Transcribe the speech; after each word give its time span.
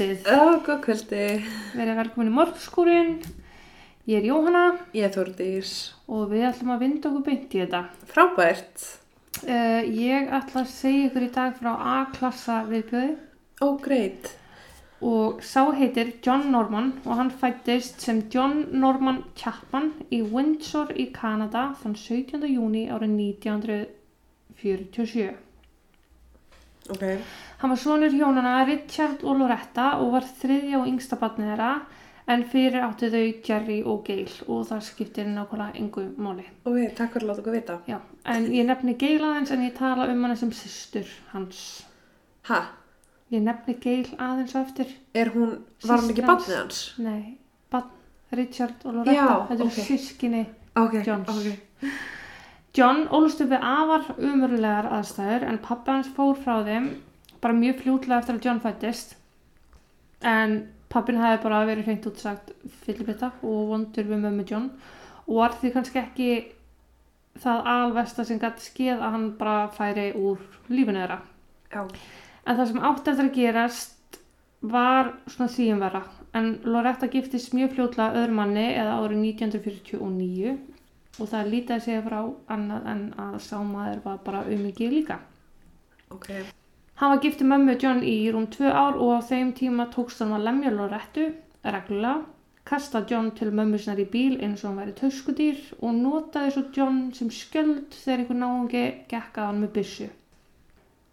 Kvöldið. 0.00 0.24
Já, 0.24 0.56
góð 0.64 0.78
kvöldi. 0.80 1.24
Verið 1.76 1.98
velkomin 1.98 2.28
í 2.30 2.32
morgskúrin. 2.32 3.10
Ég 4.08 4.16
er 4.22 4.24
Jóhanna 4.30 4.62
Ég 4.96 5.04
er 5.04 5.10
Þórdís. 5.12 5.92
og 6.08 6.30
við 6.30 6.46
ætlum 6.48 6.70
að 6.72 6.80
vinda 6.80 7.08
okkur 7.10 7.24
beint 7.26 7.52
í 7.52 7.60
þetta. 7.60 7.80
Frábært. 8.08 8.86
Uh, 9.44 9.84
ég 9.84 10.32
ætla 10.32 10.62
að 10.64 10.70
segja 10.72 11.10
ykkur 11.10 11.26
í 11.26 11.28
dag 11.34 11.52
frá 11.58 11.72
A-klassa 11.76 12.64
viðbjöði 12.70 13.12
Ó, 13.60 13.76
greit. 13.76 14.32
og 15.04 15.42
sá 15.44 15.68
heitir 15.76 16.14
John 16.24 16.50
Norman 16.50 16.94
og 17.04 17.16
hann 17.20 17.30
fættist 17.30 18.00
sem 18.00 18.22
John 18.32 18.68
Norman 18.72 19.24
Chapman 19.36 19.92
í 20.10 20.22
Windsor 20.22 20.96
í 20.96 21.12
Kanada 21.12 21.76
þann 21.82 21.94
17. 21.94 22.48
júni 22.48 22.88
árið 22.88 23.12
1947. 24.56 25.36
Ok. 26.88 27.04
Hann 27.60 27.74
var 27.74 27.76
sonur 27.76 28.14
hjónana 28.16 28.64
Richard 28.64 29.20
og 29.20 29.36
Loretta 29.36 29.90
og 30.00 30.14
var 30.14 30.24
þriðja 30.24 30.78
og 30.78 30.86
yngsta 30.88 31.18
barnið 31.20 31.50
þeirra 31.50 31.72
en 32.32 32.44
fyrir 32.48 32.84
áttu 32.86 33.10
þau 33.12 33.24
Jerry 33.44 33.74
og 33.84 33.98
Gail 34.06 34.30
og 34.46 34.62
það 34.70 34.86
skiptir 34.86 35.26
nákvæmlega 35.28 35.76
engu 35.82 36.04
máli. 36.16 36.46
Ok, 36.64 36.78
takk 36.96 37.12
fyrir 37.12 37.26
að 37.26 37.30
láta 37.30 37.42
okkur 37.42 37.56
vita. 37.58 37.76
Já, 37.90 37.98
en 38.32 38.46
ég 38.54 38.64
nefni 38.64 38.94
Gail 39.02 39.18
aðeins 39.28 39.52
en 39.52 39.64
ég 39.66 39.74
tala 39.76 40.06
um 40.08 40.24
hana 40.24 40.38
sem 40.40 40.54
systur 40.56 41.10
hans. 41.34 41.60
Ha? 42.48 42.62
Ég 43.34 43.44
nefni 43.44 43.76
Gail 43.84 44.08
aðeins 44.16 44.56
á 44.56 44.60
eftir. 44.62 44.96
Er 45.12 45.34
hún, 45.34 45.52
var 45.84 46.00
hún 46.00 46.14
ekki 46.14 46.24
barnið 46.30 46.56
hans? 46.62 46.80
Nei, 46.96 47.36
barn 47.68 47.92
Richard 48.40 48.88
og 48.88 49.02
Loretta. 49.02 49.36
Þetta 49.52 49.68
ok. 49.68 49.78
sískinni. 49.90 50.42
Ok, 50.80 50.96
Johns. 51.04 51.28
ok. 51.28 51.92
John 52.78 53.04
ólst 53.12 53.44
upp 53.44 53.52
við 53.52 53.68
afar 53.68 54.10
umurlegar 54.16 54.88
aðstæður 54.96 55.48
en 55.50 55.60
pappa 55.60 55.98
hans 55.98 56.08
fór 56.16 56.36
frá 56.40 56.60
þeim 56.64 56.92
bara 57.40 57.56
mjög 57.56 57.82
fljótlega 57.82 58.20
eftir 58.20 58.38
að 58.38 58.46
John 58.46 58.62
fættist 58.62 59.16
en 60.20 60.56
pappin 60.92 61.20
hafi 61.20 61.42
bara 61.42 61.64
verið 61.68 61.88
hreint 61.88 62.08
útsagt 62.10 62.52
fyllibita 62.84 63.32
og 63.46 63.70
vondur 63.72 64.08
við 64.08 64.24
mömmu 64.24 64.46
John 64.48 64.70
og 65.26 65.36
var 65.38 65.56
því 65.60 65.72
kannski 65.76 66.02
ekki 66.02 66.30
það 67.40 67.68
alvesta 67.74 68.26
sem 68.26 68.40
gæti 68.42 68.66
skeið 68.66 68.98
að 68.98 69.14
hann 69.16 69.28
bara 69.38 69.68
færi 69.74 70.10
úr 70.18 70.42
lífinu 70.68 71.00
þeirra 71.00 71.20
Já. 71.72 71.84
en 72.44 72.56
það 72.56 72.66
sem 72.72 72.88
átti 72.90 73.12
eftir 73.12 73.28
að 73.28 73.36
gerast 73.38 74.20
var 74.60 75.14
svona 75.30 75.52
þvíum 75.54 75.80
vera 75.80 76.02
en 76.36 76.50
Loretta 76.64 77.08
giftist 77.10 77.54
mjög 77.56 77.74
fljótlega 77.76 78.20
öðru 78.20 78.36
manni 78.36 78.66
eða 78.74 78.98
árið 79.00 79.24
1949 79.30 80.58
og 81.18 81.28
það 81.28 81.50
lítið 81.54 81.76
að 81.76 81.84
segja 81.86 82.04
frá 82.06 82.20
annað 82.54 82.88
en 82.92 83.02
að 83.18 83.36
sá 83.44 83.56
maður 83.66 84.02
var 84.04 84.20
bara 84.24 84.46
umingið 84.48 84.94
líka. 84.94 85.18
Ok. 86.14 86.30
Hann 87.00 87.14
var 87.14 87.20
giftið 87.24 87.48
mömmu 87.48 87.74
John 87.80 88.02
í 88.04 88.14
rúm 88.28 88.44
tvö 88.52 88.68
ár 88.76 88.98
og 89.00 89.14
á 89.16 89.20
þeim 89.24 89.54
tíma 89.56 89.86
tókst 89.88 90.18
hann 90.20 90.34
að 90.36 90.42
lemja 90.44 90.72
Lorettu 90.74 91.30
reglulega, 91.64 92.26
kasta 92.68 93.00
John 93.08 93.30
til 93.38 93.48
mömmu 93.56 93.80
sinnar 93.80 94.02
í 94.02 94.06
bíl 94.12 94.36
eins 94.36 94.60
og 94.60 94.68
hann 94.68 94.82
væri 94.82 94.92
töskudýr 94.98 95.62
og 95.78 95.96
notaði 95.96 96.52
svo 96.52 96.66
John 96.76 97.00
sem 97.16 97.32
skjöld 97.32 97.96
þegar 98.02 98.20
einhver 98.26 98.40
náungi 98.42 98.84
gekk 99.08 99.40
að 99.40 99.48
hann 99.48 99.64
með 99.64 99.74
byssu. 99.78 100.10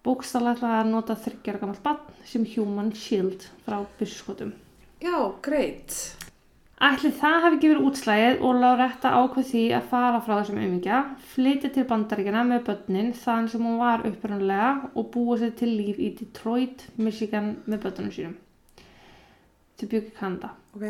Bókstallega 0.04 0.76
að 0.82 0.92
nota 0.92 1.16
þryggjara 1.24 1.64
gammalt 1.64 1.84
barn 1.88 2.22
sem 2.36 2.44
human 2.58 2.92
shield 2.92 3.48
frá 3.64 3.80
byssuskotum. 4.02 4.52
Já, 5.00 5.16
greit. 5.40 5.96
Ætli 6.78 7.10
það 7.10 7.40
hafi 7.42 7.58
verið 7.62 7.86
útslægið 7.90 8.42
og 8.46 8.60
Loretta 8.62 9.10
ákveð 9.18 9.48
því 9.50 9.62
að 9.74 9.86
fara 9.90 10.18
frá 10.22 10.34
þessum 10.36 10.60
umingja, 10.62 10.98
flytja 11.32 11.72
til 11.74 11.86
bandaríkina 11.90 12.44
með 12.46 12.68
börnin 12.68 13.08
þann 13.18 13.48
sem 13.50 13.64
hún 13.66 13.80
var 13.82 14.04
upprunalega 14.06 14.92
og 14.94 15.08
búa 15.16 15.40
sér 15.42 15.56
til 15.58 15.72
líf 15.74 15.98
í 15.98 16.12
Detroit, 16.20 16.86
Michigan 17.02 17.56
með 17.66 17.82
börnunum 17.88 18.14
sínum. 18.14 18.36
Þau 19.78 19.88
byggi 19.88 20.12
Kanada. 20.20 20.52
Ok. 20.78 20.86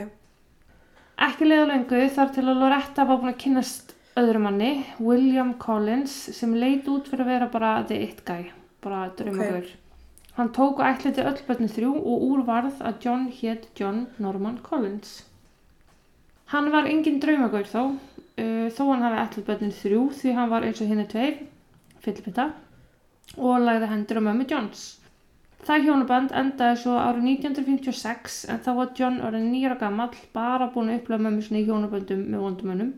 Ekki 1.27 1.47
leiða 1.47 1.69
lengu 1.71 2.01
þar 2.17 2.35
til 2.35 2.43
að 2.43 2.59
Loretta 2.65 3.07
var 3.07 3.21
búin 3.21 3.31
að 3.31 3.39
kynnast 3.45 3.95
öðru 4.19 4.43
manni, 4.43 4.71
William 4.99 5.55
Collins, 5.61 6.17
sem 6.35 6.51
leit 6.59 6.91
út 6.91 7.07
fyrir 7.07 7.23
að 7.23 7.31
vera 7.31 7.49
bara 7.53 7.71
the 7.87 8.01
it 8.09 8.25
guy, 8.27 8.51
bara 8.83 9.05
draumagur. 9.15 9.71
Hann 10.35 10.51
tók 10.51 10.83
og 10.83 10.91
ætliti 10.91 11.23
öll 11.23 11.39
börnin 11.47 11.71
þrjú 11.71 11.95
og 11.95 12.27
úr 12.27 12.45
varð 12.45 12.83
að 12.83 12.99
John 13.07 13.25
hétt 13.39 13.71
John 13.79 14.09
Norman 14.19 14.59
Collins. 14.67 15.21
Hann 16.53 16.69
var 16.71 16.87
engin 16.87 17.19
draumagur 17.19 17.67
þó, 17.67 17.81
uh, 17.93 18.67
þó 18.71 18.83
hann 18.91 19.03
hafi 19.03 19.23
ætlið 19.23 19.47
börnin 19.49 19.75
þrjú 19.81 20.03
því 20.21 20.35
hann 20.37 20.53
var 20.53 20.67
eins 20.67 20.79
og 20.83 20.91
henni 20.91 21.07
tveir, 21.11 21.41
fyllbytta, 22.05 22.45
og 23.35 23.65
lagði 23.65 23.91
hendur 23.91 24.21
á 24.23 24.27
mömmu 24.29 24.47
Johns. 24.47 24.85
Það 25.67 25.87
hjónaband 25.87 26.31
endaði 26.37 26.77
svo 26.79 26.93
árið 26.95 27.25
1956 27.33 28.37
en 28.53 28.61
þá 28.63 28.69
var 28.77 28.93
John 28.95 29.17
orðin 29.25 29.49
nýra 29.51 29.75
gamall 29.81 30.15
bara 30.31 30.69
búin 30.71 30.93
að 30.93 31.01
upplega 31.01 31.25
mömmu 31.25 31.43
sinni 31.43 31.65
í 31.65 31.67
hjónaböndum 31.67 32.23
með 32.31 32.43
vondumönnum 32.45 32.93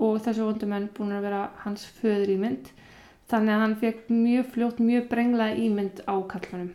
og 0.00 0.20
þessi 0.24 0.46
vondumenn 0.46 0.88
búin 0.96 1.12
að 1.16 1.26
vera 1.26 1.40
hans 1.64 1.84
föður 1.98 2.32
ímynd 2.36 2.70
þannig 3.30 3.54
að 3.54 3.64
hann 3.64 3.76
fekk 3.82 4.08
mjög 4.14 4.52
fljótt 4.54 4.80
mjög 4.82 5.08
brenglaða 5.10 5.58
ímynd 5.66 6.00
á 6.08 6.14
kallmannum. 6.30 6.70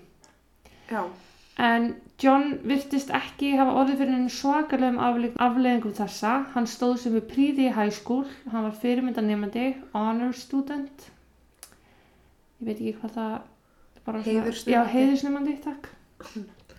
Já. 0.92 1.02
En 1.58 1.96
John 2.22 2.60
virtist 2.64 3.10
ekki 3.12 3.56
hafa 3.60 3.74
orðið 3.82 3.98
fyrir 4.02 4.14
henni 4.16 4.32
svakalegum 4.32 5.02
afle- 5.04 5.34
afleiðingum 5.48 5.96
þessa. 5.98 6.36
Hann 6.54 6.70
stóð 6.72 6.98
sem 7.02 7.18
við 7.18 7.26
príði 7.34 7.68
í 7.72 7.92
school, 7.92 8.24
hann 8.52 8.64
var 8.70 8.78
fyrirmyndanemandi, 8.84 9.66
honor 9.94 10.32
student. 10.34 11.10
Ég 12.62 12.70
veit 12.70 12.78
ekki 12.80 12.96
hvað 13.02 13.18
það 13.20 13.36
Heiðursnemandi. 14.06 14.70
Já, 14.72 14.84
heiðursnemandi, 14.86 15.54
takk. 15.64 15.88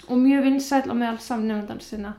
Og 0.06 0.18
mjög 0.22 0.44
vinsæll 0.46 0.90
og 0.92 0.96
meðal 1.00 1.18
samnefndan 1.18 1.80
sinna. 1.82 2.12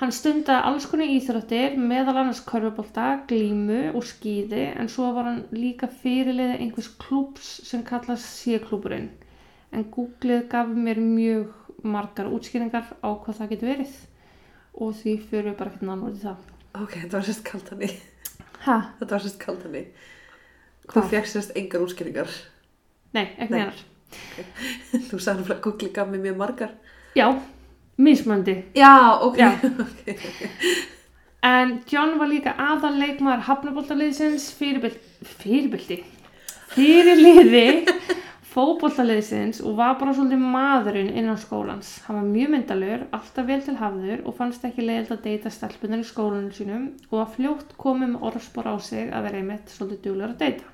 Hann 0.00 0.14
stundaði 0.16 0.64
alls 0.64 0.86
konar 0.88 1.10
íþróttir, 1.12 1.74
meðal 1.76 2.16
annars 2.22 2.40
körfubolta, 2.48 3.08
glímu 3.28 3.90
og 3.92 4.06
skíði, 4.08 4.62
en 4.80 4.88
svo 4.88 5.10
var 5.12 5.28
hann 5.28 5.42
líka 5.52 5.90
fyrirliði 5.92 6.56
einhvers 6.56 6.88
klúps 7.02 7.50
sem 7.68 7.84
kallast 7.84 8.30
C-klúburinn. 8.38 9.10
En 9.76 9.84
Googlið 9.92 10.46
gaf 10.54 10.72
mér 10.72 11.02
mjög 11.04 11.52
margar 11.82 12.28
útskýringar 12.30 12.86
á 13.00 13.08
hvað 13.10 13.38
það 13.40 13.50
getur 13.54 13.70
verið 13.72 13.94
og 14.80 14.94
því 15.00 15.14
fyrir 15.30 15.50
við 15.50 15.56
bara 15.58 15.70
ekki 15.74 15.86
náttúrulega 15.88 16.16
í 16.16 16.24
það. 16.24 16.48
Ok, 16.80 16.92
þetta 17.00 17.16
var 17.16 17.26
sérst 17.28 17.44
kaltani. 17.48 17.90
Ha? 18.66 18.76
Þetta 19.00 19.14
var 19.16 19.24
sérst 19.24 19.40
kaltani. 19.42 19.84
Þú 20.86 20.92
Hvað? 20.94 21.08
fegst 21.14 21.36
sérst 21.36 21.56
engar 21.58 21.84
útskýringar. 21.86 22.30
Nei, 23.16 23.24
ekki 23.38 23.50
Nei. 23.50 23.58
neinar. 23.58 23.82
Þú 25.10 25.18
sagði 25.22 25.50
að 25.54 25.60
Google 25.66 25.90
gaf 25.94 26.08
mér 26.10 26.22
mjög 26.24 26.38
margar. 26.40 26.72
Já, 27.18 27.26
mismöndi. 27.98 28.56
Já, 28.74 28.92
ok. 29.22 29.38
Já. 29.38 29.50
En 31.40 31.78
John 31.88 32.18
var 32.20 32.28
líka 32.28 32.52
aðal 32.60 32.98
leikmaður 33.00 33.46
hafnaboltaliðsins 33.46 34.50
fyrirbyld, 34.58 34.98
fyrirbyldi, 35.40 35.96
fyrirliði 36.74 37.62
fótboltaliðsins 38.50 39.60
og 39.62 39.76
var 39.78 39.94
bara 40.00 40.10
svolítið 40.16 40.40
maðurinn 40.42 41.12
innan 41.14 41.38
skólans. 41.38 42.00
Hann 42.06 42.16
var 42.18 42.26
mjög 42.26 42.50
myndalur, 42.54 43.00
alltaf 43.14 43.44
vel 43.46 43.62
til 43.62 43.76
hafður 43.78 44.24
og 44.24 44.36
fannst 44.38 44.64
ekki 44.66 44.86
leiðild 44.86 45.12
að 45.14 45.24
deyta 45.28 45.50
stelpunar 45.54 46.02
í 46.02 46.08
skólanum 46.08 46.52
sínum 46.54 46.84
og 47.10 47.16
var 47.20 47.30
fljótt 47.36 47.70
komið 47.78 48.08
með 48.14 48.24
orðspor 48.30 48.66
á 48.66 48.74
sig 48.82 49.04
að 49.14 49.24
vera 49.28 49.38
einmitt 49.42 49.66
svolítið 49.70 50.04
duglegur 50.08 50.34
að 50.34 50.42
deyta. 50.42 50.66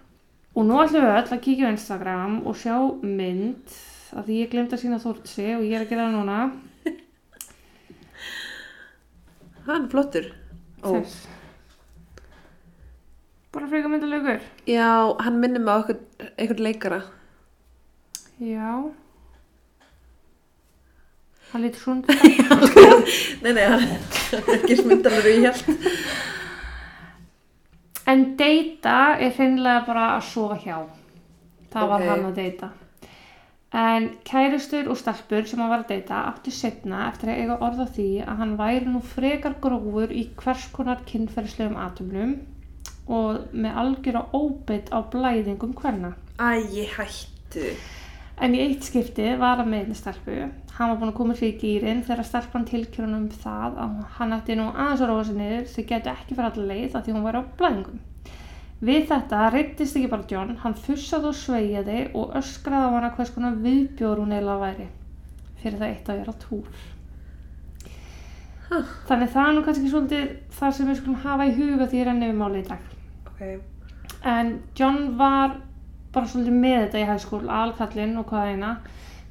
Og 0.57 0.63
nú 0.65 0.75
ætlum 0.81 1.05
við 1.05 1.19
öll 1.19 1.33
að 1.37 1.45
kíkja 1.45 1.69
á 1.69 1.75
Instagram 1.75 2.35
og 2.49 2.55
sjá 2.57 2.77
mynd 3.05 3.67
að 4.17 4.25
því 4.31 4.35
ég 4.41 4.51
glemt 4.55 4.73
að 4.73 4.83
sína 4.87 5.03
þórtsi 5.03 5.47
og 5.59 5.63
ég 5.67 5.75
er 5.77 5.83
að 5.85 5.91
gera 5.93 6.07
það 6.07 6.17
núna. 6.17 6.39
Hann 9.69 9.85
flottur. 9.93 10.27
Þess. 10.81 11.15
Bara 13.53 13.69
frekar 13.69 13.91
myndalegur. 13.93 14.41
Já, 14.69 15.17
hann 15.21 15.41
minnir 15.41 15.61
mig 15.65 15.73
á 15.73 15.81
einhvern 16.37 16.63
leikara. 16.65 17.01
Já. 18.41 18.93
Hann 21.53 21.63
lítur 21.63 21.81
svona 21.81 22.03
dag. 22.03 22.17
Nei, 23.43 23.53
nei, 23.55 23.67
hann 23.71 23.85
er 23.87 24.57
ekki 24.57 24.77
smyndalur 24.81 25.29
í 25.31 25.37
hjælt. 25.45 25.69
En 28.11 28.25
deyta 28.39 28.97
er 29.23 29.33
hreinlega 29.35 29.85
bara 29.87 30.09
að 30.17 30.27
sofa 30.33 30.59
hjá. 30.63 30.81
Það 31.73 31.89
var 31.93 32.03
Ok. 32.03 32.09
hann 32.11 32.27
að 32.29 32.37
deyta. 32.41 32.69
En 33.77 34.05
kærustur 34.25 34.89
og 34.93 34.99
stelpur 35.01 35.47
sem 35.49 35.61
hann 35.63 35.71
var 35.73 35.83
að 35.85 35.91
deyta 35.95 36.21
áttu 36.31 36.53
setna 36.55 37.07
eftir 37.11 37.33
að 37.33 37.41
eiga 37.43 37.57
orð 37.67 37.83
á 37.83 37.87
því 37.97 38.09
að 38.25 38.39
hann 38.43 38.55
væri 38.61 38.87
nú 38.93 39.01
frekar 39.15 39.57
grófur 39.63 40.13
í 40.15 40.27
hvers 40.39 40.69
konar 40.77 41.03
kynferðislegum 41.09 41.77
atumlum 41.83 42.37
og 43.09 43.53
með 43.55 43.77
algjöra 43.83 44.23
óbytt 44.35 44.91
á 44.95 44.99
blæðingum 45.13 45.75
hverna. 45.79 46.15
Æ, 46.43 46.63
hættu. 46.97 47.71
En 48.37 48.53
í 48.53 48.61
eitt 48.61 48.85
skipti 48.85 49.31
var 49.41 49.63
hann 49.63 49.71
með 49.73 49.87
einni 49.87 49.97
stelpu. 49.97 50.35
Hann 50.77 50.91
var 50.91 50.99
búinn 51.01 51.13
að 51.13 51.17
koma 51.17 51.37
í 51.41 51.55
gýrin 51.57 52.03
þegar 52.05 52.27
stelpan 52.29 52.67
tilkjörunum 52.69 53.23
um 53.23 53.39
það 53.45 53.79
að 53.81 53.95
hann 54.19 54.37
ætti 54.37 54.59
nú 54.59 54.67
aðeins 54.75 55.05
að 55.07 55.11
róa 55.13 55.23
sér 55.25 55.39
niður 55.39 55.71
þau 55.73 55.85
getur 55.93 56.13
ekki 56.13 56.37
fyrir 56.37 56.51
allar 56.51 56.69
leið 56.73 56.99
að 56.99 57.07
því 57.07 57.15
hún 57.17 57.25
var 57.25 57.39
á 57.41 57.43
blæðingum. 57.57 58.03
Við 58.85 59.07
þetta 59.09 59.47
reyttist 59.55 59.97
ekki 59.97 60.11
bara 60.13 60.29
John, 60.29 60.53
hann 60.61 60.77
fussaði 60.77 61.31
og 61.31 61.39
sveigiði 61.39 62.03
og 62.13 62.35
öskraði 62.37 62.91
á 62.93 62.97
hana 62.99 63.13
hvers 63.17 63.33
konar 63.33 63.57
viðbjóður 63.65 64.21
hún 64.21 64.37
eiginlega 64.37 64.67
væri. 64.67 64.89
fyrir 65.63 65.79
það 65.81 65.95
eitt 65.95 66.11
að 66.13 66.19
vera 66.21 66.35
á 66.37 66.43
túr. 66.43 66.83
Huh. 68.67 68.91
Þannig 69.09 69.33
það 69.33 69.49
er 69.49 69.57
nú 69.57 69.63
kannski 69.65 69.91
svolítið 69.91 70.29
það 70.59 70.77
sem 70.77 70.91
við 70.91 70.99
skulum 71.01 71.23
hafa 71.25 71.47
í 71.47 71.55
huga 71.57 71.87
því 71.87 72.01
ég 72.01 72.07
renni 72.11 72.29
við 72.29 72.39
málið 72.41 72.61
í 72.61 72.69
dag. 72.69 72.85
Ok. 73.31 73.43
En 74.27 74.53
John 74.77 75.17
var 75.19 75.57
bara 76.17 76.31
svolítið 76.33 76.57
með 76.57 76.79
þetta 76.87 77.03
í 77.03 77.19
school, 77.23 77.45
alkallinn 77.53 78.17
og 78.21 78.31
hvað 78.31 78.53
eina. 78.55 78.73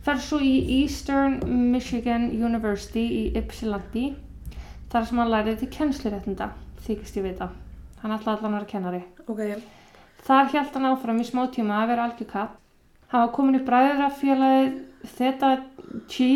Fer 0.06 0.20
svo 0.22 0.38
í 0.38 0.54
Eastern 0.84 1.40
Michigan 1.74 2.28
University 2.30 3.06
í 3.10 3.24
Ypsilanti, 3.40 4.12
þar 4.94 5.08
sem 5.10 5.22
hann 5.22 5.32
lærið 5.34 5.64
til 5.64 5.72
kennsluréttinda, 5.74 6.52
þykist 6.86 7.18
ég 7.18 7.26
vita. 7.26 7.50
Hann 8.04 8.14
ætlaði 8.14 8.38
allan 8.38 8.54
að 8.54 8.60
vera 8.60 8.70
kennari. 8.70 9.02
Ok. 9.26 9.42
Þar 10.28 10.52
hjælt 10.54 10.78
hann 10.78 10.88
áfram 10.92 11.22
í 11.22 11.26
smá 11.26 11.48
tíma 11.54 11.82
að 11.82 11.90
vera 11.94 12.06
algjörkatt. 12.06 12.54
Hann 13.10 13.24
var 13.26 13.34
komin 13.34 13.58
í 13.58 13.64
bræðrafélagið 13.66 14.78
Theta 15.16 15.52
Chi, 16.12 16.30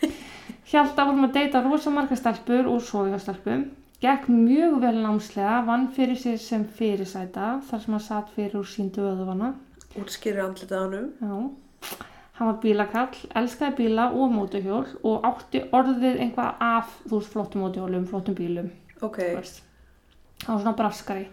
hjælt 0.70 0.98
áfram 0.98 1.26
að 1.26 1.36
deyta 1.40 1.62
rosa 1.66 1.90
marga 1.94 2.18
stelpur 2.18 2.70
og 2.70 2.82
svoðjastelpum. 2.86 3.66
Gekk 4.02 4.30
mjög 4.30 4.80
vel 4.82 4.96
námslega, 4.98 5.60
vann 5.66 5.90
fyrir 5.94 6.18
sér 6.18 6.38
sem 6.42 6.62
fyrirsæta 6.78 7.52
þar 7.68 7.82
sem 7.82 7.94
hann 7.94 8.02
satt 8.02 8.32
fyrir 8.34 8.58
úr 8.58 8.66
síndu 8.66 9.04
öðvana. 9.06 9.52
Útskýrir 9.98 10.40
andlitið 10.46 10.72
á 10.72 10.80
hannum. 10.80 11.08
Já, 11.20 11.96
hann 12.38 12.48
var 12.48 12.60
bílakall, 12.62 13.18
elskaði 13.36 13.76
bíla 13.82 14.06
og 14.16 14.30
mótuhjól 14.32 14.86
og 15.04 15.26
átti 15.28 15.66
orðið 15.74 16.22
einhvað 16.24 16.62
af 16.64 16.94
þú 17.04 17.18
veist 17.18 17.34
flottum 17.34 17.64
mótuhjólum, 17.66 18.06
flottum 18.08 18.38
bílum, 18.38 18.70
Ok. 19.02 19.18
Hann 20.46 20.56
var 20.56 20.62
svona 20.62 20.76
braskari. 20.78 21.26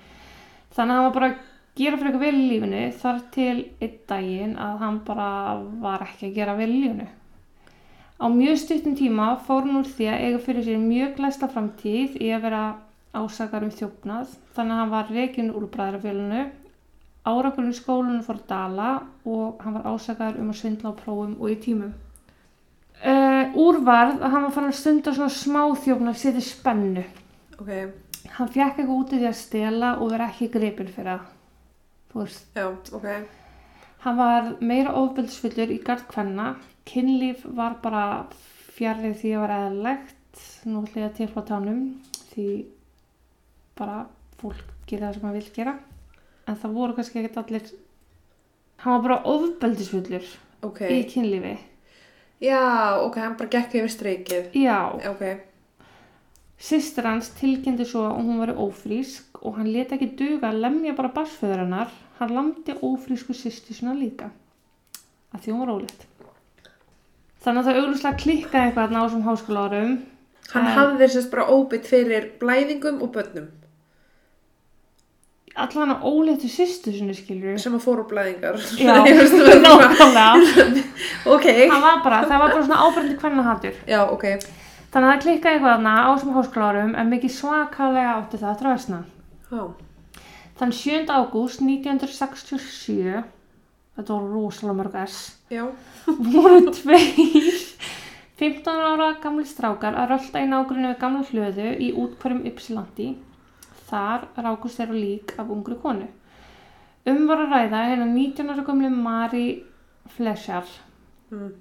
Þannig 0.76 0.92
að 0.92 1.00
hann 1.00 1.06
var 1.06 1.16
bara 1.16 1.30
að 1.30 1.38
gera 1.80 1.98
fyrir 1.98 2.10
eitthvað 2.10 2.26
vel 2.26 2.40
í 2.40 2.50
lífinu 2.50 2.82
þar 3.00 3.22
til 3.34 3.56
einn 3.80 3.98
daginn 4.10 4.56
að 4.60 4.84
hann 4.84 5.00
bara 5.08 5.30
var 5.82 6.06
ekki 6.06 6.30
að 6.30 6.36
gera 6.36 6.56
vel 6.60 6.70
í 6.70 6.80
lífinu. 6.84 7.08
Á 8.20 8.26
mjög 8.28 8.58
stuttum 8.60 8.98
tíma 9.00 9.30
fór 9.48 9.64
hann 9.64 9.80
úr 9.80 9.88
því 9.88 10.10
að 10.12 10.24
eiga 10.26 10.40
fyrir 10.44 10.66
sér 10.68 10.82
mjög 10.84 11.14
glæsta 11.20 11.48
framtíð 11.54 12.18
í 12.20 12.34
að 12.36 12.44
vera 12.50 12.64
ásakar 13.16 13.64
um 13.64 13.72
þjófnað. 13.72 14.34
Þannig 14.58 14.76
að 14.76 14.82
hann 14.82 14.96
var 14.98 15.14
rekin 15.14 15.54
úr 15.56 15.70
bræðrafélunu 15.72 16.42
Árakurinn 17.28 17.74
í 17.74 17.78
skólunum 17.78 18.22
fór 18.24 18.40
dala 18.48 18.92
og 19.28 19.60
hann 19.64 19.76
var 19.76 19.90
ásakaður 19.92 20.40
um 20.44 20.52
að 20.54 20.60
svindla 20.62 20.94
á 20.96 21.00
prófum 21.02 21.34
og 21.40 21.52
í 21.52 21.58
tímum. 21.62 21.92
Uh, 23.00 23.52
úrvarð 23.60 24.20
að 24.24 24.32
hann 24.34 24.46
var 24.48 24.54
fann 24.56 24.70
að 24.70 24.78
stunda 24.80 25.14
svona 25.16 25.32
smá 25.32 25.62
þjófn 25.84 26.12
að 26.12 26.18
setja 26.20 26.44
spennu. 26.44 27.04
Ok. 27.60 27.70
Hann 28.36 28.50
fekk 28.52 28.80
eitthvað 28.80 28.96
út 28.96 29.14
í 29.16 29.20
því 29.22 29.28
að 29.30 29.38
stela 29.40 29.92
og 30.00 30.12
vera 30.14 30.30
ekki 30.32 30.50
gripin 30.54 30.90
fyrir 30.92 31.12
það. 31.14 31.28
Þú 32.10 32.20
veist, 32.24 32.46
Já, 32.58 32.66
ok. 32.98 33.08
hann 34.04 34.18
var 34.18 34.50
meira 34.60 34.96
ofbeldisfullur 35.00 35.72
í 35.76 35.80
gard 35.86 36.08
kvenna. 36.10 36.54
Kynlíf 36.90 37.44
var 37.46 37.78
bara 37.84 38.04
fjarrið 38.76 39.20
því 39.22 39.34
að 39.36 39.44
vera 39.46 39.60
eðlilegt. 39.68 40.44
Nú 40.66 40.84
ætla 40.84 41.02
ég 41.04 41.10
að 41.10 41.18
tilfá 41.20 41.44
tánum 41.48 41.82
því 42.32 42.48
bara 43.80 44.02
fólk 44.42 44.76
gera 44.90 45.08
það 45.10 45.20
sem 45.20 45.28
hann 45.28 45.38
vil 45.38 45.52
gera. 45.56 45.76
En 46.50 46.58
það 46.58 46.74
voru 46.80 46.96
kannski 46.98 47.22
ekkert 47.22 47.38
allir... 47.44 47.68
Hann 48.82 48.96
var 48.96 49.04
bara 49.06 49.18
ofbeldisfullur 49.30 50.26
Ok. 50.66 50.82
í 50.90 51.02
kynlífi. 51.12 51.58
Já, 52.42 52.62
ok, 53.04 53.18
hann 53.20 53.36
bara 53.40 53.52
gekk 53.52 53.76
yfir 53.82 53.92
streikið. 53.94 54.50
Já, 54.56 54.78
Ok. 55.12 55.24
Systir 56.60 57.06
hans 57.08 57.30
tilkynnti 57.40 57.86
svo 57.88 58.02
að 58.10 58.18
hún 58.20 58.40
var 58.42 58.50
ófrísk 58.60 59.38
og 59.48 59.56
hann 59.60 59.70
leta 59.72 59.96
ekki 59.96 60.10
duga 60.20 60.50
að 60.50 60.58
lemja 60.66 60.92
bara 60.98 61.12
barsföður 61.16 61.62
hennar. 61.64 61.92
Hann 62.20 62.34
lamdi 62.36 62.74
ófrísku 62.84 63.32
systir 63.38 63.78
svona 63.78 63.94
líka. 63.96 64.28
Að 65.32 65.46
því 65.46 65.54
hún 65.54 65.62
var 65.64 65.72
ólétt. 65.78 66.02
Þannig 67.40 67.62
að 67.62 67.70
það 67.70 67.80
auglustlega 67.84 68.20
klikkaði 68.24 68.66
eitthvað 68.74 68.96
þessum 68.98 69.24
háskóla 69.30 69.64
árum. 69.70 69.94
Hann 70.52 70.66
En- 70.68 70.76
hafði 70.80 71.08
sérst 71.14 71.32
bara 71.32 71.48
óbytt 71.54 71.88
fyrir 71.88 72.28
blæðingum 72.42 73.02
og 73.06 73.14
börnum 73.16 73.48
Allan 75.66 75.92
að 75.96 76.06
óléttu 76.10 76.50
systur 76.52 76.94
sinni 76.96 77.14
skilur. 77.18 77.58
sem 77.60 77.76
að 77.78 77.84
fóru 77.86 78.06
blæðingar. 78.10 78.58
Já, 78.80 78.94
það 79.06 79.36
var 79.44 79.60
bara- 79.66 79.90
nákvæmlega. 79.90 80.84
ok. 81.36 81.46
Það 81.74 81.84
var 81.86 82.02
bara, 82.06 82.22
það 82.30 82.40
var 82.44 82.54
bara 82.56 82.64
svona 82.66 82.82
ábyrndi 82.88 83.18
kvennahatur. 83.22 83.78
Já, 83.88 84.02
ok. 84.10 84.26
Þannig 84.90 85.06
að 85.06 85.12
það 85.14 85.24
klikkaði 85.26 85.56
eitthvað 85.60 85.74
þarna 85.76 85.92
á 86.02 86.10
þessum 86.16 86.36
háskóla 86.40 86.70
árum 86.74 86.94
en 86.98 87.12
mikið 87.14 87.34
svakalega 87.36 88.14
átti 88.20 88.40
það 88.42 88.50
að 88.54 88.62
dröðsna. 88.64 89.02
Já. 89.52 89.64
Þann 90.60 90.74
7. 90.76 91.12
ágúst 91.14 91.62
1967, 91.62 93.24
þetta 93.96 94.16
voru 94.16 94.32
rosalega 94.34 94.78
mörg 94.80 94.96
S, 95.06 95.20
Já. 95.54 95.66
voru 96.08 96.58
tveir 96.74 97.62
15 98.40 98.82
ára 98.90 99.08
gamli 99.24 99.46
strákar 99.48 99.96
að 100.00 100.14
rölda 100.14 100.42
í 100.44 100.50
nágrunni 100.50 100.90
við 100.94 101.00
gamla 101.02 101.24
hlöðu 101.30 101.70
í 101.80 101.90
útkværum 102.00 102.42
Ypsilandi. 102.50 103.10
Þar 103.90 104.28
rákust 104.38 104.80
þeirra 104.80 104.98
lík 104.98 105.36
af 105.42 105.50
ungri 105.50 105.78
konu. 105.82 106.08
Um 107.10 107.26
var 107.30 107.46
að 107.46 107.54
ræða 107.56 107.84
hérna 107.90 108.08
19 108.12 108.54
ára 108.54 108.66
gamli 108.68 108.90
Mari 108.94 109.46
Flesjar. 110.16 110.68
Mm. 111.32 111.54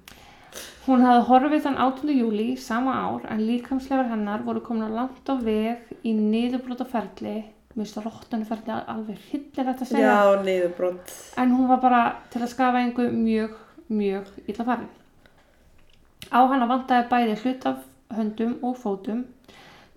Hún 0.87 1.05
hafði 1.05 1.25
horfið 1.27 1.63
þann 1.65 1.79
18. 1.85 2.11
júli 2.17 2.47
sama 2.57 2.95
ár 2.97 3.25
en 3.29 3.41
líkamslegar 3.45 4.09
hennar 4.09 4.43
voru 4.45 4.61
komin 4.65 4.89
á 4.89 4.97
langt 4.97 5.29
á 5.29 5.35
veg 5.37 5.89
í 6.01 6.13
niðurbrota 6.17 6.87
ferli. 6.89 7.35
Mér 7.75 7.85
finnst 7.85 7.99
róttanu 8.01 8.47
ferli 8.49 8.73
alveg 8.73 9.19
hyllilegt 9.29 9.83
að 9.85 9.91
segja. 9.91 10.13
Já, 10.13 10.41
niðurbrott. 10.45 11.13
En 11.37 11.53
hún 11.53 11.69
var 11.69 11.81
bara 11.83 12.01
til 12.33 12.41
að 12.41 12.53
skafa 12.55 12.81
einhver 12.81 13.13
mjög, 13.13 13.53
mjög 13.93 14.31
illa 14.47 14.65
farin. 14.71 14.89
Á 16.33 16.39
hana 16.49 16.69
vantaði 16.69 17.09
bæði 17.13 17.37
hlut 17.43 17.69
af 17.69 17.85
höndum 18.17 18.57
og 18.65 18.75
fótum. 18.81 19.23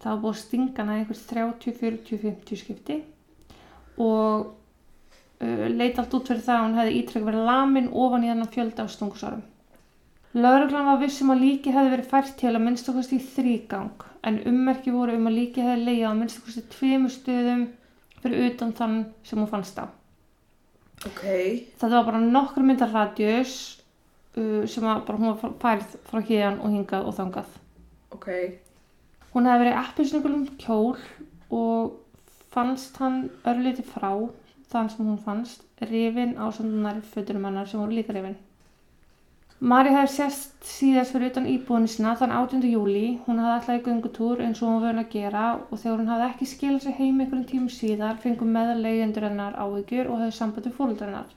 Það 0.03 0.11
var 0.11 0.21
búið 0.23 0.35
að 0.35 0.41
stinga 0.43 0.83
hana 0.83 0.99
einhvers 0.99 1.23
30, 1.31 1.77
40, 1.79 2.21
50 2.25 2.59
skipti 2.59 2.99
og 4.03 4.49
uh, 5.43 5.67
leit 5.71 5.99
allt 6.01 6.17
út 6.19 6.31
fyrir 6.31 6.43
það 6.43 6.59
að 6.59 6.65
hún 6.67 6.79
hefði 6.81 6.97
ítrekk 7.01 7.27
verið 7.29 7.49
lamin 7.51 7.91
ofan 8.05 8.25
í 8.27 8.31
þennan 8.33 8.53
fjölda 8.55 8.87
af 8.87 8.95
stungusárum. 8.95 9.45
Lauruglan 10.33 10.89
var 10.89 11.01
vissum 11.03 11.31
að 11.35 11.45
líki 11.45 11.75
hefði 11.75 11.93
verið 11.93 12.11
fært 12.11 12.35
til 12.41 12.55
að 12.55 12.65
minnstakosti 12.65 13.19
í 13.19 13.27
þrýgang 13.35 14.07
en 14.27 14.41
ummerki 14.49 14.95
voru 14.95 15.15
um 15.19 15.29
að 15.29 15.39
líki 15.39 15.65
hefði 15.65 15.87
leiðið 15.87 16.09
á 16.09 16.19
minnstakosti 16.19 16.65
tveimur 16.73 17.13
stöðum 17.13 17.67
fyrir 18.23 18.47
utan 18.49 18.73
þann 18.79 18.99
sem 19.29 19.39
hún 19.43 19.51
fannst 19.51 19.79
á. 19.83 19.87
Ok. 21.03 21.23
Þetta 21.79 21.95
var 21.99 22.09
bara 22.09 22.23
nokkur 22.23 22.65
myndar 22.67 22.93
radjus 22.95 23.55
uh, 24.39 24.63
sem 24.71 24.87
hún 24.87 25.29
var 25.29 25.57
færð 25.63 25.97
frá 26.09 26.23
hérna 26.23 26.63
og 26.63 26.75
hingað 26.75 27.09
og 27.11 27.19
þangað. 27.19 27.57
Ok. 28.15 28.29
Hún 29.33 29.49
hefði 29.49 29.65
verið 29.65 29.81
appisnugulum 29.81 30.47
kjól 30.61 30.97
og 31.51 31.99
fannst 32.53 32.99
hann 33.01 33.29
örlítið 33.49 33.89
frá 33.95 34.11
þann 34.73 34.91
sem 34.93 35.07
hún 35.09 35.21
fannst 35.27 35.63
rifin 35.91 36.35
á 36.37 36.53
sandunar 36.53 37.01
föturum 37.15 37.47
hennar 37.49 37.69
sem 37.69 37.81
voru 37.81 37.97
líka 37.97 38.13
rifin. 38.17 38.37
Mari 39.63 39.93
hefði 39.95 40.11
sérst 40.11 40.65
síðast 40.67 41.15
fyrir 41.15 41.31
utan 41.31 41.45
íbúinu 41.47 41.87
sinna 41.91 42.17
þann 42.19 42.33
18. 42.35 42.65
júli. 42.67 43.05
Hún 43.27 43.39
hafði 43.39 43.53
alltaf 43.55 43.77
í 43.79 43.85
göngutúr 43.85 44.43
eins 44.43 44.63
og 44.63 44.69
hún 44.69 44.81
var 44.81 44.89
vöna 44.89 45.05
að 45.05 45.13
gera 45.13 45.45
og 45.61 45.79
þegar 45.79 46.01
hún 46.01 46.11
hafði 46.11 46.27
ekki 46.33 46.49
skilað 46.51 46.83
sér 46.87 46.97
heim 46.99 47.21
einhverjum 47.21 47.47
tímum 47.53 47.71
síðar 47.71 48.19
fengum 48.25 48.51
meðaleigendur 48.57 49.29
hennar 49.29 49.55
áhyggjur 49.55 50.11
og 50.11 50.19
hefði 50.25 50.37
samband 50.41 50.67
við 50.67 50.77
fólkdur 50.81 51.13
hennar. 51.13 51.31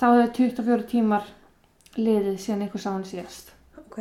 Þá 0.00 0.06
hefði 0.08 0.32
24 0.40 0.88
tímar 0.94 1.30
liðið 2.00 2.42
síðan 2.46 2.64
einhver 2.64 2.86
sá 2.86 2.90
hann 2.94 3.06
síðast. 3.12 3.52
Ok. 3.84 4.00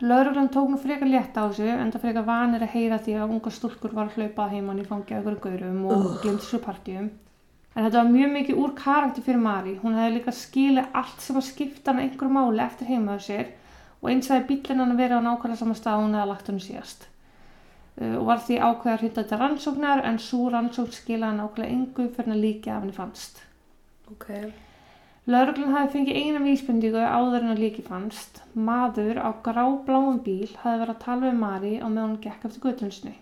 Lauruglan 0.00 0.48
tók 0.48 0.68
nú 0.72 0.78
frekar 0.80 1.08
létt 1.08 1.36
á 1.36 1.44
þessu 1.44 1.66
en 1.68 1.90
það 1.92 2.04
frekar 2.06 2.24
vanir 2.24 2.62
að 2.64 2.72
heyra 2.72 2.98
því 3.04 3.16
að 3.20 3.32
unga 3.34 3.50
stúlkur 3.52 3.92
var 3.92 4.08
að 4.08 4.16
hlaupa 4.16 4.46
heimann 4.48 4.80
í 4.80 4.86
fangi 4.88 5.12
af 5.12 5.26
ykkur 5.26 5.42
gaurum 5.44 5.82
og 5.84 5.96
Ugh. 5.98 6.14
glemt 6.22 6.40
þessu 6.40 6.60
partíum. 6.64 7.10
En 7.74 7.84
þetta 7.84 8.00
var 8.00 8.08
mjög 8.14 8.32
mikið 8.34 8.62
úr 8.62 8.72
karakter 8.78 9.26
fyrir 9.26 9.42
Mari. 9.44 9.74
Hún 9.82 9.98
hefði 9.98 10.14
líka 10.16 10.34
skilið 10.34 10.96
allt 11.02 11.20
sem 11.20 11.36
að 11.36 11.46
skipta 11.50 11.92
hana 11.92 12.06
einhverju 12.06 12.32
máli 12.32 12.64
eftir 12.64 12.88
heimaðu 12.88 13.26
sér 13.26 13.52
og 14.00 14.08
eins 14.10 14.32
hefði 14.32 14.48
bílinn 14.48 14.80
hann 14.82 14.96
að 14.96 15.02
vera 15.04 15.20
á 15.20 15.26
nákvæmlega 15.28 15.60
sama 15.60 15.76
stað 15.76 16.00
hún 16.00 16.16
hefði 16.16 16.32
lagt 16.32 16.50
hann 16.50 16.64
síðast. 16.64 17.06
Uh, 18.00 18.16
og 18.16 18.24
var 18.30 18.42
því 18.46 18.58
ákveða 18.64 18.94
að 18.94 19.04
hrinda 19.04 19.20
þetta 19.20 19.42
rannsóknar 19.44 20.04
en 20.08 20.18
svo 20.24 20.48
rannsókn 20.48 20.96
skilaði 20.96 21.42
nákvæmlega 21.42 21.76
engu 21.76 22.08
fyrir 22.16 22.34
að 22.34 22.42
líka 22.48 22.74
af 22.74 22.82
henni 22.86 22.96
fannst. 22.96 23.44
Ok. 24.10 24.32
Lauruglan 25.30 25.74
hafi 25.76 25.92
fengið 25.92 26.16
eina 26.16 26.40
vísbendingu 26.42 27.02
áður 27.06 27.44
en 27.44 27.52
að 27.52 27.60
líki 27.62 27.82
fannst. 27.86 28.40
Maður 28.68 29.20
á 29.22 29.30
grábláum 29.44 30.16
bíl 30.24 30.48
hafi 30.48 30.80
verið 30.80 30.94
að 30.96 31.02
tala 31.04 31.28
við 31.28 31.36
Mari 31.38 31.70
á 31.78 31.86
meðan 31.86 32.08
hún 32.08 32.22
gekk 32.24 32.46
eftir 32.48 32.64
göttunsni. 32.64 33.12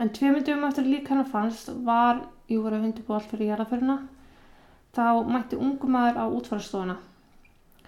En 0.00 0.12
tveimur 0.16 0.46
dögum 0.46 0.64
eftir 0.70 0.88
lík 0.88 1.10
hennar 1.12 1.28
fannst 1.28 1.68
var, 1.84 2.24
jú 2.48 2.62
voru 2.64 2.80
að 2.80 2.88
undirbúa 2.88 3.18
allt 3.18 3.28
fyrir 3.34 3.52
jarðaföruna, 3.52 3.98
þá 4.96 5.04
mætti 5.28 5.60
ungu 5.60 5.92
maður 5.92 6.22
á 6.22 6.24
útfarastofuna. 6.38 6.96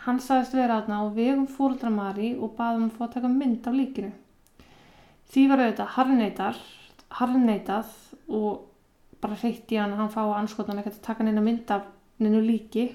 Hann 0.05 0.21
sagðist 0.21 0.55
vera 0.61 0.83
þarna 0.83 1.00
á 1.02 1.05
vegum 1.16 1.49
fóruldra 1.57 1.90
Mari 1.95 2.35
og 2.37 2.52
baði 2.61 2.83
um 2.83 2.88
að 2.90 2.99
fá 2.99 3.05
að 3.09 3.14
taka 3.16 3.33
mynd 3.33 3.66
af 3.66 3.81
líkinu. 3.81 4.12
Því 5.33 5.49
var 5.50 5.64
auðvitað 5.64 5.95
harneitað 7.16 7.93
og 8.28 8.64
bara 9.25 9.40
hreitt 9.40 9.73
í 9.73 9.81
hann 9.81 9.97
að 9.97 10.05
hann 10.05 10.14
fá 10.14 10.25
að 10.28 10.38
anskotan 10.43 10.83
ekkert 10.83 11.00
að 11.00 11.07
taka 11.09 11.25
neina 11.25 11.43
mynd 11.43 11.73
af 11.75 11.95
neinu 12.19 12.41
líki 12.41 12.87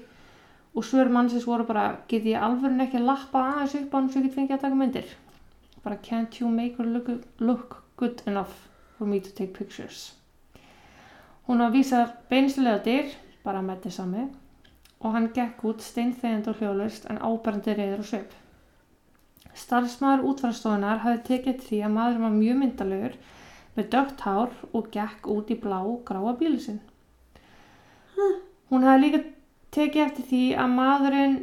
og 0.74 0.84
svör 0.84 1.10
mannsins 1.12 1.46
voru 1.46 1.66
bara 1.68 1.98
get 2.08 2.24
ég 2.24 2.40
alveg 2.40 2.80
ekki 2.80 2.98
að 3.00 3.08
lappa 3.08 3.42
aðeins 3.52 3.74
upp 3.80 3.94
á 3.94 3.96
hann 3.98 4.10
svo 4.10 4.20
ég 4.20 4.26
get 4.26 4.36
fengið 4.36 4.56
að 4.56 4.64
taka 4.64 4.80
myndir? 4.80 5.08
Bara 5.84 5.96
can't 5.96 6.40
you 6.40 6.50
make 6.50 6.76
her 6.78 6.86
look, 6.86 7.08
look 7.38 7.82
good 7.96 8.22
enough 8.26 8.68
for 8.98 9.06
me 9.06 9.20
to 9.20 9.30
take 9.30 9.52
pictures? 9.52 10.12
Hún 11.46 11.58
var 11.58 11.74
vísað 11.74 12.14
beinslega 12.30 12.78
dyr 12.84 13.10
bara 13.44 13.62
með 13.62 13.82
þess 13.86 14.00
sami 14.00 14.28
og 15.02 15.12
hann 15.16 15.32
gekk 15.34 15.64
út 15.66 15.82
steinþegend 15.82 16.48
og 16.48 16.60
hljóðlaust 16.60 17.08
en 17.10 17.18
áberandi 17.18 17.74
reyður 17.74 18.04
og 18.04 18.08
svip. 18.08 18.36
Starfsmaður 19.58 20.28
útfærastofunar 20.30 21.02
hafði 21.02 21.24
tekið 21.28 21.64
því 21.66 21.80
að 21.82 21.94
maður 21.96 22.22
var 22.22 22.36
mjög 22.38 22.60
myndalegur 22.60 23.18
með 23.76 23.90
dögt 23.96 24.24
hár 24.24 24.54
og 24.72 24.88
gekk 24.94 25.28
út 25.34 25.50
í 25.52 25.58
blá 25.60 25.80
gráa 26.08 26.32
bílu 26.38 26.60
sinn 26.62 26.80
hún 28.72 28.86
hafði 28.88 29.02
líka 29.06 29.22
tekið 29.76 30.04
eftir 30.06 30.26
því 30.32 30.42
að 30.62 30.74
maðurinn 30.76 31.34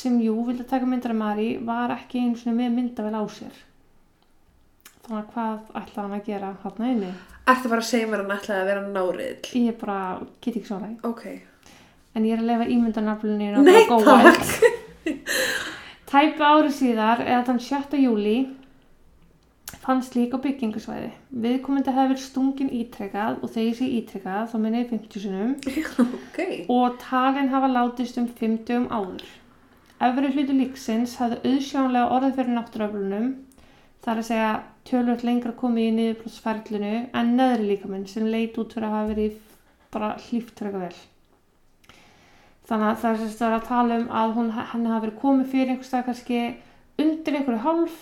sem 0.00 0.16
jú 0.22 0.36
vildi 0.46 0.64
taka 0.70 0.86
myndar 0.86 1.14
af 1.14 1.18
Mari 1.20 1.48
var 1.66 1.92
ekki 1.96 2.20
eins 2.24 2.44
og 2.46 2.54
með 2.58 2.74
myndavel 2.76 3.14
á 3.18 3.24
sér 3.32 3.56
þannig 5.04 5.20
að 5.20 5.30
hvað 5.34 5.78
ætlaði 5.80 6.02
hann 6.04 6.16
að 6.18 6.26
gera 6.28 6.50
hann 6.64 6.90
inni 6.92 7.12
Ertu 7.50 7.70
bara 7.72 7.82
að 7.82 7.88
segja 7.88 8.06
mér 8.10 8.20
að 8.22 8.28
hann 8.28 8.36
ætlaði 8.38 8.60
að 8.60 8.68
vera 8.70 8.82
náriðl? 8.94 9.54
ég 9.64 9.78
bara 9.80 9.98
get 10.44 10.54
ekki 10.60 10.68
svona 10.68 10.90
Ok. 11.08 11.24
en 12.14 12.28
ég 12.28 12.36
er 12.36 12.42
að 12.44 12.50
lefa 12.52 12.68
ímyndanaflunni 12.76 13.50
Nei, 13.64 13.82
takk. 13.90 14.46
Tæpu 16.10 16.42
ári 16.42 16.70
síðar, 16.74 17.20
eða 17.22 17.44
þann 17.46 17.60
7. 17.62 17.98
júli, 18.02 18.36
fannst 19.78 20.16
líka 20.16 20.38
á 20.38 20.44
byggingasvæði. 20.44 21.10
Viðkomandi 21.44 21.92
hefði 21.94 22.12
verið 22.12 22.24
stungin 22.24 22.72
ítrekað 22.74 23.38
og 23.40 23.52
þegar 23.52 23.68
ég 23.68 23.76
sé 23.78 23.90
ítrekað 23.98 24.48
þá 24.50 24.56
minni 24.62 24.80
ég 24.82 24.90
50 24.90 25.22
sinum 25.24 25.52
Ok. 26.06 26.40
og 26.72 26.96
talin 27.02 27.52
hafa 27.52 27.70
látist 27.70 28.18
um 28.20 28.26
50 28.40 28.80
um 28.80 28.88
áður. 28.90 29.28
Efri 30.00 30.32
hlutu 30.32 30.56
líksins 30.56 31.18
hafði 31.20 31.40
auðsjónlega 31.44 32.16
orðið 32.16 32.36
fyrir 32.38 32.54
náttúröflunum, 32.56 33.30
þar 34.00 34.22
að 34.22 34.28
segja 34.30 34.52
tölvöld 34.88 35.24
lengra 35.28 35.52
komið 35.60 35.86
í 35.86 35.96
niðurblótsferlinu 35.98 36.92
en 37.20 37.34
neðri 37.36 37.66
líkaminn 37.74 38.06
sem 38.08 38.28
leit 38.32 38.56
út 38.60 38.72
fyrir 38.72 38.88
að 38.88 38.96
hafa 38.96 39.10
verið 39.12 39.34
bara 39.92 40.14
hlýft 40.28 40.54
fyrir 40.56 40.70
eitthvað 40.70 40.86
vel. 40.86 41.02
Þannig 42.70 42.88
að 42.88 43.02
það 43.02 43.44
er 43.50 43.54
að 43.58 43.68
tala 43.68 43.98
um 43.98 44.08
að 44.14 44.32
hún, 44.38 44.50
henni 44.54 44.90
hafi 44.92 45.04
verið 45.04 45.20
komið 45.20 45.52
fyrir 45.52 45.72
einhverstað 45.74 46.06
kannski 46.08 46.40
undir 47.02 47.36
einhverju 47.36 47.62
hálf 47.66 48.00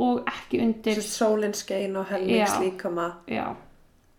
og 0.00 0.22
ekki 0.30 0.60
undir, 0.64 1.00
sólinn 1.04 1.54
skein 1.58 1.96
og 2.00 2.06
helmings 2.12 2.54
Já. 2.56 2.60
líkama. 2.64 3.08
já, 3.28 3.48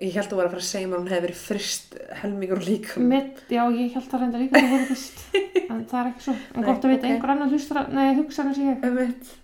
Ég 0.02 0.16
held 0.18 0.26
að 0.26 0.32
þú 0.32 0.38
var 0.40 0.48
að 0.48 0.54
fara 0.56 0.62
að 0.64 0.70
segja 0.72 0.88
mér 0.90 0.98
hún 1.02 1.10
hefði 1.12 1.26
verið 1.28 1.42
frist 1.46 1.92
helmingur 2.24 2.62
líkama. 2.66 3.08
mitt, 3.12 3.42
já, 3.54 3.62
ég 3.70 3.92
held 3.94 4.14
að 4.16 4.24
reynda 4.24 4.40
líka 4.42 4.62
en 5.72 5.84
það 5.86 6.00
er 6.00 6.08
ekki 6.10 6.24
svo, 6.26 6.34
en 6.34 6.62
Nei, 6.62 6.66
gott 6.72 6.86
að 6.88 6.90
vita, 6.96 7.06
ok. 7.06 7.12
einhver 7.12 7.34
annar 7.36 7.52
hlustar, 7.54 7.78
að- 7.84 7.94
nei, 7.94 8.16
hugsa 8.18 8.44
hann 8.48 8.56
sig 8.58 8.66
ég. 8.72 8.82
Ömmit. 8.90 9.38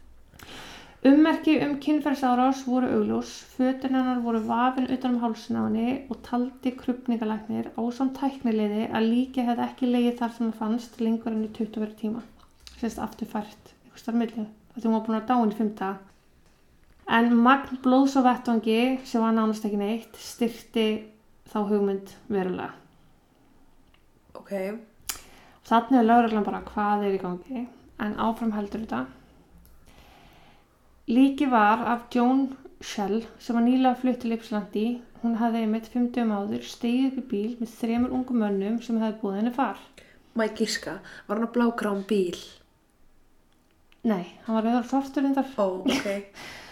Ummerki 1.08 1.54
um 1.64 1.76
kynferðsárás 1.80 2.64
voru 2.68 2.88
augljós, 2.98 3.30
fötin 3.56 3.94
hennar 3.96 4.18
voru 4.26 4.40
vafin 4.48 4.88
utan 4.92 5.14
um 5.16 5.22
hálsinn 5.22 5.60
á 5.62 5.70
henni 5.70 5.92
og 6.10 6.18
taldi 6.26 6.72
krupningalæknir 6.76 7.70
á 7.78 7.82
samt 7.94 8.18
tæknileiði 8.18 8.88
að 8.90 9.06
líki 9.12 9.46
hefði 9.46 9.68
ekki 9.70 9.92
leiði 9.94 10.16
þar 10.18 10.34
sem 10.36 10.50
það 10.50 10.58
fannst 10.64 10.98
lengur 11.06 11.32
enn 11.38 11.46
í 11.46 11.52
20 11.54 11.80
verið 11.86 11.96
tíma. 12.02 12.24
Sérst 12.82 13.00
aftur 13.06 13.30
fært, 13.30 13.72
einhvers 13.86 14.08
þar 14.10 14.18
milli, 14.24 14.48
þetta 14.74 14.90
var 14.98 15.06
búin 15.06 15.20
að 15.22 15.30
dáin 15.30 15.54
í 15.54 15.60
5 15.62 15.72
daga. 15.80 16.00
En 17.08 17.32
magn 17.40 17.80
blóðs 17.84 18.18
á 18.20 18.22
vettvangi, 18.26 19.00
sem 19.08 19.24
var 19.24 19.32
nánast 19.36 19.64
ekki 19.64 19.80
neitt, 19.80 20.18
styrti 20.20 20.88
þá 21.48 21.62
hugmynd 21.70 22.12
verulega. 22.28 22.74
Ok. 24.36 24.52
Þannig 25.68 26.02
er 26.02 26.08
lögreglan 26.10 26.48
bara 26.48 26.66
hvað 26.68 27.06
er 27.08 27.16
í 27.16 27.22
gangi, 27.22 27.64
en 28.04 28.20
áfram 28.20 28.52
heldur 28.56 28.84
þetta. 28.84 29.06
Líki 31.08 31.48
var 31.48 31.86
af 31.88 32.10
Joan 32.12 32.50
Shell 32.84 33.22
sem 33.40 33.56
var 33.56 33.64
nýlega 33.64 33.96
flutt 34.02 34.20
til 34.26 34.36
Ypsilandi. 34.36 34.86
Hún 35.24 35.40
hafði 35.40 35.64
einmitt 35.64 35.88
50 35.94 36.36
áður 36.36 36.68
stegið 36.68 37.08
upp 37.08 37.18
í 37.24 37.28
bíl 37.32 37.56
með 37.62 37.74
þremur 37.80 38.20
ungum 38.20 38.44
mönnum 38.44 38.78
sem 38.84 39.00
hefði 39.02 39.22
búið 39.24 39.40
henni 39.40 39.56
far. 39.56 39.80
Ég 40.38 40.60
gíska, 40.60 41.00
var 41.26 41.40
hann 41.40 41.48
að 41.48 41.56
blágrán 41.56 42.04
bíl? 42.06 42.38
Nei, 44.08 44.36
hann 44.46 44.60
var 44.60 44.68
rauðar 44.68 44.90
svartur 44.92 45.24
reyndar. 45.24 45.48
Ó, 45.56 45.88
ok. 45.88 46.12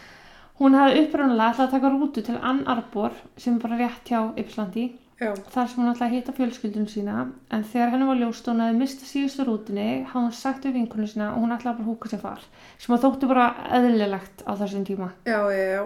Hún 0.60 0.78
hafði 0.78 1.02
uppræðanlega 1.04 1.52
ætlað 1.52 1.66
að 1.66 1.74
taka 1.74 1.90
rútu 1.92 2.22
til 2.24 2.36
Ann 2.40 2.62
Arbor 2.72 3.18
sem 3.36 3.58
var 3.60 3.76
rétt 3.76 4.08
hjá 4.08 4.22
Ypsilandi 4.40 4.86
Já. 5.20 5.34
þar 5.52 5.68
sem 5.72 5.82
hún 5.82 5.92
ætlaði 5.92 6.06
að 6.06 6.16
hitta 6.16 6.36
fjölskyldun 6.38 6.88
sína 6.92 7.18
en 7.56 7.66
þegar 7.72 7.92
henni 7.92 8.08
var 8.08 8.22
ljóst 8.22 8.48
að 8.48 8.54
hún 8.54 8.64
hefði 8.64 8.80
mistað 8.80 9.10
síðustu 9.12 9.46
rútinni 9.48 9.90
hafði 10.08 10.24
hún 10.24 10.34
sagt 10.40 10.66
við 10.68 10.78
vinkunni 10.80 11.12
sína 11.12 11.34
og 11.34 11.44
hún 11.44 11.56
ætlaði 11.56 11.78
bara 11.82 11.86
að 11.86 11.92
húka 11.92 12.12
sér 12.12 12.24
far 12.24 12.48
sem 12.80 12.96
að 12.96 13.04
þótti 13.06 13.30
bara 13.32 13.46
eðlilegt 13.80 14.44
á 14.48 14.52
þessum 14.62 14.88
tíma. 14.88 15.12
Já, 15.28 15.40
já, 15.52 15.68
já. 15.76 15.84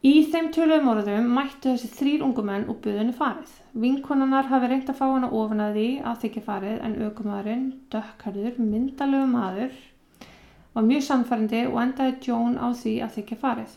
Í 0.00 0.12
þeim 0.32 0.46
töluðum 0.56 0.92
orðum 0.94 1.26
mættu 1.36 1.74
þessi 1.74 1.90
þrýr 1.92 2.22
ungumenn 2.24 2.62
og 2.72 2.78
buðunni 2.84 3.12
farið. 3.16 3.50
Vinkonarnar 3.82 4.46
hafi 4.48 4.70
reynd 4.70 4.88
að 4.88 4.96
fá 4.96 5.06
hana 5.10 5.28
ofan 5.36 5.60
að 5.60 5.76
því 5.76 5.88
að 6.08 6.22
þykja 6.22 6.42
farið 6.46 6.78
en 6.86 6.94
aukumæðurinn, 7.04 7.66
dökkarður, 7.92 8.56
myndalegu 8.64 9.26
maður, 9.28 9.74
var 10.74 10.86
mjög 10.86 11.06
sannfærandi 11.06 11.62
og 11.68 11.78
endaði 11.82 12.16
Jón 12.26 12.58
á 12.60 12.68
því 12.70 12.94
að 13.04 13.14
þykja 13.18 13.40
farið. 13.40 13.76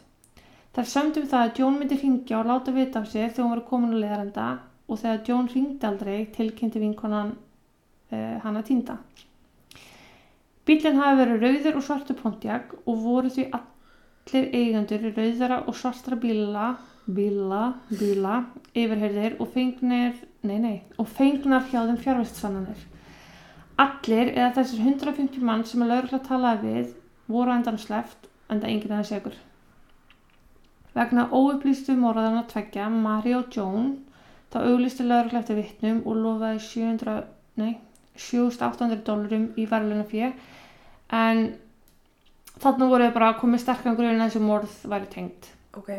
Þar 0.73 0.89
sömdum 0.89 1.27
það 1.29 1.47
að 1.47 1.59
Jón 1.61 1.75
myndi 1.79 1.97
hringja 2.01 2.39
og 2.39 2.49
láta 2.49 2.73
vita 2.73 3.01
af 3.01 3.09
sér 3.11 3.29
þegar 3.29 3.45
hún 3.45 3.53
var 3.53 3.65
komin 3.69 3.93
á 3.93 4.01
leðarenda 4.03 4.47
og 4.87 4.99
þegar 5.01 5.25
Jón 5.29 5.49
hringdi 5.51 5.89
aldrei 5.89 6.17
tilkynnti 6.33 6.81
vinkonan 6.81 7.35
uh, 7.35 8.37
hana 8.45 8.63
týnda. 8.65 8.97
Bílinn 10.63 11.01
hafi 11.01 11.19
verið 11.19 11.43
rauður 11.43 11.77
og 11.79 11.85
svartu 11.85 12.15
Pontiac 12.15 12.73
og 12.85 13.01
voru 13.03 13.29
því 13.33 13.49
allir 13.57 14.49
eigendur 14.55 15.09
rauðara 15.17 15.59
og 15.67 15.75
svartra 15.75 16.15
bíla, 16.15 16.69
bíla, 17.05 17.63
bíla, 17.89 18.37
yfirherðir 18.71 19.35
og 19.43 19.51
fengnir, 19.51 20.15
nei, 20.47 20.57
nei, 20.63 20.77
og 20.97 21.09
fengnar 21.09 21.67
hjá 21.67 21.81
þeim 21.83 21.99
fjárvistssannanir. 22.05 22.85
Allir 23.81 24.29
eða 24.35 24.51
þessir 24.59 24.83
150 24.85 25.41
mann 25.41 25.63
sem 25.65 25.81
að 25.81 25.93
laurugla 25.93 26.19
talaði 26.27 26.73
við 26.73 26.93
voru 27.33 27.53
endan 27.55 27.79
sleft 27.81 28.27
enda 28.51 28.69
enginn 28.69 28.93
aðeins 28.93 29.11
segur. 29.13 29.37
Vegna 30.93 31.25
óupplýstu 31.33 31.95
morðan 31.97 32.37
að 32.43 32.51
tveggja, 32.51 32.89
Mari 32.93 33.33
og 33.33 33.47
Joan, 33.55 33.95
þá 34.53 34.59
auglisti 34.67 35.07
laurugla 35.07 35.41
eftir 35.41 35.57
vittnum 35.57 36.03
og 36.05 36.19
lofaði 36.21 36.59
700, 36.67 37.23
nei, 37.57 37.71
7800 38.13 39.01
dólarum 39.07 39.47
í 39.57 39.65
verðlunafjö 39.69 40.29
en 41.17 41.41
þarna 42.61 42.91
voru 42.91 43.07
þau 43.07 43.17
bara 43.17 43.33
komið 43.39 43.65
sterkan 43.65 43.97
grunn 43.97 44.19
að 44.19 44.27
þessi 44.27 44.43
morð 44.45 44.77
væri 44.93 45.09
tengt. 45.15 45.49
Ok. 45.73 45.89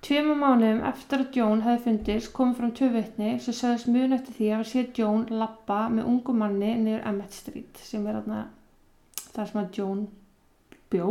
Tveimur 0.00 0.38
mánuðum 0.40 0.80
eftir 0.88 1.26
að 1.26 1.36
Jón 1.36 1.60
hefði 1.66 1.82
fundist 1.84 2.32
kom 2.36 2.54
fram 2.56 2.70
tvö 2.76 2.88
vitni 2.94 3.34
sem 3.44 3.56
sagðist 3.56 3.90
mun 3.92 4.16
eftir 4.16 4.38
því 4.38 4.48
að 4.56 4.64
sé 4.70 4.86
Jón 4.96 5.26
lappa 5.42 5.82
með 5.92 6.08
ungu 6.08 6.32
manni 6.32 6.70
niður 6.80 7.04
Emmett 7.10 7.36
Street 7.36 7.82
sem 7.84 8.06
er 8.08 8.16
þarna 8.20 8.40
þar 9.34 9.50
sem 9.50 9.60
að 9.60 9.76
Jón 9.80 10.00
bjó 10.90 11.10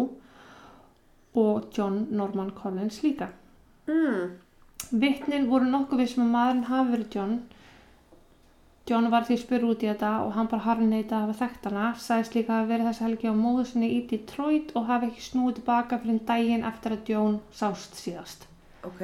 og 1.39 1.69
John 1.77 2.07
Norman 2.09 2.51
Collins 2.57 3.03
líka. 3.05 3.29
Mm. 3.87 4.35
Vittnin 5.05 5.47
voru 5.53 5.69
nokkuð 5.69 6.03
við 6.03 6.11
sem 6.15 6.25
að 6.25 6.33
maðurinn 6.33 6.67
hafi 6.71 6.93
verið 6.95 7.15
John. 7.15 7.39
John 8.89 9.11
var 9.13 9.25
því 9.27 9.37
spyr 9.37 9.65
út 9.69 9.83
í 9.85 9.89
þetta 9.91 10.11
og 10.25 10.33
hann 10.33 10.49
bara 10.49 10.65
harneita 10.65 11.19
að 11.19 11.27
hafa 11.27 11.39
þekkt 11.43 11.69
hana, 11.69 11.89
sagðist 11.93 12.37
líka 12.39 12.55
að 12.55 12.61
hafa 12.63 12.71
verið 12.73 12.89
þess 12.89 13.05
helgi 13.05 13.29
á 13.29 13.35
móðu 13.37 13.65
sinni 13.69 13.91
í 13.93 14.05
Detroit 14.09 14.73
og 14.73 14.89
hafi 14.89 15.11
ekki 15.11 15.27
snúið 15.29 15.59
tilbaka 15.59 16.01
fyrir 16.01 16.23
daginn 16.31 16.65
eftir 16.71 16.97
að 16.97 17.11
John 17.13 17.43
sást 17.53 18.01
síðast. 18.01 18.48
Ok. 18.87 19.01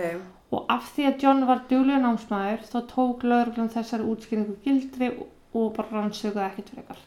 Og 0.55 0.65
af 0.71 0.91
því 0.95 1.07
að 1.09 1.23
John 1.25 1.45
var 1.49 1.63
duglega 1.69 1.99
námsmaður 2.03 2.63
þá 2.69 2.77
tók 2.91 3.25
lauruglan 3.27 3.71
þessari 3.73 4.07
útskýringu 4.11 4.55
gildri 4.63 5.11
og 5.55 5.71
bara 5.75 5.99
rannsökuði 5.99 6.45
ekkert 6.47 6.73
frekar. 6.75 7.01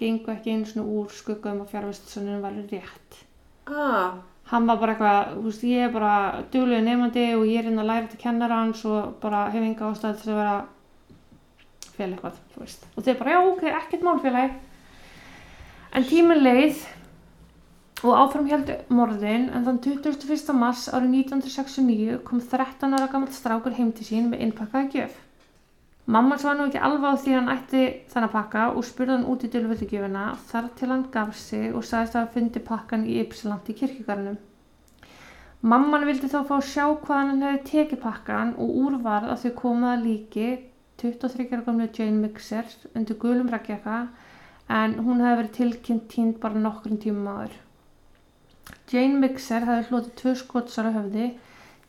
Gengu 0.00 0.32
ekki 0.32 0.54
einu 0.54 0.68
svona 0.68 0.86
úr 0.86 1.10
skugga 1.12 1.54
um 1.54 1.64
að 1.64 1.72
fjárvistsaninu 1.74 2.40
var 2.44 2.54
rétt. 2.70 3.22
Ah, 3.70 4.20
Hann 4.50 4.66
var 4.66 4.80
bara 4.80 4.94
eitthvað, 4.96 5.34
þú 5.36 5.42
veist, 5.46 5.64
ég 5.70 5.84
er 5.86 5.92
bara 5.94 6.12
duglega 6.50 6.82
nefandi 6.82 7.24
og 7.38 7.44
ég 7.46 7.60
er 7.60 7.68
inn 7.70 7.78
að 7.78 7.86
læra 7.86 8.08
til 8.10 8.18
kennara 8.18 8.56
hans 8.64 8.80
og 8.88 9.12
bara 9.22 9.44
hef 9.54 9.62
enga 9.62 9.90
ástæð 9.92 10.16
til 10.24 10.32
að 10.32 10.40
vera 10.40 10.54
fél 11.94 12.08
eitthvað, 12.08 12.40
þú 12.54 12.62
veist. 12.64 12.88
Og 12.96 13.06
þeir 13.06 13.20
bara, 13.20 13.36
já, 13.36 13.40
ok, 13.52 13.62
ekkert 13.78 14.06
málfélagi. 14.08 14.56
En 15.94 16.08
tíminn 16.10 16.42
leið 16.42 16.82
og 18.00 18.16
áfram 18.16 18.46
held 18.48 18.70
morðin 18.88 19.50
en 19.52 19.66
þann 19.66 19.80
21. 19.84 20.54
mars 20.56 20.86
árið 20.88 21.16
1969 21.18 22.20
kom 22.24 22.40
13 22.40 22.96
ára 22.96 23.08
gammal 23.12 23.32
strákur 23.36 23.74
heim 23.76 23.90
til 23.92 24.06
sín 24.08 24.30
með 24.30 24.46
innpakkaði 24.46 24.94
gjöf. 24.94 25.18
Mamma 26.10 26.38
svar 26.40 26.56
nú 26.56 26.64
ekki 26.66 26.80
alveg 26.80 27.12
á 27.12 27.22
því 27.22 27.34
hann 27.36 27.50
ætti 27.52 27.82
þennan 28.10 28.32
pakka 28.32 28.62
og 28.72 28.86
spurði 28.88 29.14
hann 29.18 29.26
út 29.30 29.44
í 29.44 29.50
dölvöldugjöfina 29.52 30.24
þar 30.48 30.70
til 30.80 30.88
hann 30.90 31.04
gaf 31.12 31.36
sig 31.38 31.68
og 31.76 31.84
sagðist 31.84 32.16
að 32.16 32.24
hafa 32.24 32.34
fundið 32.38 32.66
pakkan 32.70 33.04
í 33.06 33.20
Ypsilant 33.20 33.68
í 33.68 33.76
kirkjugarnum. 33.82 34.40
Mamman 35.60 36.08
vildi 36.08 36.32
þá 36.32 36.40
fá 36.48 36.56
að 36.56 36.68
sjá 36.72 36.84
hvaðan 37.04 37.32
hann 37.34 37.46
hefði 37.46 37.64
tekið 37.70 38.04
pakkan 38.08 38.56
og 38.56 38.76
úr 38.82 39.00
varð 39.04 39.34
að 39.34 39.44
þau 39.44 39.56
komaða 39.60 40.02
líki 40.06 40.50
23 41.04 41.50
ára 41.52 41.66
gamlu 41.68 41.90
Jane 41.92 42.22
Mixer 42.24 42.76
undir 42.96 43.20
gulum 43.20 43.52
rækjaka 43.52 44.04
en 44.80 45.02
hún 45.04 45.20
hefði 45.20 45.42
verið 45.42 45.58
tilkynnt 45.58 46.08
tínd 46.14 46.40
bara 46.40 46.64
nokkrum 46.64 46.98
tímum 47.02 47.28
áður. 47.28 47.60
Jane 48.90 49.20
Mixer 49.22 49.62
hefði 49.62 49.86
hlotið 49.86 50.14
tvö 50.18 50.32
skotsar 50.40 50.88
á 50.90 50.92
höfði, 50.96 51.26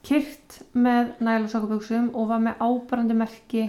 kyrt 0.05 0.59
með 0.77 1.17
nælasokkabuxum 1.25 2.11
og 2.13 2.27
var 2.29 2.41
með 2.43 2.59
ábarandi 2.61 3.15
merki 3.17 3.63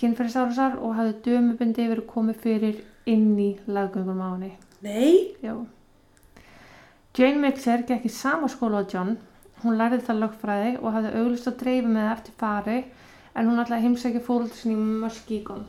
kynferðisárasar 0.00 0.78
og 0.80 0.96
hefði 0.96 1.20
dömubindi 1.26 1.84
verið 1.90 2.06
komið 2.08 2.36
fyrir 2.44 2.76
inn 3.10 3.34
í 3.36 3.58
laggöngum 3.68 4.22
á 4.24 4.28
henni. 4.32 4.52
Nei? 4.80 5.36
Já. 5.44 5.54
Jane 7.18 7.40
Mixer 7.44 7.80
gekk 7.88 8.04
í 8.08 8.12
sama 8.14 8.48
skóla 8.48 8.80
á 8.80 8.88
John. 8.88 9.18
Hún 9.60 9.76
lærði 9.76 10.00
það 10.06 10.20
lögfræði 10.24 10.72
og 10.80 10.94
hafði 10.96 11.10
auglust 11.20 11.50
að 11.50 11.60
dreifa 11.60 11.88
með 11.92 12.04
það 12.06 12.16
eftir 12.16 12.34
fari 12.40 12.78
en 13.36 13.48
hún 13.50 13.60
að 13.60 13.82
heimsækja 13.84 14.24
fóröldur 14.24 14.56
sinni 14.56 14.80
í 14.80 14.82
Muskegon. 15.04 15.64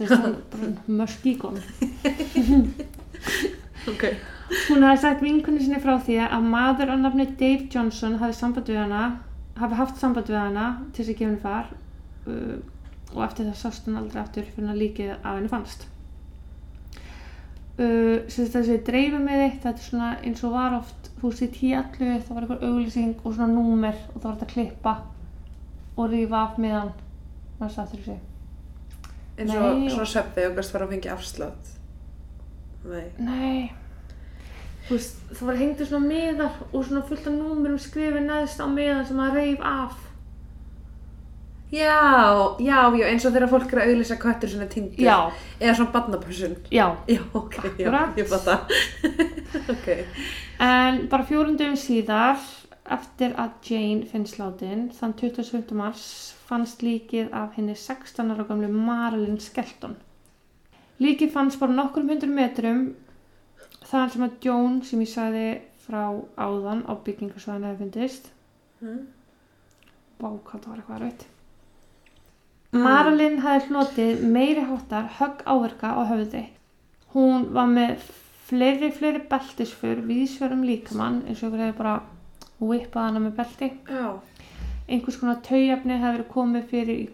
Sérst 3.84 4.40
hún 4.66 4.82
hafði 4.82 5.00
sagt 5.04 5.22
vinkunni 5.22 5.62
sinni 5.62 5.78
frá 5.82 5.94
því 6.02 6.16
að 6.26 6.46
maður 6.50 6.90
á 6.90 6.96
nafni 6.98 7.26
Dave 7.38 7.68
Johnson 7.70 8.18
hafi 8.18 8.34
samband 8.34 8.70
við 8.70 8.80
hana, 8.82 9.04
hafi 9.60 9.78
haft 9.78 10.00
samband 10.00 10.30
við 10.30 10.40
hana 10.40 10.66
til 10.90 11.04
þess 11.04 11.12
að 11.12 11.20
gefa 11.20 11.28
henni 11.28 11.44
far 11.44 11.70
uh, 12.26 12.56
og 13.14 13.22
eftir 13.28 13.46
það 13.46 13.60
sást 13.60 13.86
hann 13.86 14.00
aldrei 14.00 14.20
aftur 14.24 14.50
fyrir 14.50 14.72
að 14.72 14.82
líkið 14.82 15.12
af 15.14 15.30
henni 15.30 15.52
fannst. 15.52 15.86
Uh, 17.80 18.26
þessi 18.28 18.80
dreifu 18.84 19.22
með 19.22 19.44
þitt, 19.44 19.62
þetta 19.62 19.76
er 19.76 19.86
svona 19.86 20.10
eins 20.18 20.44
og 20.44 20.56
var 20.58 20.76
oft, 20.80 21.12
þú 21.22 21.32
í 21.32 21.50
tíallu, 21.54 22.12
það 22.26 22.34
var 22.34 22.46
einhver 22.46 22.66
auglýsing 22.66 23.14
og 23.22 23.36
svona 23.38 23.52
númer 23.54 24.02
og 24.10 24.18
það 24.18 24.28
var 24.28 24.40
þetta 24.40 24.48
að 24.50 24.54
klippa 24.56 24.96
og 25.94 26.10
rífa 26.10 26.42
af 26.42 26.58
meðan 26.60 26.94
maður 27.60 27.76
sattur 27.78 28.02
þessi. 28.02 28.18
eins 29.40 29.54
og 29.54 29.84
svona 29.94 30.14
söpvi 30.18 30.50
og 30.50 30.58
gæst 30.58 30.74
var 30.74 30.88
að 30.88 30.96
fengja 30.96 31.14
afslátt. 31.14 31.76
Nei. 32.84 33.06
Nei 33.18 33.72
Þú 34.88 34.96
veist, 34.96 35.18
það 35.36 35.46
var 35.50 35.58
hengdu 35.60 35.86
svona 35.86 36.06
miðar 36.10 36.54
og 36.72 36.84
svona 36.86 37.02
fullt 37.06 37.26
af 37.28 37.34
númurum 37.36 37.78
skrifið 37.78 38.24
neðst 38.26 38.62
á 38.62 38.66
miðan 38.66 39.04
sem 39.06 39.20
að 39.22 39.36
reif 39.38 39.60
af 39.62 39.98
Já, 41.70 42.56
já, 42.58 42.78
já, 42.98 43.04
eins 43.06 43.24
og 43.28 43.30
þegar 43.36 43.50
fólk 43.52 43.72
er 43.76 43.78
að 43.84 43.90
auðlýsa 43.92 44.16
köttur 44.18 44.50
svona 44.50 44.66
tindur. 44.72 45.04
Já, 45.04 45.30
Eða 45.60 45.74
svona 45.78 45.92
badnapössun. 45.94 46.56
já 46.74 46.86
Já, 47.06 47.20
ok, 47.38 47.54
já, 47.78 47.86
Akkurat. 47.86 48.16
ég 48.18 48.26
fatt 48.26 48.48
það. 48.48 48.72
ok. 49.76 49.86
En 50.66 50.98
bara 51.12 51.28
fjórundum 51.28 51.76
síðar 51.78 52.42
eftir 52.90 53.36
að 53.38 53.52
Jane 53.70 54.08
finnst 54.10 54.40
látin 54.42 54.88
þann 54.98 55.14
27. 55.20 55.70
mars 55.78 56.08
fannst 56.48 56.82
líkið 56.82 57.30
af 57.38 57.54
henni 57.54 57.76
16 57.78 58.34
ára 58.34 58.48
gamlu 58.50 58.66
Marilyn 58.74 59.38
Skelton 59.38 59.94
Líkið 61.00 61.32
fannst 61.32 61.60
bara 61.60 61.76
nokkrum 61.76 62.10
hundru 62.12 62.28
metrum 62.32 62.82
þar 63.88 64.12
sem 64.12 64.26
að 64.26 64.36
Joan 64.44 64.82
sem 64.84 65.00
ég 65.00 65.12
sagði 65.14 65.46
frá 65.80 66.02
áðan 66.36 66.84
á 66.86 66.92
byggingarsvæðinu 67.06 67.70
hefði 67.70 67.86
fundist 67.86 68.30
Mm. 68.80 69.00
Vá, 70.20 70.28
hvað 70.30 70.62
það 70.62 70.70
var 70.70 70.78
eitthvað 70.80 71.02
rætt. 71.02 71.26
Marilyn 72.80 73.40
hafði 73.44 73.66
hlotið 73.68 74.22
meiri 74.36 74.64
háttar 74.64 75.10
högg 75.18 75.42
áverka 75.44 75.90
á 75.92 76.00
höfði. 76.08 76.42
Hún 77.12 77.50
var 77.56 77.68
með 77.68 78.06
fleiri, 78.48 78.88
fleiri 78.94 79.20
beltisfur 79.28 80.00
viðsverum 80.06 80.62
líkamann 80.64 81.20
eins 81.26 81.42
og 81.42 81.50
ykkur 81.50 81.64
hefði 81.64 81.78
bara 81.80 81.96
whippað 82.60 83.08
hana 83.08 83.24
með 83.26 83.36
belti. 83.40 83.70
Já. 83.90 84.08
Einhvers 84.88 85.20
konar 85.20 85.42
taujafni 85.44 85.98
hefði 85.98 86.14
verið 86.16 86.32
komið 86.32 86.64
fyrir 86.72 87.02
í 87.04 87.10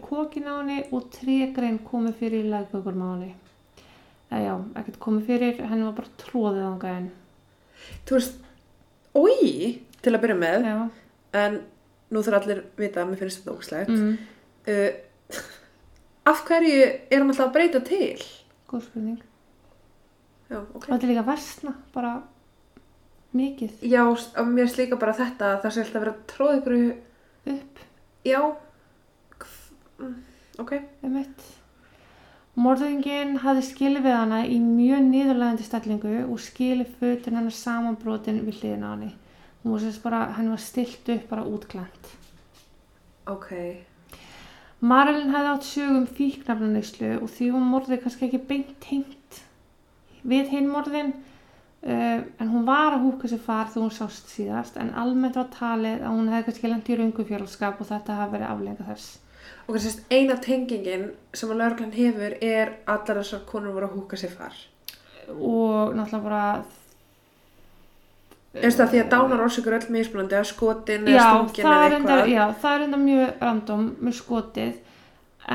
henni 0.47 0.79
og 0.91 1.11
trégrein 1.17 1.81
komið 1.91 2.15
fyrir 2.21 2.47
í 2.47 2.53
henni. 2.53 3.33
Eða 4.31 4.41
já, 4.43 4.53
ekkert 4.81 4.99
komið 4.99 5.25
fyrir, 5.29 5.59
henni 5.69 5.85
var 5.87 5.93
bara 6.01 6.15
tróðið 6.19 6.65
á 6.67 6.73
gæðin. 6.81 7.09
Þú 8.07 8.17
veist, 8.17 8.33
ói, 9.15 9.81
til 10.03 10.13
að 10.15 10.21
byrja 10.25 10.37
með, 10.41 10.65
Já, 10.67 10.77
en 11.43 11.59
nú 12.11 12.23
þurfa 12.25 12.41
allir 12.41 12.63
vita 12.79 13.01
að 13.03 13.09
mér 13.13 13.21
finnst 13.21 13.43
þetta 13.43 13.55
ógslegt. 13.57 13.93
mm, 13.93 14.17
Uh, 14.67 14.91
af 16.27 16.41
hverju 16.43 16.79
er 16.83 17.21
hann 17.21 17.29
alltaf 17.31 17.45
að 17.47 17.53
breyta 17.55 17.79
til? 17.87 18.17
góð 18.67 18.81
spurning. 18.83 19.21
Já, 20.49 20.57
ok. 20.75 20.87
Þetta 20.89 21.05
er 21.07 21.11
líka 21.13 21.23
versna, 21.23 21.71
bara 21.93 22.11
mikið 23.37 23.77
Já, 23.87 24.01
og 24.11 24.47
mér 24.51 24.65
finnst 24.67 24.77
líka 24.81 24.99
bara 24.99 25.13
þetta 25.15 25.53
að 25.53 25.61
það 25.63 25.71
sé 25.77 25.85
alltaf 25.85 25.95
að 25.95 26.03
vera 26.03 26.15
að 26.17 26.25
tróða 26.33 26.57
ykkur 26.59 26.75
upp. 27.53 27.79
Já, 28.27 28.41
mm, 30.03 30.17
ok. 30.59 30.73
Einmitt. 31.03 31.47
Morðingin 32.57 33.35
hafði 33.43 33.63
skilið 33.67 34.07
við 34.07 34.15
hana 34.17 34.39
í 34.49 34.55
mjög 34.57 35.03
niðurlegandi 35.11 35.65
stellingu 35.67 36.13
og 36.23 36.39
skilið 36.41 36.95
fötin 36.97 37.37
hennar 37.37 37.53
samanbrotin 37.53 38.39
við 38.47 38.63
hliðina 38.63 38.89
á 38.89 38.93
henni. 38.95 39.11
Hún 39.61 39.75
var 39.75 39.83
sérst 39.83 40.01
bara, 40.01 40.23
henni 40.33 40.55
var 40.55 40.63
stilt 40.63 41.11
upp 41.13 41.27
bara 41.29 41.45
útklænt. 41.45 42.09
Ok. 43.29 43.51
Marilyn 44.79 45.33
hafði 45.33 45.51
átt 45.51 45.67
sögum 45.67 46.09
fíknafnaneyslu 46.17 47.13
og 47.19 47.29
því 47.33 47.51
var 47.53 47.63
morðið 47.65 48.01
kannski 48.03 48.27
ekki 48.27 48.41
beint 48.49 48.73
tengt 48.81 49.39
við 50.27 50.51
hinn 50.53 50.69
morðin 50.69 51.13
uh, 51.13 52.19
en 52.25 52.51
hún 52.51 52.65
var 52.67 52.93
að 52.93 53.05
húka 53.05 53.29
sér 53.31 53.41
far 53.41 53.71
þegar 53.71 53.85
hún 53.85 53.95
sást 53.95 54.33
síðast 54.33 54.77
en 54.81 54.93
almennt 54.97 55.37
var 55.39 55.49
talið 55.53 56.01
að 56.01 56.19
hún 56.19 56.29
hefði 56.33 56.49
kannski 56.49 56.71
lent 56.73 56.91
í 56.93 56.99
raungu 56.99 57.25
fjárhalskap 57.25 57.81
og 57.81 57.89
þetta 57.89 58.19
hafi 58.21 58.37
verið 58.37 58.51
aflega 58.51 58.89
þess. 58.91 59.09
Og 59.67 59.75
kannski 59.75 60.03
eina 60.15 60.37
tengingin 60.39 61.09
sem 61.35 61.51
að 61.51 61.59
lauruglan 61.61 61.91
hefur 61.91 62.35
er 62.41 62.73
allar 62.87 63.19
þessar 63.21 63.41
konur 63.49 63.75
voru 63.75 63.89
að 63.89 63.95
húka 63.99 64.19
sér 64.19 64.31
far. 64.31 64.55
Og 65.27 65.95
náttúrulega 65.97 66.23
bara 66.23 66.43
Er 68.57 68.73
það 68.73 68.89
því 68.93 68.99
að 69.03 69.09
dánar 69.11 69.41
orsökur 69.45 69.75
öll 69.77 69.91
mismunandi 69.93 70.37
að 70.39 70.47
skotin 70.49 71.05
eða 71.11 71.25
stungin 71.27 71.67
eða 71.67 71.89
eitthvað? 71.91 72.29
já, 72.31 72.43
það 72.63 72.75
er 72.77 72.85
enda 72.87 72.99
mjög 73.01 73.43
random 73.43 73.83
með 74.01 74.15
skotið 74.17 74.79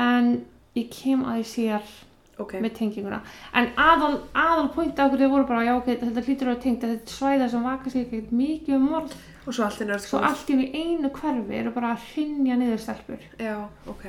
en 0.03 0.29
ég 0.77 0.89
kem 0.93 1.25
að 1.27 1.41
því 1.41 1.47
sér 1.51 1.93
Ok, 2.41 2.55
með 2.63 2.71
tenginguna 2.79 3.19
en 3.53 3.67
aðal, 3.77 4.15
aðal 4.33 4.69
pointi 4.73 5.03
okkur 5.03 5.19
þau 5.21 5.29
voru 5.35 5.49
bara 5.51 5.65
já 5.67 5.73
ok, 5.75 5.89
þetta 6.01 6.23
hlýtur 6.25 6.47
að 6.47 6.53
vera 6.53 6.61
tengt 6.63 6.85
að 6.85 6.93
þetta 6.95 7.13
svæða 7.17 7.49
sem 7.51 7.67
vakast 7.67 7.99
ekki 7.99 8.17
ekkert 8.21 8.31
mikið 8.39 8.77
um 8.79 8.87
morð 8.89 9.13
og 9.45 9.51
svo 9.55 9.65
allt 9.65 9.81
er 9.83 9.89
nörd 9.91 10.05
svo 10.05 10.21
allt 10.23 10.49
í 10.53 10.57
einu 10.71 11.09
í 11.09 11.13
hverfi 11.17 11.57
eru 11.59 11.73
bara 11.75 11.93
að 11.95 12.05
hrinja 12.13 12.55
niður 12.59 12.79
stelpur 12.83 13.25
Já, 13.41 13.57
ok. 13.91 14.05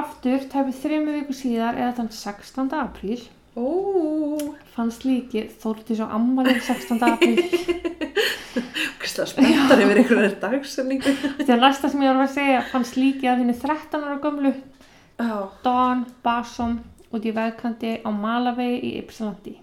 aftur 0.00 0.46
tæpið 0.52 0.80
þrejum 0.84 1.12
viku 1.18 1.36
síðar 1.36 1.78
eða 1.80 1.92
þann 1.98 2.10
16. 2.20 2.74
apríl 2.80 3.20
Ó, 3.58 3.66
fannst 4.76 5.02
líki 5.04 5.48
Þórtís 5.60 5.98
á 6.00 6.06
ammalið 6.14 6.60
16. 6.62 7.00
apríl 7.02 7.40
hverslega 9.00 9.26
spenntar 9.26 9.82
yfir 9.82 9.98
einhverjar 10.02 10.36
dagsenningu. 10.42 11.12
því 11.40 11.48
að 11.50 11.64
næsta 11.64 11.90
sem 11.90 12.04
ég 12.04 12.14
var 12.14 12.28
að 12.28 12.34
segja 12.36 12.60
fannst 12.70 12.96
líki 13.00 13.26
af 13.30 13.40
henni 13.40 13.56
13 13.58 14.06
ára 14.06 14.20
gömlu 14.22 14.52
Já, 15.20 15.34
Dawn 15.64 16.06
Basom 16.24 16.78
út 17.10 17.26
í 17.26 17.32
vegkanti 17.34 17.96
á 18.06 18.08
Malavegi 18.14 18.78
í 18.86 18.92
Ypsilandi. 19.02 19.56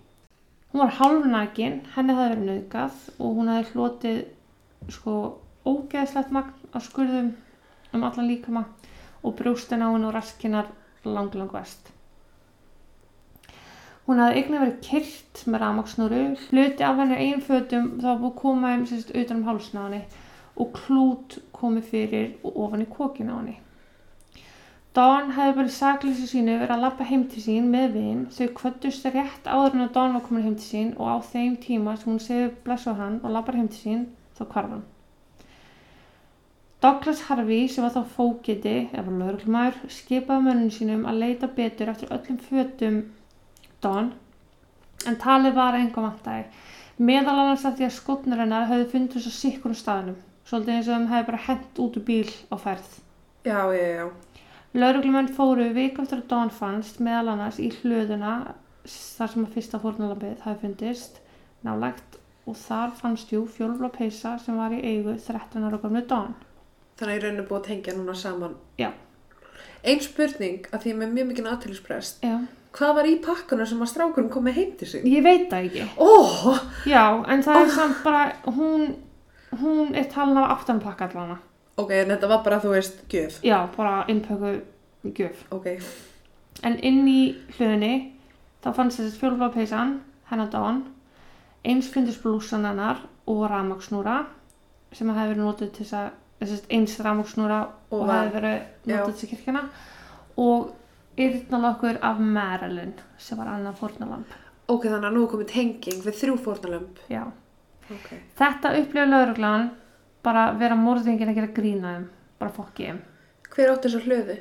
Hún 0.72 0.84
var 0.84 0.96
hálfnakin, 0.98 1.82
henni 1.96 2.16
hafði 2.16 2.34
verið 2.36 2.48
nauðgað 2.48 3.04
og 3.18 3.38
hún 3.38 3.52
hafði 3.52 3.74
hlotið 3.74 4.18
sko 4.94 5.14
ógeðslegt 5.68 6.34
magn 6.36 6.74
á 6.76 6.78
skurðum 6.84 7.30
um 7.96 8.04
allan 8.04 8.28
líkama 8.28 8.66
og 9.24 9.38
brjóstin 9.40 9.84
á 9.84 9.88
henni 9.88 10.10
og 10.10 10.16
raskinar 10.16 10.68
lang 11.08 11.36
lang 11.36 11.54
vest. 11.56 11.94
Hún 14.08 14.22
hafði 14.24 14.42
eignan 14.42 14.64
verið 14.64 14.84
kyrt 14.86 15.42
með 15.52 15.64
ramaksnúru, 15.64 16.22
hluti 16.48 16.84
af 16.88 17.00
henni 17.02 17.18
eigin 17.20 17.44
fötum 17.44 17.90
þá 18.00 18.10
búið 18.12 18.30
að 18.30 18.38
koma 18.42 18.74
þeim 18.74 18.86
sérst 18.92 19.16
utan 19.16 19.42
um 19.42 19.48
hálsna 19.48 19.84
á 19.84 19.86
henni 19.88 20.04
og 20.58 20.74
klút 20.78 21.40
komið 21.56 21.90
fyrir 21.92 22.30
og 22.44 22.62
ofan 22.68 22.86
í 22.86 22.92
kokinu 22.92 23.36
á 23.36 23.40
henni. 23.40 23.58
Dawn 24.98 25.28
hefði 25.36 25.54
bara 25.60 25.70
í 25.70 25.74
sakleysi 25.76 26.24
sínu 26.26 26.56
verið 26.58 26.74
að 26.74 26.80
lappa 26.82 27.06
heim 27.06 27.28
til 27.30 27.42
sín 27.44 27.68
með 27.70 27.92
vin. 27.94 28.22
Þau 28.34 28.48
kvöttust 28.58 29.04
rétt 29.14 29.46
áður 29.46 29.76
en 29.76 29.84
að 29.84 29.92
Dawn 29.94 30.16
var 30.18 30.24
komin 30.26 30.48
heim 30.48 30.56
til 30.58 30.66
sín 30.66 30.88
og 30.98 31.12
á 31.14 31.18
þeim 31.22 31.58
tíma 31.62 31.94
sem 32.00 32.10
hún 32.10 32.24
segði 32.24 32.48
blessu 32.66 32.96
á 32.98 33.00
hann 33.04 33.20
og 33.22 33.36
lappar 33.36 33.60
heim 33.60 33.68
til 33.70 33.84
sín 33.84 34.02
þá 34.40 34.42
hvarf 34.48 34.74
hann. 34.74 34.84
Douglas 36.82 37.24
Harvey 37.28 37.70
sem 37.70 37.86
var 37.86 37.94
þá 37.94 38.10
fókiti, 38.16 38.76
eða 38.90 39.14
lauruglumæður, 39.22 39.80
skipaði 40.00 40.48
mönnum 40.48 40.74
sínum 40.74 41.06
að 41.10 41.22
leita 41.24 41.54
betur 41.62 41.94
eftir 41.94 42.14
öllum 42.18 42.42
fötum 42.50 43.00
Dawn 43.86 44.12
en 45.06 45.22
talið 45.22 45.58
var 45.62 45.78
einhver 45.78 46.10
vantæði. 46.10 46.48
Meðal 46.98 47.36
annars 47.36 47.66
að 47.70 47.78
því 47.78 47.92
að 47.92 47.98
skotnur 48.00 48.42
hennar 48.42 48.70
hefði 48.72 48.94
fundið 48.96 49.28
svo 49.28 49.34
sikkunum 49.44 49.78
staðnum. 49.78 50.22
Svolítið 50.50 50.80
eins 50.80 50.88
og 50.88 50.96
þeim 50.96 51.12
hefði 51.14 51.28
bara 51.30 51.48
hent 51.52 51.84
út 51.86 52.00
úr 52.02 52.08
bíl 52.08 52.32
á 52.50 52.58
ferð. 52.58 52.96
já, 53.48 53.74
já, 53.74 53.88
já. 53.96 54.27
Lauruglumenn 54.78 55.32
fóru 55.34 55.72
viku 55.74 56.04
eftir 56.04 56.20
að 56.22 56.28
Dawn 56.30 56.52
fannst 56.54 57.00
meðal 57.02 57.32
annars 57.34 57.58
í 57.58 57.72
hlöðuna 57.80 58.34
þar 58.86 59.32
sem 59.32 59.46
að 59.48 59.56
fyrsta 59.56 59.80
fórnalambið 59.82 60.44
hafi 60.44 60.60
fundist 60.68 61.18
nálægt 61.66 62.20
og 62.48 62.60
þar 62.62 62.94
fannst 63.00 63.34
jú 63.34 63.42
fjólblá 63.50 63.90
peysa 63.96 64.36
sem 64.44 64.60
var 64.60 64.76
í 64.76 64.84
eigu 64.86 65.16
13 65.18 65.66
ára 65.66 65.80
gamlu 65.82 66.04
Dawn. 66.06 66.36
Þannig 67.00 67.10
að 67.10 67.18
ég 67.18 67.26
rauninu 67.26 67.48
búið 67.50 67.58
að 67.58 67.66
tengja 67.72 67.98
núna 67.98 68.16
saman. 68.18 68.54
Já. 68.78 68.92
Ein 69.88 70.00
spurning, 70.06 70.70
að 70.70 70.84
því 70.84 70.92
ég 70.92 70.96
er 70.96 71.02
með 71.02 71.18
mjög 71.18 71.28
mikið 71.32 71.50
aðtælisprest. 71.56 72.22
Já. 72.26 72.38
Hvað 72.78 72.96
var 73.00 73.10
í 73.10 73.18
pakkanum 73.26 73.70
sem 73.70 73.82
að 73.82 73.92
strákurinn 73.96 74.32
kom 74.34 74.46
með 74.46 74.60
heim 74.60 74.72
til 74.78 74.92
sig? 74.92 75.10
Ég 75.10 75.26
veit 75.26 75.50
það 75.50 75.68
ekki. 75.72 75.90
Ó, 75.98 76.10
Já, 76.86 77.04
en 77.26 77.44
það 77.46 77.62
er 77.64 77.74
samt 77.74 78.02
bara, 78.06 78.24
hún, 78.46 78.92
hún 79.64 79.98
er 79.98 80.10
talin 80.14 80.38
af 80.38 80.60
aftan 80.60 80.82
pakka 80.84 81.10
allana. 81.10 81.40
Ok, 81.78 81.92
en 82.02 82.12
þetta 82.14 82.30
var 82.32 82.44
bara, 82.46 82.60
þú 82.64 82.74
veist, 82.74 83.02
gjöf. 83.12 83.40
Já, 83.46 83.58
bara 83.78 84.06
innpöku 84.12 84.62
gjöf. 85.18 85.44
Ok, 85.52 85.68
En 86.66 86.80
inn 86.82 87.04
í 87.08 87.36
hlöðinni, 87.58 88.14
þá 88.66 88.72
fannst 88.74 88.98
þessi 88.98 89.20
fjólblá 89.22 89.52
peysan, 89.54 90.00
hennar 90.32 90.50
Dawn, 90.50 90.80
eins 91.64 91.90
fundist 91.94 92.24
blúsan 92.24 92.66
hennar 92.66 93.04
og 93.30 93.44
rafmaksnúra 93.52 94.24
sem 94.96 95.12
hefði 95.14 95.36
verið 95.36 95.44
notuð 95.44 95.72
til 95.76 95.86
þess 95.86 95.94
að, 96.00 96.66
eins 96.74 96.98
rafmaksnúra 97.06 97.60
og, 97.92 98.02
Og 98.02 98.10
hefði 98.10 98.34
verið 98.40 98.90
notuð 98.90 99.20
til 99.20 99.30
kirkjana 99.36 99.64
og 100.38 100.72
yrnalokkur 101.18 102.00
af 102.02 102.20
Marilyn 102.20 102.94
sem 103.22 103.38
var 103.38 103.54
annar 103.54 103.78
fórnalamb. 103.78 104.26
ok, 104.68 104.84
þannig 104.90 105.08
að 105.12 105.14
nú 105.16 105.28
komið 105.30 105.52
tenging 105.54 106.02
við 106.06 106.18
þrjú 106.24 106.38
fórnalömb. 106.46 106.98
Já. 107.10 107.24
Ok. 107.94 108.10
Þetta 108.38 108.74
upplifði 108.82 109.10
lauruglan 109.12 109.70
bara 110.26 110.52
vera 110.60 110.76
morðingin 110.80 111.30
að 111.32 111.36
gera 111.40 111.54
grína 111.56 111.94
þeim, 111.96 112.08
bara 112.40 112.52
fokki 112.56 112.88
þeim. 112.90 113.02
Hver 113.54 113.72
átti 113.74 113.90
þessar 113.90 114.08
hlöðu? 114.08 114.38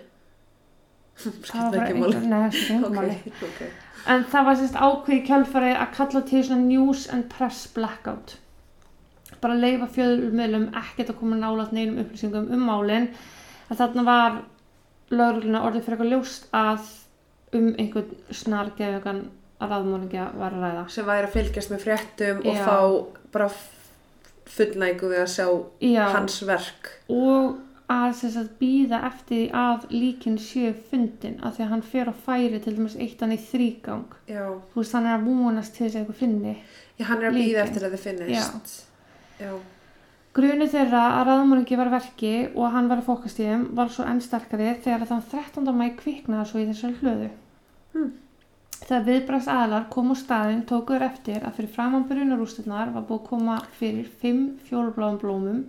Það 1.17 1.61
var 1.63 1.77
bara 1.77 1.87
einhver, 1.91 2.17
nei, 2.29 2.41
það 2.53 2.73
engu 2.75 2.89
Ok, 2.89 2.97
máli. 2.97 3.15
ok. 3.49 3.61
En 4.13 4.25
það 4.31 4.45
var 4.47 4.59
sérst 4.61 4.77
ákveð 4.77 5.15
í 5.17 5.23
kjálfarið 5.27 5.79
að 5.81 5.95
kalla 5.97 6.21
til 6.29 6.43
svona 6.45 6.67
news 6.67 7.07
and 7.13 7.29
press 7.33 7.63
blackout. 7.75 8.37
Bara 9.41 9.57
leifa 9.59 9.89
fjöðumilum 9.95 10.69
ekkert 10.77 11.11
að 11.15 11.19
koma 11.23 11.39
nálat 11.41 11.73
neinum 11.75 12.03
upplýsingum 12.05 12.51
um 12.53 12.67
málinn. 12.69 13.09
Að 13.71 13.81
þarna 13.81 14.05
var 14.07 14.37
lögregluna 15.11 15.65
orðið 15.67 15.87
fyrir 15.87 15.97
eitthvað 15.97 16.13
ljóst 16.13 16.47
að 16.57 16.93
um 17.57 17.67
einhvern 17.79 18.15
snargeðugan 18.35 19.25
að 19.63 19.73
raðmóningja 19.73 20.29
var 20.37 20.55
að 20.55 20.65
ræða. 20.67 20.85
Sem 20.93 21.07
væri 21.09 21.27
að 21.31 21.37
fylgjast 21.39 21.73
með 21.73 21.85
fréttum 21.87 22.43
og 22.45 22.61
Já. 22.61 22.65
fá 22.67 22.79
bara 23.33 23.49
fullnægu 24.51 25.13
við 25.13 25.23
að 25.23 25.31
sjá 25.35 25.47
Já, 25.83 26.05
hans 26.15 26.41
verk. 26.47 26.91
og 27.13 27.57
að 27.87 28.25
að 28.41 28.49
býða 28.59 28.99
eftir 29.07 29.53
að 29.55 29.87
líkin 29.95 30.39
séu 30.43 30.73
fundin 30.91 31.39
að 31.39 31.57
því 31.57 31.63
að 31.65 31.71
hann 31.71 31.85
fer 31.87 32.11
á 32.11 32.15
færi 32.27 32.59
til 32.63 32.75
dæmis 32.75 32.97
eitt 32.99 33.21
hann 33.23 33.35
í 33.35 33.39
þrýgang. 33.39 34.17
Þú 34.27 34.81
veist, 34.81 34.97
hann 34.97 35.07
er 35.07 35.15
að 35.21 35.29
vonast 35.29 35.77
til 35.77 35.87
þess 35.87 35.95
að 35.95 36.01
eitthvað 36.01 36.21
finni. 36.25 36.57
Já, 36.99 37.05
hann 37.07 37.23
er 37.23 37.31
að 37.31 37.39
býða 37.39 37.63
eftir 37.63 37.87
að 37.87 37.95
þið 37.95 38.05
finnist. 38.09 38.77
Já. 39.39 39.53
Grunni 40.37 40.67
þeirra 40.69 41.03
að 41.17 41.29
raðmóringi 41.31 41.79
var 41.81 41.91
verki 41.95 42.35
og 42.53 42.73
hann 42.75 42.91
var 42.91 43.01
að 43.01 43.07
fókast 43.07 43.39
í 43.41 43.47
þeim 43.47 43.69
var 43.79 43.89
svo 43.89 44.05
enn 44.05 44.21
sterkari 44.21 44.75
þegar 44.85 45.07
þann 45.09 45.23
13. 45.31 45.71
mæ 45.73 45.87
kviknaði 45.97 46.51
svo 46.51 46.61
í 46.61 46.67
þessari 46.69 46.99
hlöðu. 47.01 47.29
Hmm. 47.95 48.11
Þegar 48.77 49.07
viðbræðs 49.07 49.49
aðlar 49.51 49.87
kom 49.93 50.13
á 50.13 50.17
staðinn 50.21 50.67
tókuður 50.69 51.07
eftir 51.09 51.45
að 51.47 51.57
fyrir 51.59 51.73
framann 51.73 52.05
brunarústurnar 52.11 52.93
var 52.95 53.07
búið 53.09 53.23
að 53.23 53.29
koma 53.31 53.57
fyrir 53.79 54.11
fimm 54.21 54.43
fjólubláum 54.69 55.17
blómum 55.23 55.63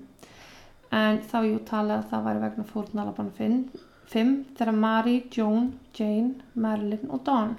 en 0.97 1.21
þá 1.29 1.37
jú 1.45 1.61
talið 1.67 1.95
að 1.97 2.09
það 2.11 2.27
væri 2.27 2.43
vegna 2.43 2.67
fórnalabann 2.73 3.31
fimm 3.37 4.35
þegar 4.57 4.75
Mary, 4.75 5.15
Joan, 5.33 5.71
Jane, 5.97 6.35
Marilyn 6.53 7.09
og 7.11 7.23
Dawn. 7.27 7.55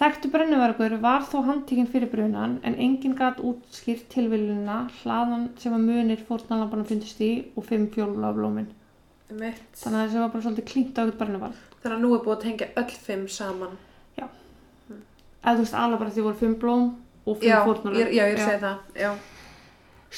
Þekktu 0.00 0.30
brennuverkur 0.32 0.94
var 1.02 1.26
þó 1.28 1.42
handtíkinn 1.44 1.88
fyrir 1.92 2.08
brunan 2.12 2.54
en 2.64 2.78
enginn 2.80 3.16
gæt 3.18 3.42
útskýrt 3.44 4.06
tilviljuna 4.12 4.86
hlaðan 5.00 5.50
sem 5.60 5.74
að 5.76 5.88
munir 5.88 6.22
fórnalambarna 6.28 6.88
fundist 6.88 7.20
í 7.20 7.32
og 7.52 7.66
fimm 7.68 7.88
fjólubláa 7.92 8.32
blómin. 8.36 8.70
Þannig 9.28 9.66
að 9.84 10.00
þessi 10.06 10.22
var 10.22 10.32
bara 10.32 10.46
svolítið 10.46 10.70
klínt 10.72 10.96
á 10.96 11.00
eitthvað 11.02 11.20
brennuvarð. 11.20 11.69
Þannig 11.80 11.96
að 11.96 12.02
nú 12.04 12.10
er 12.16 12.24
búið 12.24 12.36
að 12.36 12.42
tengja 12.46 12.66
öll 12.82 12.90
fimm 13.06 13.28
saman. 13.28 13.76
Eða 15.40 15.54
þú 15.56 15.62
veist 15.64 15.76
alveg 15.80 16.00
bara 16.02 16.10
því 16.12 16.22
voru 16.26 16.36
fimm 16.36 16.54
blóm 16.60 16.82
og 17.24 17.38
fimm 17.40 17.48
Já, 17.48 17.60
fórnalamb. 17.64 18.00
ég, 18.02 18.10
já, 18.12 18.24
ég 18.28 18.40
segi 18.44 18.58
það. 18.60 18.80
Já. 19.00 19.12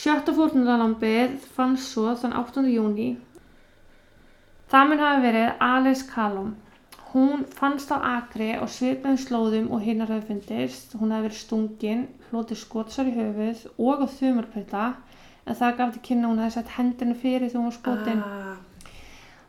Sjötta 0.03 0.33
fórnalambið 0.35 1.37
fannst 1.55 1.93
svo 1.93 2.15
þann 2.19 2.35
8. 2.41 2.65
júni. 2.73 3.07
Það 4.73 4.89
mun 4.91 5.03
hafi 5.05 5.23
verið 5.27 5.63
Alice 5.69 6.07
Callum. 6.11 6.51
Hún 7.13 7.45
fannst 7.55 7.93
á 7.93 8.01
akri 8.01 8.51
á 8.57 8.65
svipaðum 8.67 9.21
slóðum 9.21 9.71
og 9.77 9.83
hinnar 9.85 10.09
hefði 10.11 10.27
fundist. 10.33 10.95
Hún 10.99 11.13
hefði 11.13 11.29
verið 11.29 11.41
stungin, 11.45 12.03
hlotið 12.33 12.59
skotsar 12.65 13.11
í 13.11 13.15
höfuð 13.21 13.67
og 13.79 14.03
á 14.03 14.07
þumarpöta 14.19 14.85
en 15.47 15.59
það 15.59 15.77
gaf 15.79 15.93
til 15.95 16.03
kynna 16.09 16.31
hún 16.33 16.41
hefði 16.43 16.57
sett 16.57 16.75
hendinu 16.79 17.15
fyrir 17.19 17.47
þegar 17.53 17.61
hún 17.61 17.71
var 17.71 17.79
skotin 17.79 18.23
Ah, 18.27 18.57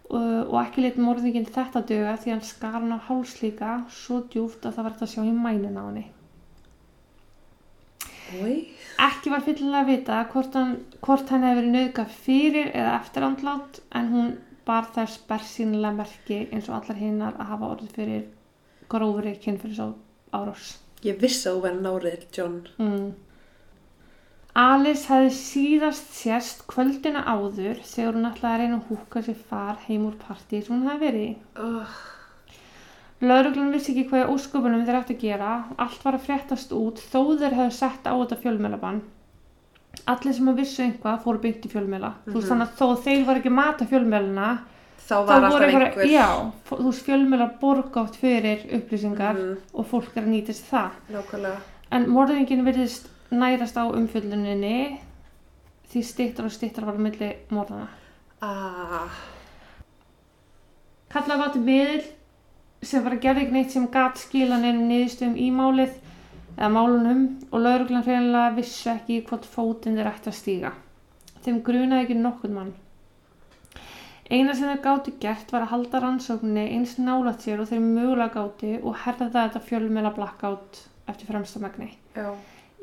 og, 0.09 0.57
ekki 0.61 0.83
lit 0.83 0.99
morðingin 1.01 1.47
þetta 1.47 1.83
döga 1.89 2.17
því 2.21 2.33
hann 2.33 2.43
skar 2.45 2.75
hann 2.79 2.95
á 2.95 2.99
háls 3.07 3.37
líka 3.41 3.77
svo 3.91 4.23
djúft 4.33 4.65
að 4.65 4.75
það 4.75 4.83
var 4.83 4.93
hægt 4.93 5.05
að 5.05 5.13
sjá 5.13 5.23
í 5.23 5.33
mænin 5.37 5.79
á 5.79 5.83
henni. 5.87 6.05
Oi. 8.43 8.55
Ekki 9.03 9.31
var 9.33 9.43
fyllilega 9.45 9.83
að 9.83 9.91
vita 9.91 10.19
hvort 10.31 10.55
hann, 10.57 10.77
hann 11.03 11.45
hefði 11.45 11.59
verið 11.59 11.75
nauðga 11.75 12.05
fyrir 12.23 12.71
eða 12.71 12.95
eftir 12.99 13.27
andlát 13.27 13.81
en 13.99 14.09
hún 14.13 14.31
bar 14.67 14.87
þess 14.95 15.19
bersýnilega 15.27 15.97
merki 15.97 16.39
eins 16.51 16.69
og 16.69 16.79
allar 16.79 16.99
hinnar 16.99 17.35
að 17.37 17.51
hafa 17.51 17.69
orðið 17.75 17.97
fyrir 17.97 18.23
grófri 18.91 19.35
kynfyrir 19.43 19.93
árás. 20.33 20.77
Ég 21.03 21.19
vissi 21.19 21.49
að 21.49 21.57
þú 21.57 21.63
verið 21.65 21.85
nárið, 21.87 22.25
John. 22.37 22.59
Mm. 22.79 23.07
Alice 24.55 25.07
hefði 25.09 25.29
síðast 25.33 26.11
sérst 26.13 26.59
kvöldina 26.69 27.23
áður 27.25 27.79
þegar 27.81 28.13
hún 28.19 28.27
ætlaði 28.29 28.53
að 28.53 28.59
reyna 28.61 28.75
að 28.77 28.89
húka 28.91 29.23
sér 29.25 29.39
far 29.49 29.79
heim 29.87 30.03
úr 30.05 30.17
partí 30.21 30.59
sem 30.61 30.75
hún 30.75 30.89
hefði 30.91 31.07
verið 31.07 31.23
í. 31.25 31.31
Oh, 31.63 31.95
Lauruglun 33.23 33.71
vissi 33.73 33.93
ekki 33.93 34.03
hvað 34.11 34.25
í 34.25 34.33
ósköpunum 34.35 34.83
þeir 34.85 34.97
ætti 34.99 35.15
að 35.15 35.21
gera. 35.23 35.51
Allt 35.79 36.03
var 36.05 36.17
að 36.17 36.25
fréttast 36.27 36.73
út 36.75 36.99
þó 36.99 37.19
þeir 37.39 37.55
hefðu 37.57 37.73
sett 37.79 38.05
á 38.05 38.13
þetta 38.13 38.37
fjölmjölabann. 38.43 39.01
Allir 40.11 40.33
sem 40.35 40.49
að 40.51 40.59
vissu 40.59 40.83
einhvað 40.83 41.21
fóru 41.23 41.39
byggt 41.41 41.65
í 41.65 41.71
fjölmjöla. 41.71 42.13
Þú 42.27 42.33
veist 42.33 42.43
Mhm. 42.43 42.49
þannig 42.51 42.67
að 42.67 42.77
þó 42.81 43.03
þeir 43.05 43.25
var 43.25 43.35
ekki 43.39 43.49
að 43.49 43.57
mata 43.61 43.85
fjölmjöluna 43.85 44.49
þá 45.07 45.15
var 45.25 45.43
alltaf 45.43 45.61
einhver. 45.61 46.05
Já, 46.11 46.51
þú 46.69 46.83
veist 46.83 47.05
fjölmjölar 47.07 47.59
borga 47.61 48.01
oft 48.01 48.15
fyrir 48.21 48.59
upplýsingar 48.77 49.33
Mhm, 49.33 49.57
og 49.73 49.85
fólk 49.87 50.17
er 50.17 50.21
að 50.23 50.27
nýta 50.33 50.53
sér 50.53 50.69
það. 50.69 50.89
nákvæmlega. 51.11 51.57
En 51.91 52.05
morðingin 52.09 52.63
virðist 52.65 53.07
nærast 53.38 53.78
á 53.78 53.84
umfjölluninni 53.86 55.00
því 55.91 56.04
stittar 56.08 56.48
og 56.48 56.54
stittar 56.56 56.86
var 56.88 56.98
á 56.98 57.06
milli 57.06 57.30
morðana. 57.54 57.88
Ah, 58.43 59.10
Kalla 61.13 61.36
gott 61.38 61.56
miðl 61.62 62.02
sem 62.84 63.04
var 63.06 63.13
að 63.15 63.22
gera 63.24 63.43
ekki 63.43 63.54
neitt 63.54 63.74
sem 63.76 63.84
gat 63.93 64.17
skila 64.17 64.58
neinum 64.60 64.88
niðurstöðum 64.89 65.36
í 65.38 65.50
málið 65.54 65.91
eða 66.56 66.69
málunum 66.74 67.22
og 67.52 67.62
lauruglan 67.62 68.06
hreinlega 68.08 68.56
vissu 68.56 68.89
ekki 68.93 69.19
hvort 69.28 69.46
fótinn 69.50 70.00
þeir 70.00 70.10
ætti 70.10 70.32
að 70.32 70.39
stíga. 70.39 70.72
Þeim 71.46 71.60
grunaði 71.67 72.08
ekki 72.08 72.17
nokkurn 72.17 72.58
mann. 72.58 72.74
Eina 74.34 74.56
sem 74.58 74.72
þeir 74.72 74.82
gátu 74.88 75.13
gert 75.22 75.54
var 75.54 75.67
að 75.67 75.74
halda 75.76 76.02
rannsókninni 76.02 76.65
eins 76.80 76.96
nálat 76.98 77.46
sér 77.46 77.62
og 77.62 77.69
þeir 77.69 77.84
mögulega 77.86 78.34
gátu 78.39 78.74
og 78.82 78.98
herða 79.04 79.30
þetta 79.36 79.62
fjölmjöla 79.67 80.13
blackout 80.17 80.82
eftir 81.12 81.30
fremsta 81.30 81.62
megni. 81.62 81.91
já. 82.15 82.34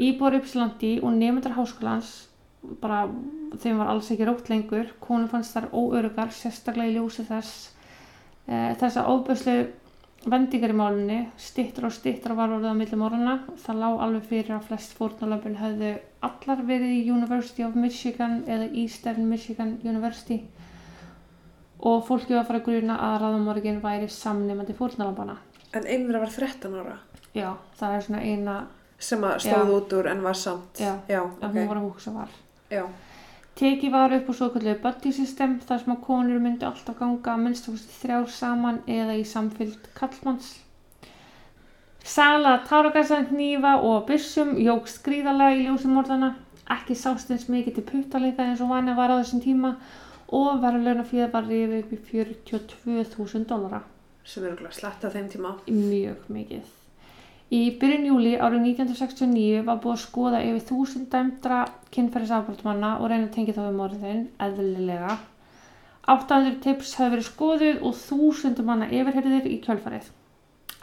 Íbúar 0.01 0.39
Ypsilandi 0.39 0.95
og 1.05 1.13
nefndar 1.17 1.57
háskólans 1.59 2.13
bara 2.81 3.03
þeim 3.61 3.81
var 3.81 3.91
alls 3.93 4.11
ekki 4.13 4.29
rótt 4.29 4.49
lengur. 4.53 4.89
Konum 5.01 5.29
fannst 5.33 5.57
þar 5.57 5.71
óörugar 5.73 6.33
sérstaklega 6.35 6.93
í 6.93 6.97
ljósi 6.97 7.27
þess 7.29 7.71
e, 8.47 8.75
þess 8.81 9.01
að 9.01 9.11
óböðslu 9.15 9.57
vendingar 10.31 10.75
í 10.75 10.77
málunni 10.77 11.19
stittur 11.41 11.89
og 11.89 11.95
stittur 11.97 12.37
var 12.37 12.53
orðið 12.53 12.77
á 12.77 12.81
milli 12.81 12.99
morgana 13.01 13.37
það 13.65 13.81
lá 13.81 13.89
alveg 14.07 14.27
fyrir 14.29 14.57
að 14.57 14.67
flest 14.69 14.97
fórnalöfun 14.99 15.61
höfðu 15.61 15.93
allar 16.29 16.65
verið 16.69 16.97
í 16.99 17.05
University 17.09 17.65
of 17.65 17.77
Michigan 17.77 18.43
eða 18.45 18.73
Eastern 18.83 19.29
Michigan 19.29 19.79
University. 19.85 20.43
Og 21.81 22.03
fólki 22.05 22.37
var 22.37 22.43
að 22.43 22.51
fara 22.51 22.61
að 22.61 22.67
gruna 22.69 22.99
að 23.07 23.23
ráðumorgin 23.23 23.81
væri 23.81 24.11
samnefandi 24.13 24.77
fórnalöfana 24.77 25.39
En 25.73 25.87
einra 25.87 26.19
var 26.19 26.31
13 26.35 26.73
ára. 26.75 26.97
Já, 27.31 27.55
það 27.79 27.93
er 27.95 28.01
svona 28.03 28.21
eina 28.27 28.55
sem 29.01 29.25
að 29.25 29.39
stóð 29.47 29.75
út 29.77 29.95
úr 29.97 30.09
en 30.11 30.25
var 30.25 30.39
samt. 30.39 30.81
Já. 30.81 30.95
Já, 31.09 31.23
að 31.25 31.49
ok. 31.49 31.55
hún 31.57 31.71
var 31.71 31.81
að 31.81 31.87
hugsa 31.89 32.15
var 32.15 32.35
Já. 32.71 32.85
Tekið 33.61 33.93
var 33.93 34.13
upp 34.15 34.29
úr 34.31 34.37
svo 34.39 34.49
kallu 34.55 34.73
buddy 34.81 35.11
system 35.13 35.57
þar 35.67 35.83
sem 35.83 35.93
að 35.93 36.03
konur 36.07 36.41
myndu 36.41 36.67
alltaf 36.69 36.97
ganga 36.97 37.33
að 37.35 37.43
minnst 37.45 37.67
þrjár 37.99 38.29
saman 38.33 38.79
eða 38.89 39.17
í 39.19 39.25
samfylgd 39.27 39.91
kallmanns. 39.99 40.55
Sala 42.05 42.55
táragassa, 42.69 43.21
hnífa 43.29 43.75
og 43.85 44.07
byssum 44.09 44.55
jógst 44.57 45.03
gríðarlega 45.05 45.59
í 45.59 45.67
ljósum 45.67 45.93
morðana. 45.99 46.33
Ekki 46.71 46.97
sást 46.97 47.33
eins 47.35 47.49
mikið 47.51 47.81
til 47.81 47.87
puttalinga 47.91 48.47
eins 48.47 48.63
og 48.65 48.73
vanið 48.73 48.97
var 48.97 49.13
á 49.13 49.21
þessum 49.21 49.45
tíma 49.45 49.75
og 50.41 50.63
verðurleuna 50.63 51.05
fyrir 51.05 51.33
var 51.35 51.49
rifið 51.51 51.81
upp 51.83 51.93
í 51.93 52.03
42.000 52.15 53.49
dólara. 53.51 53.83
Sem 54.25 54.47
er 54.47 54.55
okkur 54.55 54.73
slætt 54.73 55.05
á 55.05 55.11
þeim 55.11 55.29
tíma. 55.35 55.57
Mjög 55.67 56.31
mikið. 56.33 56.80
Í 57.51 57.61
byrjun 57.81 58.05
júli 58.07 58.33
árið 58.39 58.61
1969 58.63 59.63
var 59.67 59.79
búið 59.83 59.97
að 59.97 60.03
skoða 60.05 60.41
yfir 60.47 60.61
þúsund 60.69 61.09
dæmdra 61.11 61.57
kynferðisafbrottmanna 61.97 62.91
og 63.01 63.09
reyna 63.11 63.27
að 63.27 63.33
tengja 63.37 63.55
þá 63.57 63.63
við 63.65 63.79
morðin, 63.79 64.21
eðlilega. 64.47 65.17
800 66.15 66.61
tips 66.67 66.93
hafi 66.99 67.11
verið 67.17 67.27
skoðuð 67.27 67.81
og 67.89 67.97
þúsundum 67.99 68.71
manna 68.71 68.87
yfirherðir 68.87 69.49
í 69.51 69.57
kjölfarið. 69.65 70.07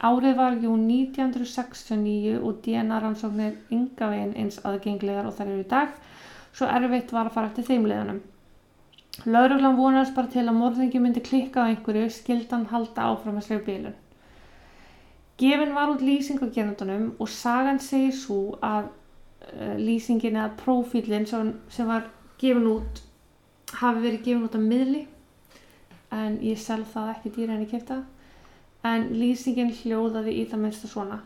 Árið 0.08 0.36
var 0.38 0.58
jú 0.62 0.74
1969 0.78 2.34
og 2.38 2.58
DNA 2.66 2.98
rannsóknir 3.02 3.56
ynga 3.74 4.10
veginn 4.12 4.36
eins 4.42 4.60
aðgenglegar 4.68 5.30
og 5.30 5.38
þar 5.38 5.52
eru 5.54 5.62
í 5.64 5.70
dag, 5.72 5.94
svo 6.52 6.68
erfitt 6.68 7.14
var 7.16 7.30
að 7.30 7.38
fara 7.38 7.50
eftir 7.50 7.66
þeim 7.70 7.88
liðanum. 7.88 8.20
Lauruglan 9.24 9.80
vonast 9.80 10.14
bara 10.14 10.30
til 10.36 10.44
að 10.44 10.60
morðingi 10.60 11.00
myndi 11.00 11.24
klikka 11.24 11.64
á 11.64 11.68
einhverju, 11.72 12.12
skildan 12.12 12.68
halda 12.74 13.08
áfram 13.08 13.40
að 13.40 13.48
slegu 13.48 13.64
bílun. 13.70 13.96
Gefin 15.38 15.74
var 15.74 15.92
út 15.92 16.02
lýsing 16.02 16.40
á 16.42 16.46
gerandunum 16.50 17.12
og 17.18 17.28
sagan 17.30 17.78
segir 17.78 18.14
svo 18.16 18.58
að 18.64 18.88
uh, 18.88 19.76
lýsingin 19.78 20.36
eða 20.36 20.56
prófílinn 20.58 21.28
sem, 21.30 21.52
sem 21.70 21.86
var 21.86 22.08
gefin 22.40 22.66
út 22.66 23.02
hafi 23.78 24.02
verið 24.02 24.24
gefin 24.24 24.46
út 24.48 24.58
af 24.58 24.64
miðli 24.64 25.06
en 26.14 26.38
ég 26.42 26.58
selð 26.60 26.88
það 26.94 27.10
ekki 27.14 27.34
dýra 27.36 27.54
en 27.56 27.64
ég 27.66 27.72
kefta 27.72 28.02
en 28.88 29.10
lýsingin 29.14 29.74
hljóðaði 29.82 30.38
í 30.40 30.46
það 30.48 30.64
minnsta 30.64 30.90
svona 30.90 31.20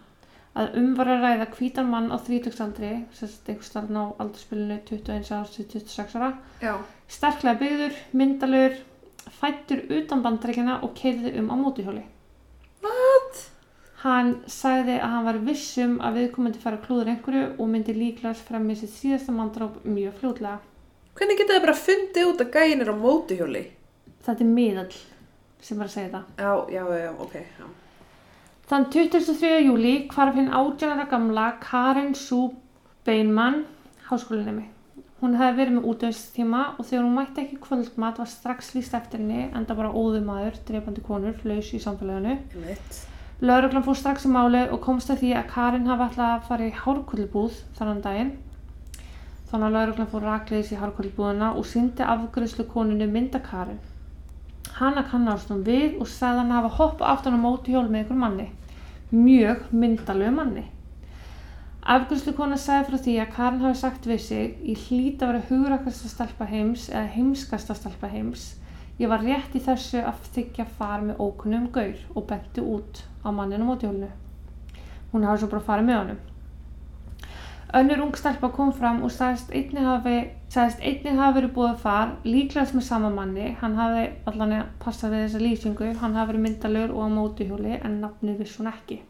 að 0.58 0.74
umvar 0.82 1.08
að 1.14 1.22
ræða 1.24 1.46
hvítan 1.54 1.88
mann 1.88 2.10
á 2.12 2.16
30 2.20 2.60
aldri 2.60 2.90
sérst 3.16 3.48
einhver 3.48 3.68
starfn 3.68 3.96
á 3.96 4.04
aldurspilinu 4.20 4.80
21 4.90 5.30
árs 5.38 5.54
til 5.54 5.64
26 5.70 6.16
ára 6.18 6.32
Já. 6.60 6.74
sterklega 7.08 7.60
byggður, 7.62 7.96
myndalur 8.12 8.76
fættur 9.38 9.86
utan 9.96 10.24
bandreikina 10.24 10.80
og 10.82 10.92
keirði 10.98 11.38
um 11.40 11.48
á 11.48 11.56
mótuhjóli 11.56 12.04
What? 12.82 13.51
Hann 14.02 14.32
sagði 14.50 14.96
að 14.98 15.12
hann 15.12 15.26
var 15.28 15.36
vissum 15.46 15.92
að 16.02 16.16
viðkomandi 16.18 16.58
fara 16.62 16.78
að 16.80 16.86
klúður 16.88 17.10
einhverju 17.12 17.42
og 17.54 17.68
myndi 17.70 17.94
líklegast 17.94 18.48
fremja 18.48 18.80
sitt 18.80 18.90
síðasta 18.96 19.34
manndráp 19.36 19.76
mjög 19.86 20.16
fljótlega. 20.18 20.56
Hvernig 21.14 21.38
geta 21.38 21.54
þið 21.54 21.66
bara 21.66 21.76
fundið 21.78 22.30
út 22.32 22.42
að 22.42 22.56
gæin 22.56 22.82
er 22.82 22.90
á 22.90 22.96
mótuhjóli? 22.98 23.62
Þetta 24.26 24.42
er 24.42 24.50
miðall 24.56 24.96
sem 25.62 25.78
var 25.78 25.90
að 25.90 25.94
segja 25.94 26.10
það. 26.16 26.32
Já, 26.42 26.52
já, 26.74 26.82
já, 27.04 27.12
ok. 27.26 27.36
Já. 27.60 27.68
Þann 28.72 28.88
23. 28.96 29.52
júli 29.68 29.94
hvarf 30.10 30.38
hinn 30.40 30.50
átjánara 30.50 31.06
gamla 31.10 31.46
Karin 31.62 32.14
Sú 32.18 32.40
Beinmann 33.06 33.66
háskólinemi. 34.08 34.66
Hún 35.22 35.38
hefði 35.38 35.58
verið 35.60 35.76
með 35.76 35.88
útöðstíma 35.92 36.64
og 36.74 36.88
þegar 36.88 37.04
hún 37.06 37.16
mætti 37.20 37.44
ekki 37.44 37.60
kvöldmat 37.62 38.18
var 38.18 38.30
strax 38.30 38.72
líst 38.74 38.98
eftir 38.98 39.22
henni 39.22 39.44
enda 39.54 39.78
bara 39.78 39.94
óðu 39.94 40.24
maður, 40.26 40.58
drefandi 40.66 41.06
konur, 41.06 41.38
laus 41.46 41.70
í 41.70 41.82
samfélaginu. 41.82 42.40
Einmitt. 42.56 43.02
Lauruglan 43.42 43.82
fór 43.82 43.96
strax 43.98 44.22
í 44.22 44.30
máli 44.30 44.60
og 44.70 44.78
komst 44.84 45.08
að 45.10 45.24
því 45.24 45.30
að 45.34 45.48
Karin 45.50 45.88
hafi 45.90 46.04
alltaf 46.04 46.28
að 46.28 46.44
fara 46.46 46.66
í 46.68 46.74
hárkullbúð 46.78 47.56
þannan 47.74 48.02
daginn. 48.04 48.28
Þannig 49.50 49.66
að 49.66 49.74
lauruglan 49.76 50.10
fór 50.12 50.26
rakleis 50.28 50.70
í 50.70 50.78
hárkullbúðina 50.78 51.48
og 51.58 51.66
syndi 51.66 52.06
afgriðslu 52.06 52.68
koninu 52.70 53.08
mynda 53.10 53.40
Karin. 53.42 53.80
Hanna 54.76 55.02
kannast 55.10 55.50
hún 55.50 55.64
við 55.66 55.98
og 55.98 56.06
sagði 56.06 56.44
hann 56.44 56.54
hafa 56.54 56.70
hoppa 56.76 57.10
aftan 57.10 57.34
á 57.34 57.40
móti 57.42 57.74
hjól 57.74 57.88
með 57.90 58.04
ykkur 58.04 58.22
manni. 58.22 58.46
Mjög 59.10 59.66
myndalög 59.74 60.32
manni. 60.38 60.64
Afgriðslu 61.82 62.36
kona 62.38 62.56
sagði 62.62 62.88
frá 62.92 63.04
því 63.08 63.18
að 63.24 63.32
Karin 63.34 63.64
hafi 63.66 63.80
sagt 63.82 64.06
við 64.06 64.20
sig 64.22 64.58
ég 64.70 64.86
hlýta 64.86 65.26
að 65.26 65.32
vera 65.32 65.46
hugrakasta 65.50 66.14
stelpa 66.14 66.46
heims 66.46 66.86
eða 66.94 67.08
heimskasta 67.16 67.74
stelpa 67.74 68.06
heims. 68.14 68.52
Ég 69.00 69.08
var 69.08 69.24
rétt 69.24 69.54
í 69.56 69.62
þessu 69.62 70.02
að 70.04 70.26
þykja 70.34 70.66
far 70.76 71.00
með 71.06 71.22
ókunnum 71.24 71.70
gaur 71.72 72.02
og 72.14 72.26
benti 72.28 72.60
út 72.60 73.04
á 73.24 73.32
manninu 73.32 73.64
mótjólinu. 73.70 74.10
Hún 75.12 75.24
hafi 75.24 75.42
svo 75.42 75.48
bara 75.54 75.66
farið 75.68 75.88
með 75.88 75.98
honum. 76.00 76.20
Önnur 77.72 78.02
ung 78.04 78.16
stelpa 78.20 78.50
kom 78.52 78.72
fram 78.76 78.98
og 79.06 79.14
sagðist 79.14 79.52
einnig 79.56 79.86
hafi, 79.88 80.16
sagðist 80.52 80.82
einnig 80.84 81.16
hafi 81.16 81.38
verið 81.38 81.54
búið 81.56 81.78
far, 81.80 82.10
líklegast 82.28 82.76
með 82.76 82.84
sama 82.84 83.08
manni. 83.14 83.46
Hann 83.62 83.78
hafi 83.80 84.02
allan 84.28 84.52
að 84.58 84.66
passa 84.82 85.08
við 85.08 85.24
þessa 85.24 85.40
lýsingu, 85.40 85.88
hann 86.02 86.18
hafi 86.18 86.34
verið 86.34 86.44
myndalur 86.46 86.92
og 86.92 87.08
á 87.08 87.16
mótihjóli 87.16 87.78
en 87.78 87.96
nafnið 88.04 88.44
viss 88.44 88.60
hún 88.60 88.68
ekki. 88.74 89.00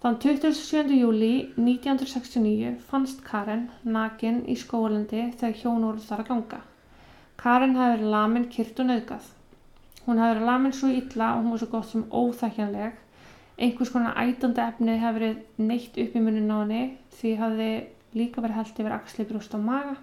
Þann 0.00 0.20
27. 0.22 0.94
júli 1.02 1.32
1969 1.58 2.76
fannst 2.88 3.26
Karen 3.26 3.66
nakin 3.82 4.44
í 4.46 4.54
skólandi 4.56 5.32
þegar 5.34 5.58
hjón 5.64 5.88
voru 5.90 6.06
þar 6.06 6.22
að 6.22 6.30
ganga. 6.30 6.60
Karen 7.40 7.76
hafi 7.78 7.96
verið 7.96 8.12
lamin, 8.12 8.48
kyrt 8.52 8.82
og 8.82 8.90
nöðgað. 8.90 9.28
Hún 10.04 10.18
hafi 10.20 10.34
verið 10.34 10.48
lamin 10.50 10.74
svo 10.76 10.90
illa 10.92 11.30
og 11.36 11.40
hún 11.40 11.54
var 11.54 11.62
svo 11.62 11.68
gott 11.72 11.88
sem 11.88 12.02
óþækjanleg. 12.10 12.98
Einhvers 13.60 13.92
konar 13.92 14.18
ætandi 14.20 14.60
efni 14.64 14.98
hafi 15.00 15.18
verið 15.18 15.64
neitt 15.70 15.96
upp 16.04 16.16
í 16.16 16.22
munin 16.24 16.52
á 16.52 16.56
henni 16.60 16.82
því 17.16 17.32
hafi 17.40 17.70
líka 18.16 18.44
verið 18.44 18.58
held 18.58 18.80
yfir 18.82 18.96
axli 18.96 19.26
brjóst 19.28 19.56
á 19.56 19.60
maga 19.60 19.96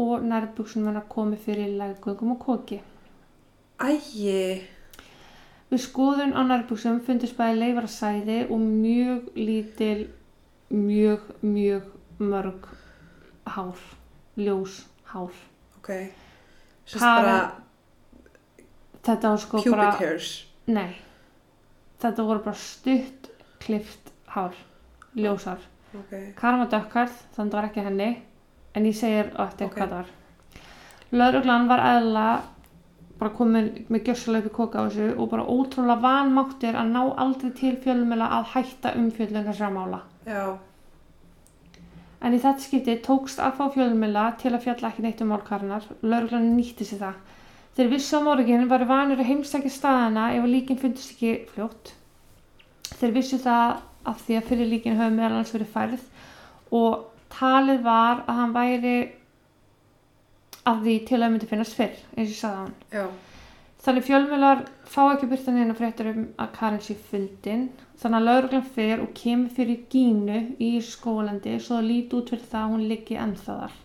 og 0.00 0.24
nærbuksun 0.26 0.86
verið 0.86 1.00
að 1.02 1.08
komi 1.14 1.38
fyrir 1.38 1.74
leggöngum 1.78 2.34
og 2.34 2.42
koki. 2.42 2.80
Æji. 3.80 4.62
Við 5.70 5.82
skoðun 5.84 6.34
á 6.34 6.42
nærbuksum 6.42 6.98
fundist 7.06 7.36
bæði 7.38 7.60
leifarasæði 7.60 8.38
og 8.50 8.58
mjög 8.64 9.28
lítil, 9.38 10.08
mjög, 10.74 11.28
mjög 11.46 11.86
mörg 12.18 12.66
hár, 13.46 13.78
ljós 14.34 14.82
hár. 15.12 15.30
Ok. 15.78 15.94
Þetta 19.00 19.30
var 19.30 19.38
sko 19.40 19.62
bara, 19.70 19.90
nei, 20.66 20.96
þetta 22.02 22.24
voru 22.26 22.42
bara 22.44 22.56
stutt 22.60 23.30
klift 23.62 24.10
hár, 24.34 24.54
ljósar. 25.16 25.58
Ok. 25.96 26.12
Karin 26.36 26.60
var 26.64 26.70
dökkarð, 26.74 27.16
þannig 27.36 27.56
var 27.56 27.68
ekki 27.70 27.84
henni, 27.86 28.08
en 28.76 28.86
ég 28.86 28.96
segir 28.96 29.32
á 29.40 29.48
eftir 29.48 29.66
Ok. 29.66 29.74
hvað 29.78 29.88
það 29.88 29.96
var. 29.96 30.10
Lauruglan 31.10 31.68
var 31.68 31.78
eðla 31.78 32.26
bara 33.18 33.30
komin 33.36 33.70
með 33.90 34.08
í 34.46 34.50
koka 34.54 34.80
á 34.80 34.88
þessu 34.88 35.08
og 35.18 35.30
bara 35.30 35.44
ótrúlega 35.44 36.00
vanmáttir 36.00 36.76
að 36.78 36.92
ná 36.94 37.02
aldrei 37.16 37.50
til 37.52 37.76
fjölmjöla 37.76 38.28
að 38.38 38.46
hætta 38.54 38.94
umfjöllun 38.96 39.44
þessara 39.48 39.70
mála. 39.74 40.00
Já. 40.26 40.58
En 42.20 42.34
í 42.36 42.40
þetta 42.40 42.60
skipti 42.60 42.96
tókst 43.04 43.40
að 43.40 43.54
fá 43.56 43.70
fjölmjöla 43.74 44.24
til 44.40 44.52
að 44.52 44.64
fjalla 44.66 44.90
ekki 44.90 45.04
neitt 45.04 45.22
um 45.24 45.30
málkarinnar. 45.32 45.86
Lauruglan 46.04 46.50
nýtti 46.56 46.84
sér 46.88 47.00
það. 47.04 47.20
Þeir 47.78 47.92
vissu 47.94 48.18
á 48.18 48.26
morgin 48.26 48.68
varu 48.68 48.88
vanur 48.90 49.22
að 49.22 49.30
heimsækja 49.30 49.72
staðana 49.72 50.26
ef 50.34 50.44
að 50.44 50.52
líkin 50.52 50.80
fundist 50.80 51.14
ekki 51.14 51.46
fljótt. 51.54 51.94
Þeir 52.98 53.14
vissu 53.14 53.38
það 53.40 53.78
af 54.10 54.20
því 54.26 54.36
að 54.36 54.50
fyrir 54.50 54.68
líkin 54.68 54.98
höfum 54.98 55.16
meðal 55.16 55.38
hans 55.38 55.54
verið 55.54 55.72
færð 55.72 56.04
og 56.76 57.06
talið 57.32 57.82
var 57.86 58.22
að 58.26 58.38
hann 58.40 58.54
væri 58.56 58.94
af 60.68 60.84
því 60.84 60.96
til 61.08 61.20
að 61.20 61.32
myndi 61.32 61.48
finnast 61.48 61.76
fyrr, 61.78 61.96
eins 62.16 62.28
og 62.28 62.34
ég 62.34 62.40
sagði 62.40 62.56
á 62.56 62.62
hann. 62.62 62.74
Já. 62.92 63.29
Þannig 63.80 64.04
fjölmjölar 64.04 64.58
fá 64.84 65.06
ekki 65.14 65.26
byrta 65.30 65.52
neina 65.54 65.74
fréttur 65.76 66.10
um 66.10 66.24
að 66.42 66.50
Karin 66.58 66.82
sé 66.84 66.96
fundin. 67.10 67.62
Þannig 68.00 68.18
að 68.18 68.26
lauruglan 68.28 68.66
fer 68.74 69.00
og 69.00 69.14
kemur 69.16 69.54
fyrir 69.56 69.86
gínu 69.92 70.40
í 70.60 70.74
skólandi 70.84 71.54
svo 71.56 71.78
það 71.78 71.88
líti 71.88 72.18
út 72.18 72.32
fyrir 72.34 72.50
það 72.50 72.66
að 72.66 72.74
hún 72.74 72.84
liggi 72.90 73.16
ennþá 73.22 73.56
þar. 73.62 73.78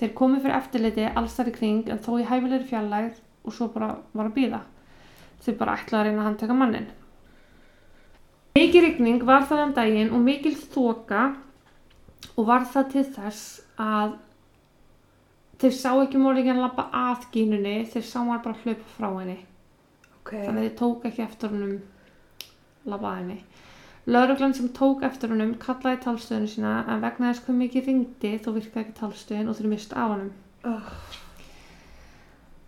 Þeir 0.00 0.14
komu 0.22 0.40
fyrir 0.40 0.56
eftirliti 0.56 1.10
alls 1.10 1.36
þar 1.36 1.52
í 1.52 1.54
kring 1.58 1.92
en 1.92 2.00
þó 2.00 2.10
í 2.16 2.26
hæfilegri 2.30 2.70
fjallægð 2.72 3.20
og 3.44 3.56
svo 3.58 3.68
bara 3.76 3.92
var 4.16 4.30
að 4.30 4.36
býða. 4.40 4.64
Þeir 5.44 5.60
bara 5.60 5.76
ætlaði 5.76 6.00
að 6.00 6.08
reyna 6.08 6.22
að 6.22 6.28
handtaka 6.30 6.56
mannin. 6.56 6.90
Mikið 8.56 8.86
rigning 8.86 9.22
var 9.28 9.44
það 9.48 9.64
um 9.66 9.76
daginn 9.76 10.12
og 10.16 10.24
mikil 10.24 10.56
þoka 10.56 11.22
og 12.36 12.46
var 12.48 12.64
það 12.72 12.92
til 12.96 13.04
þess 13.18 13.44
að 13.80 14.16
þeir 15.62 15.74
sá 15.78 15.90
ekki 15.94 16.20
mórlíkjan 16.20 16.60
lappa 16.62 16.88
að 16.96 17.28
gínunni, 17.34 17.78
þeir 17.92 18.04
sá 18.08 18.18
hann 18.20 18.42
bara 18.42 18.58
hlaupa 18.64 18.92
frá 18.96 19.08
henni. 19.20 19.38
Ok. 20.18 20.34
Þannig 20.34 20.58
að 20.58 20.66
þeir 20.66 20.76
tók 20.82 21.08
ekki 21.10 21.24
eftir 21.26 21.54
honum 21.54 21.74
lappa 22.90 23.12
að 23.12 23.18
henni. 23.22 23.40
Lauruglan 24.10 24.54
sem 24.58 24.70
tók 24.74 25.04
eftir 25.06 25.30
honum 25.30 25.52
kallaði 25.62 26.00
talstöðinu 26.02 26.48
sína 26.50 26.70
en 26.90 27.02
vegna 27.04 27.28
þess 27.30 27.44
hvað 27.46 27.58
mikið 27.60 27.90
ringdi 27.90 28.32
þó 28.42 28.48
virkaði 28.56 28.82
ekki 28.82 28.96
talstöðin 28.98 29.52
og 29.52 29.58
þeir 29.58 29.68
mistu 29.70 29.94
af 29.94 30.14
honum. 30.16 30.32
Oh. 30.66 31.20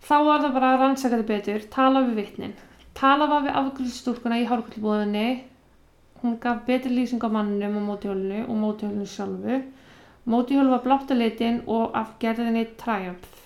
Þá 0.05 0.15
var 0.23 0.45
það 0.45 0.55
bara 0.55 0.69
að 0.71 0.79
rannsaka 0.79 1.19
þið 1.19 1.29
betur, 1.33 1.67
tala 1.73 2.05
við 2.05 2.21
vitnin. 2.21 2.55
Tala 2.95 3.27
var 3.27 3.43
við 3.43 3.57
afgriðstúlkuna 3.59 4.39
í 4.39 4.47
hárkullbúðinni. 4.47 5.27
Hún 6.21 6.37
gaf 6.39 6.61
betri 6.67 6.93
lýsing 6.93 7.23
á 7.25 7.29
manninum 7.33 7.81
og 7.81 7.87
mótihjólinu 7.89 8.45
og 8.45 8.59
mótihjólinu 8.61 9.07
sjálfu. 9.09 9.57
Mótihjólu 10.25 10.71
var 10.73 10.81
blátt 10.81 11.11
að 11.13 11.21
litin 11.21 11.59
og 11.69 11.93
af 11.93 12.15
gerðinni 12.21 12.63
Triumph. 12.81 13.43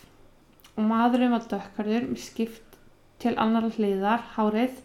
Og 0.77 0.85
maðurinn 0.87 1.33
var 1.35 1.43
dökkarður 1.51 2.05
með 2.13 2.23
skipt 2.23 2.77
til 3.19 3.33
annar 3.35 3.67
hliðar, 3.75 4.23
hárið, 4.37 4.77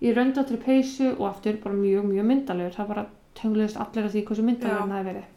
í 0.00 0.14
röndátri 0.16 0.56
peysu 0.62 1.10
og 1.18 1.26
aftur 1.34 1.60
bara 1.60 1.76
mjög, 1.76 2.08
mjög 2.08 2.28
myndalegur. 2.30 2.76
Það 2.78 2.90
bara 2.94 3.06
töngluðist 3.36 3.80
allir 3.84 4.08
af 4.08 4.14
því 4.14 4.24
hversu 4.30 4.46
myndalegur 4.46 4.80
hann 4.80 4.96
hefði 4.96 5.10
verið. 5.12 5.30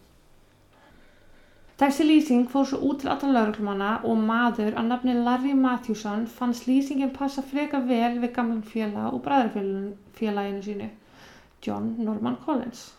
Þessi 1.77 2.05
lýsing 2.07 2.47
fór 2.49 2.63
svo 2.65 2.79
út 2.87 3.03
til 3.03 3.11
allan 3.11 3.35
lauruglumanna 3.35 3.91
og 4.07 4.17
maður 4.17 4.79
að 4.79 4.87
nafni 4.87 5.13
Larry 5.13 5.51
Matthewson 5.53 6.23
fannst 6.39 6.65
lýsingin 6.65 7.11
passa 7.13 7.43
freka 7.45 7.83
vel 7.85 8.15
við 8.23 8.31
gamlan 8.33 8.63
félag 8.65 9.11
og 9.11 9.21
bræðarfélaginu 9.27 10.63
sínu, 10.65 10.87
John 11.61 11.91
Norman 11.99 12.39
Collins. 12.47 12.93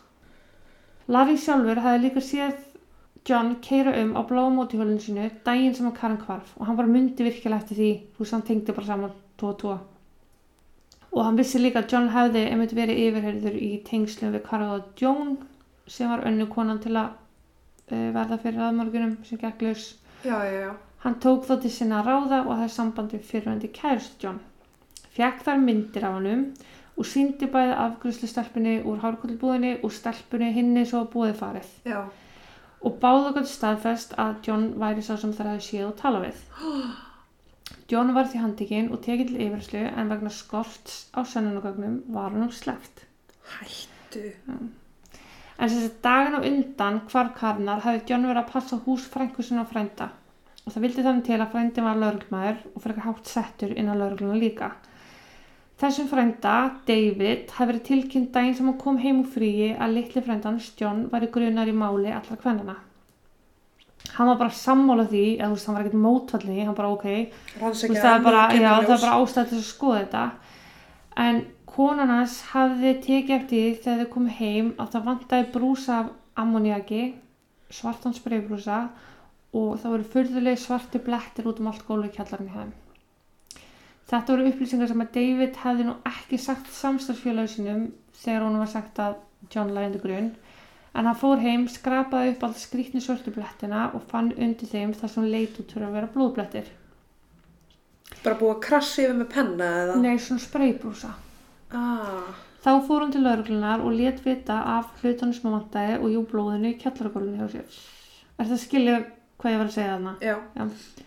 Larry 1.09 1.35
sjálfur 1.41 1.81
hafði 1.83 2.05
líka 2.05 2.23
séð 2.23 2.68
John 3.29 3.55
keira 3.65 3.93
um 4.03 4.17
á 4.17 4.23
bláa 4.25 4.49
mótihjólinu 4.55 5.05
sínu 5.05 5.29
daginn 5.45 5.77
sem 5.77 5.87
hann 5.87 5.99
Karen 6.01 6.19
hvarf 6.25 6.57
og 6.57 6.67
hann 6.67 6.81
bara 6.81 6.95
myndi 6.95 7.27
virkilega 7.27 7.61
eftir 7.63 7.81
því 7.83 7.93
þú 8.17 8.25
veist 8.25 8.37
hann 8.37 8.49
tengdi 8.51 8.77
bara 8.77 8.91
saman 8.91 9.17
tvo 9.37 9.53
og 9.53 9.59
tvo 9.63 9.79
og 11.13 11.25
hann 11.25 11.39
vissi 11.39 11.61
líka 11.61 11.83
að 11.83 11.93
John 11.93 12.11
hefði 12.13 12.45
einmitt 12.51 12.75
verið 12.77 13.01
yfirherður 13.07 13.57
í 13.59 13.71
tengslum 13.87 14.35
við 14.37 14.45
Carla 14.49 14.83
Joan 15.01 15.39
sem 15.89 16.11
var 16.11 16.25
önnu 16.29 16.49
konan 16.53 16.81
til 16.85 16.95
að 16.97 17.15
uh, 17.91 18.11
verða 18.15 18.39
fyrir 18.43 18.67
aðmörgunum 18.67 19.17
sem 19.25 19.41
gekk 19.41 19.65
laus. 19.65 19.87
Hann 21.05 21.17
tók 21.23 21.47
þá 21.49 21.55
til 21.63 21.73
sinna 21.73 22.03
ráða 22.05 22.43
og 22.45 22.53
það 22.53 22.65
er 22.67 22.75
sambandi 22.75 23.21
fyrirvændi 23.25 23.71
kærust 23.73 24.23
John. 24.23 24.41
Fjekk 25.17 25.45
þar 25.47 25.63
myndir 25.63 26.05
af 26.05 26.19
hannum 26.19 26.45
og 26.99 27.07
síndi 27.07 27.49
bæði 27.51 27.77
afgrúslu 27.79 28.29
stelpunni 28.29 28.81
úr 28.83 29.01
hárkollbúðinni 29.05 29.77
og 29.87 29.95
stelpunni 29.95 30.51
hinni 30.53 30.85
svo 30.87 31.05
búið 31.13 31.37
farið. 31.39 31.71
Já. 31.87 32.03
Og 32.87 32.99
báðu 33.03 33.35
gott 33.37 33.51
staðfest 33.51 34.15
að 34.23 34.37
John 34.47 34.67
væri 34.79 35.03
sá 35.03 35.17
sem 35.19 35.33
þær 35.35 35.53
hefði 35.53 35.67
séð 35.67 35.87
og 35.89 35.97
tala 35.99 36.23
við. 36.23 36.43
John 37.91 38.13
var 38.17 38.29
því 38.29 38.43
handikinn 38.43 38.91
og 38.93 39.01
tekið 39.05 39.33
til 39.33 39.47
yfirslu 39.49 39.85
en 39.89 40.13
vegna 40.13 40.31
skorts 40.33 40.99
á 41.17 41.25
sennunagögnum 41.27 42.03
var 42.15 42.31
hann 42.35 42.53
sleft. 42.55 43.05
Hættu. 43.57 44.29
En 45.59 45.71
sem 45.71 45.81
þessi 45.81 45.95
daginn 46.05 46.39
á 46.39 46.47
undan 46.53 47.01
hvar 47.11 47.33
Karnar 47.39 47.83
hafði 47.83 48.05
John 48.13 48.29
verið 48.29 48.45
að 48.45 48.53
passa 48.53 48.79
hús 48.85 49.09
frængu 49.11 49.43
sinna 49.43 49.65
á 49.67 49.71
frænda 49.73 50.11
og 50.69 50.75
það 50.75 50.85
vildi 50.85 51.03
þannig 51.07 51.25
til 51.25 51.39
að 51.41 51.51
frændin 51.55 51.87
var 51.89 51.99
lauruglmaður 52.03 52.59
og 52.75 52.83
fyrir 52.85 53.05
hátt 53.07 53.31
settur 53.33 53.73
innan 53.73 53.99
laurugluna 53.99 54.37
líka. 54.37 54.69
Þessum 55.79 56.09
frænda, 56.11 56.55
David, 56.89 57.53
hafði 57.55 57.71
verið 57.71 57.83
tilkynnt 57.87 58.33
daginn 58.35 58.57
sem 58.59 58.67
hann 58.67 58.81
kom 58.81 58.97
heim 58.99 59.21
úr 59.23 59.29
fríi 59.31 59.69
að 59.79 59.93
litli 59.95 60.23
frændans 60.27 60.73
John 60.79 61.05
var 61.13 61.23
í 61.23 61.29
grunar 61.31 61.71
í 61.71 61.75
máli 61.77 62.11
allra 62.11 62.39
kvennana. 62.41 62.75
Hann 64.17 64.31
var 64.33 64.41
bara 64.41 64.55
sammála 64.59 65.05
því, 65.07 65.23
eða 65.37 65.53
þú 65.53 65.55
veist, 65.55 65.69
hann 65.69 65.77
var 65.77 65.85
ekkert 65.85 66.03
mótfallið, 66.07 66.59
hann 66.67 66.79
bara 66.79 66.91
ok, 66.97 67.07
Þú 67.53 67.69
veist, 67.69 67.87
það 67.95 68.11
er 68.17 68.25
bara, 68.25 68.43
já, 68.51 68.59
í 68.59 68.65
það 68.65 68.97
er 68.97 69.05
bara 69.05 69.21
ástæð 69.21 69.53
til 69.53 69.59
að 69.61 69.69
skoða 69.69 70.01
þetta. 70.01 70.25
En 71.29 71.41
konan 71.71 72.11
hans 72.11 72.41
hafði 72.51 72.95
tekið 73.05 73.37
eftir 73.37 73.63
því 73.63 73.79
þegar 73.85 74.03
þau 74.03 74.13
komið 74.17 74.37
heim 74.41 74.75
að 74.79 74.93
það 74.97 75.09
vantaði 75.13 75.49
brúsa 75.55 76.01
af 76.01 76.11
ammoniaki 76.43 77.03
svartan 77.71 78.17
spreybrúsa 78.17 78.83
og 79.55 79.79
það 79.79 79.95
voru 79.95 80.11
furðulegi 80.17 80.65
svarti 80.65 81.01
blettir 81.05 81.49
út 81.51 81.63
um 81.63 81.71
allt 81.71 81.87
gólfi 81.87 82.15
kjallarinn 82.17 82.53
hjá 82.53 82.61
þeim 82.65 82.77
þetta 84.09 84.33
voru 84.35 84.49
upplýsingar 84.51 84.91
sem 84.91 85.05
að 85.05 85.13
David 85.19 85.61
hefði 85.63 85.87
nú 85.89 85.95
ekki 86.09 86.41
sagt 86.41 86.71
samstarfsfélagi 86.73 87.55
sinum 87.55 87.87
þegar 88.23 88.47
hún 88.47 88.59
var 88.63 88.71
sagt 88.73 89.01
að 89.05 89.19
John 89.55 89.75
lægindi 89.77 90.01
grunn 90.03 90.31
en 90.99 91.07
hann 91.07 91.19
fór 91.21 91.39
heim, 91.43 91.69
skrapaði 91.71 92.33
upp 92.35 92.45
allt 92.49 92.59
skrýtni 92.59 93.01
svörtu 93.05 93.31
blettina 93.35 93.91
og 93.95 94.03
fann 94.11 94.33
undir 94.35 94.71
þeim 94.71 94.95
þar 94.97 95.13
sem 95.13 95.29
leit 95.31 95.61
út 95.61 95.71
fyrir 95.75 95.87
að 95.91 95.97
vera 95.99 96.13
blóðblettir 96.17 96.73
Bara 98.25 98.39
búið 98.41 98.55
að 98.55 98.63
krassi 98.65 99.05
yfir 99.05 99.19
með 99.21 99.29
penna 99.35 99.67
eða? 99.83 99.97
Nei, 100.01 100.15
svona 100.19 100.41
spreybrúsa. 100.43 101.11
Ah, 101.77 102.31
Þá 102.65 102.71
fór 102.89 103.05
hún 103.05 103.13
til 103.15 103.21
lauruglunar 103.23 103.85
og 103.85 103.95
let 103.95 104.19
vita 104.25 104.57
af 104.77 104.89
hlutunum 105.03 105.35
sem 105.37 105.45
hann 105.47 105.55
vantaði 105.61 105.99
og 106.01 106.09
jú 106.15 106.23
blóðinu 106.33 106.73
í 106.73 106.79
kjallaragólfinu 106.81 107.39
hjá 107.39 107.53
sér. 107.53 107.77
Er 108.39 108.49
það 108.49 108.57
að 108.57 108.63
skilja 108.65 108.97
hvað 109.39 109.53
ég 109.55 109.61
var 109.61 109.69
að 109.69 109.77
segja 109.77 109.93
þarna? 109.93 110.15
já. 110.25 110.35
Uh, 110.57 111.05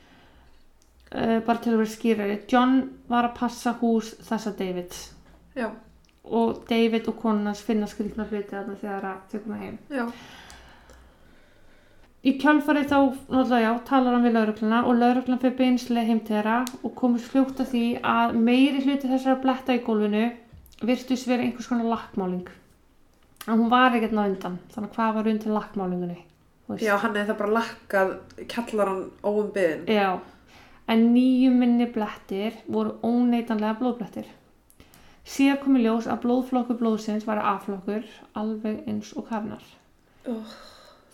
bara 1.12 1.58
til 1.60 1.74
að 1.74 1.82
vera 1.82 1.94
skýrari. 1.94 2.38
John 2.52 2.78
var 3.12 3.28
að 3.28 3.38
passa 3.40 3.74
hús 3.82 4.14
þessa 4.24 4.54
Davids 4.58 5.02
Já, 5.58 5.68
og 6.24 6.62
David 6.70 7.10
og 7.12 7.18
konunans 7.20 7.64
finna 7.68 7.90
skrýtna 7.92 8.24
hluti 8.30 8.54
þarna 8.54 8.78
þegar 8.80 9.10
þau 9.32 9.40
koma 9.44 9.58
heim. 9.60 9.78
já. 9.92 10.06
Í 12.22 12.36
kjálfarið 12.38 12.92
þá, 12.92 12.98
já, 13.58 13.72
talar 13.90 14.14
hann 14.14 14.26
við 14.28 14.36
laurugluna 14.36 14.84
og 14.86 15.00
lauruglan 15.00 15.40
fyrir 15.42 15.56
beinslega 15.58 16.06
heim 16.06 16.20
til 16.22 16.36
þeirra 16.36 16.58
og 16.86 16.92
komist 17.00 17.32
fljótt 17.34 17.64
að 17.64 17.72
því 17.72 17.86
að 18.06 18.36
meiri 18.38 18.84
hluti 18.86 19.10
þessara 19.10 19.40
bletta 19.42 19.74
í 19.74 19.82
gólfinu 19.82 20.28
virtust 20.86 21.26
vera 21.30 21.42
einhvers 21.48 21.70
konar 21.72 21.90
lakkmáling. 21.90 22.46
En 23.48 23.58
hún 23.58 23.72
var 23.74 23.98
ekkert 23.98 24.14
ná 24.14 24.28
undan, 24.28 24.60
þannig 24.70 24.92
að 24.92 25.00
hvað 25.00 25.16
var 25.18 25.32
undir 25.32 25.56
lakkmálingunni? 25.56 26.20
Já, 26.78 26.94
hann 27.02 27.18
er 27.18 27.26
það 27.26 27.40
bara 27.42 27.56
lakkað 27.58 28.14
kjallaran 28.54 29.02
óum 29.26 29.50
byðin. 29.56 29.82
Já, 29.90 30.20
en 30.88 31.08
nýju 31.14 31.52
minni 31.54 31.88
blettir 31.94 32.58
voru 32.68 32.98
óneitanlega 33.06 33.78
blóðblettir. 33.80 34.28
Síðan 35.22 35.60
kom 35.62 35.78
í 35.78 35.84
ljós 35.84 36.08
að 36.10 36.24
blóðflokkur 36.26 36.80
blóðsins 36.80 37.28
var 37.28 37.44
A-flokkur, 37.46 38.06
alveg 38.34 38.82
eins 38.90 39.14
og 39.14 39.28
karnar. 39.30 39.64
Oh. 40.26 40.56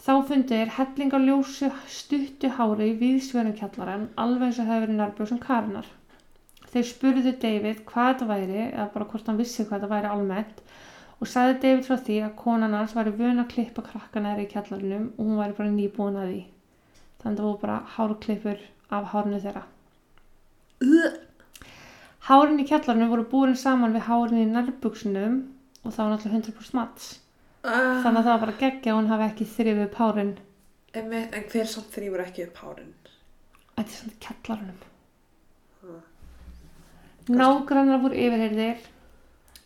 Þá 0.07 0.13
fundu 0.29 0.55
þeir 0.55 0.71
helling 0.77 1.11
á 1.11 1.19
ljósu 1.19 1.69
stuttu 1.91 2.51
hári 2.55 2.93
í 2.93 2.97
viðsvörun 3.01 3.57
kjallaran, 3.57 4.07
alveg 4.15 4.47
eins 4.47 4.61
og 4.63 4.69
hefur 4.69 4.85
verið 4.85 4.99
nærbjóðsum 5.01 5.41
karnar. 5.43 5.89
Þeir 6.71 6.87
spurðu 6.87 7.33
David 7.41 7.83
hvað 7.89 8.13
þetta 8.13 8.29
væri, 8.31 8.61
eða 8.69 8.87
bara 8.93 9.09
hvort 9.11 9.27
hann 9.27 9.41
vissi 9.41 9.65
hvað 9.65 9.81
þetta 9.81 9.91
væri 9.91 10.11
almennt, 10.13 10.63
og 11.19 11.31
sagði 11.31 11.59
David 11.65 11.87
frá 11.87 11.97
því 12.07 12.17
að 12.23 12.35
konan 12.39 12.77
hans 12.77 12.95
væri 12.95 13.13
vön 13.19 13.43
að 13.43 13.51
klippa 13.53 13.83
krakkana 13.83 14.33
þeirra 14.33 14.47
í 14.47 14.51
kjallarinum 14.53 15.05
og 15.17 15.21
hún 15.25 15.41
væri 15.41 15.57
bara 15.59 15.75
nýbúin 15.75 16.19
að 16.21 16.31
því. 16.31 16.41
Þannig 17.17 17.31
að 17.33 17.37
það 17.41 17.47
voru 17.49 17.61
bara 17.65 17.77
hárklippur 17.97 18.65
af 18.93 19.11
hárinu 19.13 19.39
þeirra. 19.43 19.63
Hárin 22.27 22.59
í 22.59 22.65
kjallarinu 22.67 23.07
voru 23.11 23.23
búin 23.31 23.55
saman 23.55 23.95
við 23.95 24.07
hárin 24.07 24.41
í 24.41 24.49
nærbuksunum 24.51 25.37
og 25.83 25.93
það 25.93 26.03
var 26.03 26.11
náttúrulega 26.13 26.41
100% 26.41 26.77
mats. 26.77 27.07
Ah. 27.63 28.03
Þannig 28.03 28.19
að 28.19 28.27
það 28.27 28.33
var 28.33 28.43
bara 28.43 28.59
geggja 28.61 28.93
og 28.93 28.99
hún 28.99 29.09
hafi 29.11 29.27
ekki 29.27 29.49
þrifið 29.53 29.85
upp 29.85 29.97
hárin. 30.01 30.33
Einmitt, 30.97 31.33
en 31.35 31.47
hver 31.51 31.71
samt 31.71 31.95
þrýfur 31.95 32.23
ekki 32.23 32.45
upp 32.47 32.61
hárin? 32.63 32.93
Þetta 33.77 33.87
er 33.87 33.95
svona 33.95 34.19
kjallarunum. 34.27 34.85
Ah. 35.87 36.05
Nágrannar 37.27 38.03
voru 38.03 38.19
yfirheyrðir 38.27 38.85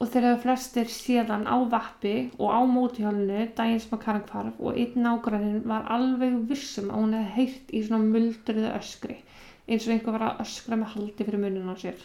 og 0.02 0.10
þeir 0.10 0.26
hefur 0.28 0.42
flestir 0.48 0.90
síðan 0.90 1.46
á 1.46 1.62
vappi 1.70 2.16
og 2.40 2.50
á 2.50 2.60
mótihjálunu 2.66 3.44
daginn 3.58 3.82
sem 3.84 3.94
að 3.94 4.04
Karin 4.06 4.26
hvarf 4.32 4.58
og 4.58 4.80
einn 4.82 5.04
nágrannin 5.06 5.62
var 5.70 5.86
alveg 5.94 6.40
vissum 6.50 6.90
að 6.90 7.04
hún 7.04 7.14
hefði 7.20 7.36
heyrt 7.38 7.76
í 7.78 7.84
svona 7.86 8.08
muldruðu 8.08 8.72
öskri 8.80 9.20
eins 9.68 9.86
og 9.86 9.94
einhver 9.94 10.18
var 10.18 10.26
að 10.28 10.42
öskra 10.46 10.80
með 10.80 10.96
haldi 10.96 11.28
fyrir 11.28 11.42
munin 11.42 11.70
á 11.70 11.76
sér. 11.80 12.00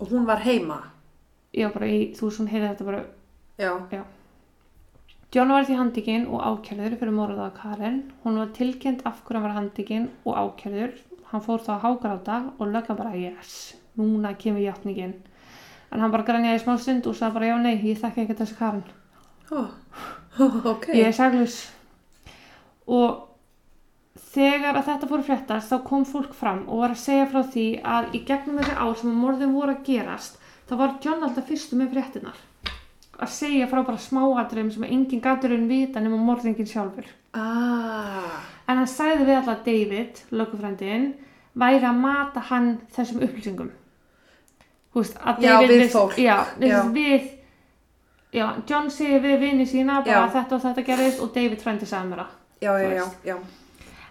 Og 0.00 0.08
hún 0.12 0.24
var 0.26 0.40
heima? 0.42 0.78
Var 1.54 1.74
bara 1.74 1.88
í, 1.90 1.98
þú 2.16 2.28
veist, 2.28 2.40
hún 2.40 2.50
heyrði 2.50 2.70
þetta 2.72 2.88
bara 2.88 3.04
Já. 3.58 4.04
John 5.34 5.50
var 5.52 5.66
því 5.68 5.76
handikinn 5.76 6.26
og 6.32 6.40
ákjörður 6.40 6.94
fyrir 7.00 7.12
morðað 7.12 7.50
á 7.50 7.58
Karen. 7.58 7.96
Hún 8.22 8.38
var 8.40 8.52
tilkynnt 8.56 9.02
af 9.04 9.18
hverju 9.26 9.40
hann 9.40 9.44
var 9.44 9.56
handikinn 9.58 10.06
og 10.24 10.38
ákjörður. 10.38 10.94
Hann 11.32 11.42
fór 11.44 11.64
þá 11.66 11.72
að 11.74 11.82
hágráta 11.82 12.36
og 12.56 12.70
lögga 12.72 12.96
bara 12.96 13.16
yes, 13.18 13.74
núna 13.98 14.32
kemur 14.38 14.62
játningin. 14.64 15.18
En 15.92 16.02
hann 16.02 16.12
bara 16.12 16.26
grænjaði 16.28 16.62
smá 16.62 16.74
stund 16.80 17.06
og 17.08 17.16
sagði 17.16 17.38
bara 17.38 17.50
já 17.50 17.56
nei, 17.62 17.76
ég 17.86 18.00
þekki 18.02 18.24
ekki 18.24 18.36
þessi 18.42 18.58
Karen. 18.58 18.84
Oh. 19.50 19.70
Oh, 20.38 20.58
ok. 20.74 20.90
Ég 20.92 21.08
er 21.08 21.16
saglus. 21.16 21.62
Og 22.88 23.24
þegar 24.34 24.76
að 24.76 24.90
þetta 24.90 25.08
fór 25.10 25.24
fréttast 25.26 25.72
þá 25.72 25.78
kom 25.86 26.04
fólk 26.08 26.34
fram 26.36 26.66
og 26.66 26.82
var 26.82 26.94
að 26.94 27.02
segja 27.04 27.30
frá 27.30 27.40
því 27.54 27.66
að 27.96 28.12
í 28.18 28.20
gegnum 28.28 28.60
þessi 28.60 28.76
ár 28.76 28.98
sem 29.00 29.16
morðin 29.22 29.56
voru 29.56 29.74
að 29.74 29.86
gerast 29.88 30.38
þá 30.68 30.74
var 30.82 30.98
John 31.04 31.24
alltaf 31.24 31.48
fyrstu 31.48 31.78
með 31.80 31.94
fréttinar. 31.96 32.44
Að 33.18 33.32
segja 33.34 33.66
frá 33.70 33.80
bara 33.82 33.98
smáatriðum 33.98 34.70
sem 34.74 34.84
enginn 34.86 35.24
gaturinn 35.24 35.66
vita 35.70 36.00
nema 36.02 36.20
morðingin 36.22 36.68
sjálfur. 36.70 37.08
Ah. 37.34 38.44
En 38.68 38.76
hann 38.78 38.90
sagði 38.90 39.24
við 39.26 39.40
alltaf 39.40 39.64
David, 39.64 40.22
lögufrændin, 40.30 41.10
væri 41.58 41.88
að 41.88 42.02
mata 42.04 42.44
hann 42.52 42.76
þessum 42.94 43.24
upplýsingum. 43.24 43.72
Veist, 44.98 45.18
að 45.22 45.42
Já, 45.44 45.52
við 45.62 45.74
viss- 45.82 45.92
fólk. 45.94 46.18
Já, 46.18 46.36
Já. 46.60 46.78
við, 46.94 47.28
já, 48.32 48.46
John 48.68 48.90
segir 48.90 49.20
við 49.24 49.38
vini 49.40 49.66
sína 49.66 50.02
bara 50.04 50.26
að 50.26 50.36
þetta 50.36 50.56
og 50.58 50.64
þetta 50.66 50.86
gerðist 50.90 51.22
og 51.24 51.34
David 51.34 51.62
frændi 51.64 51.86
já. 53.24 53.36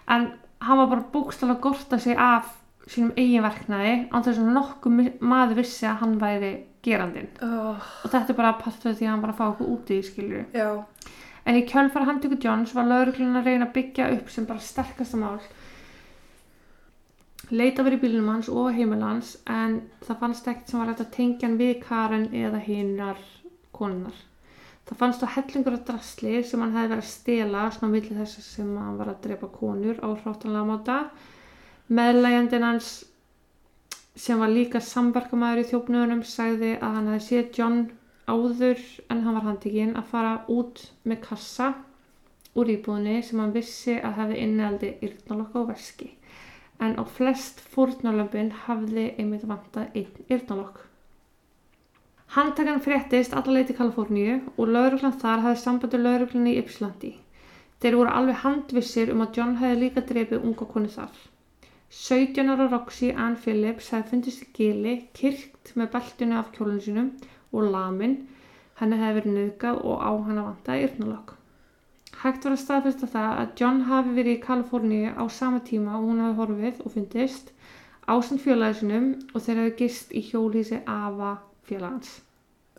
En 0.08 0.32
hann 0.60 0.78
var 0.78 0.86
bara 0.86 1.04
bókstala 1.12 1.54
að 1.56 1.60
gorta 1.60 1.98
sig 1.98 2.16
af 2.16 2.54
sínum 2.88 3.12
eigin 3.16 3.44
verknaði 3.44 4.08
án 4.10 4.24
þess 4.24 4.40
að 4.40 4.52
nokkuð 4.56 5.20
maður 5.20 5.58
vissi 5.60 5.86
að 5.86 5.98
hann 6.02 6.18
væri 6.20 6.52
gerandinn. 6.82 7.28
Oh. 7.42 7.76
Og 8.04 8.10
þetta 8.10 8.32
er 8.32 8.38
bara 8.38 8.52
partur 8.60 8.94
því 8.96 9.06
að 9.06 9.12
hann 9.12 9.24
bara 9.26 9.36
fá 9.36 9.44
okkur 9.50 9.72
úti 9.74 9.98
í 9.98 10.06
skilju. 10.06 10.44
En 11.48 11.56
í 11.56 11.64
kjölfara 11.68 12.08
handtöku 12.08 12.38
Johns 12.42 12.74
var 12.76 12.88
lauruglun 12.88 13.38
að 13.40 13.44
reyna 13.48 13.68
að 13.68 13.74
byggja 13.78 14.10
upp 14.16 14.30
sem 14.32 14.46
bara 14.48 14.60
sterkasta 14.64 15.20
mál. 15.20 15.38
Leita 17.48 17.80
verið 17.80 18.02
bílunum 18.02 18.26
hans 18.28 18.48
og 18.52 18.74
heimil 18.76 19.00
hans 19.00 19.28
en 19.48 19.78
það 20.04 20.18
fannst 20.20 20.48
ekkert 20.50 20.68
sem 20.68 20.80
var 20.82 20.90
hægt 20.90 20.98
að 21.00 21.14
tengja 21.14 21.46
hann 21.46 21.54
við 21.56 21.78
Karen 21.80 22.26
eða 22.36 22.58
hinnar 22.60 23.22
konunar. 23.72 24.18
Það 24.88 24.98
fannst 25.00 25.24
á 25.24 25.32
hellingur 25.32 25.76
af 25.78 25.86
drasli 25.88 26.42
sem 26.44 26.60
hann 26.60 26.74
hefði 26.76 26.90
verið 26.92 27.04
að 27.06 27.08
stela 27.12 27.62
svona 27.72 27.88
á 27.88 27.94
milli 27.94 28.16
þess 28.18 28.50
sem 28.50 28.74
hann 28.76 28.98
var 29.00 29.12
að 29.14 29.22
drepa 29.24 29.48
konur 29.54 30.02
á 30.04 30.08
hráttanlega 30.12 30.68
máta. 30.68 30.98
Meðlægjandinn 31.88 32.66
hans 32.68 32.90
sem 34.18 34.44
var 34.44 34.52
líka 34.52 34.84
samverkamæður 34.84 35.62
í 35.62 35.66
þjófnuðunum 35.70 36.22
sagði 36.28 36.74
að 36.76 36.98
hann 36.98 37.10
hefði 37.14 37.26
séð 37.30 37.50
John 37.62 37.80
áður 38.28 38.84
en 39.08 39.24
hann 39.24 39.40
var 39.40 39.48
handtekinn 39.48 39.96
að 39.96 40.12
fara 40.12 40.36
út 40.52 40.84
með 41.08 41.24
kassa 41.30 41.72
úr 42.52 42.76
íbúðinni 42.76 43.22
sem 43.24 43.40
hann 43.40 43.56
vissi 43.56 43.96
að 43.96 44.20
hefði 44.20 44.40
innhaldi 44.44 44.94
yrnalokk 45.08 45.56
á 45.56 45.62
veski 45.72 46.12
en 46.84 46.98
á 47.00 47.04
flest 47.16 47.60
fórnarlömpin 47.72 48.52
hafði 48.66 49.06
einmitt 49.18 49.46
vantað 49.50 49.96
einn 49.98 50.28
yrnalokk. 50.36 50.84
Handtakan 52.34 52.82
fréttist 52.84 53.32
alla 53.32 53.54
leið 53.56 53.70
til 53.70 53.78
Kaliforníu 53.78 54.34
og 54.56 54.72
lauruglan 54.74 55.16
þar 55.22 55.46
hafði 55.46 55.60
sambandi 55.62 56.00
lauruglan 56.02 56.50
í 56.50 56.58
Ypsilandi. 56.60 57.12
Þeir 57.80 57.96
voru 57.96 58.12
alveg 58.20 58.42
handvissir 58.42 59.12
um 59.14 59.24
að 59.24 59.38
John 59.38 59.54
hefði 59.62 59.80
líka 59.82 60.04
drefið 60.10 60.44
unga 60.50 60.68
konu 60.74 60.90
þar. 60.92 61.14
17 62.02 62.52
ára 62.52 62.68
Roxy 62.68 63.14
Ann 63.26 63.38
Phillips 63.40 63.88
hefði 63.94 64.10
fundist 64.10 64.44
í 64.44 64.50
gili, 64.58 64.94
kirkt 65.16 65.72
með 65.74 65.92
beltinu 65.96 66.36
af 66.36 66.52
kjólinu 66.52 66.84
sínum 66.84 67.10
og 67.48 67.70
lamin. 67.72 68.18
Henni 68.82 69.00
hefði 69.00 69.20
verið 69.22 69.36
nöðgað 69.38 69.82
og 69.88 70.04
á 70.04 70.12
hana 70.28 70.48
vantaði 70.50 70.88
yrnalokk. 70.90 71.37
Hægt 72.18 72.44
var 72.44 72.54
að 72.56 72.62
staðfesta 72.64 73.06
það 73.12 73.32
að 73.40 73.50
John 73.60 73.80
hafi 73.86 74.14
verið 74.16 74.36
í 74.38 74.42
Kaliforníu 74.42 75.10
á 75.14 75.24
sama 75.30 75.60
tíma 75.62 75.94
og 75.98 76.08
hún 76.08 76.22
hafi 76.24 76.38
horfið 76.40 76.80
og 76.84 76.94
fundist 76.96 77.52
ásand 78.10 78.42
fjölaðisinum 78.42 79.06
og 79.34 79.44
þeir 79.44 79.60
hafi 79.62 79.74
gist 79.82 80.14
í 80.16 80.22
hjólísi 80.26 80.80
Ava 80.88 81.36
félagans. 81.68 82.16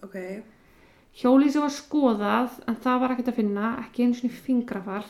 Ok. 0.03 0.17
Hjólísi 1.21 1.61
var 1.63 1.71
skoðað 1.73 2.59
en 2.67 2.77
það 2.83 2.99
var 3.01 3.13
ekkert 3.15 3.31
að 3.31 3.39
finna, 3.39 3.69
ekki 3.85 4.03
einu 4.05 4.17
svona 4.19 4.41
fingrafar. 4.47 5.07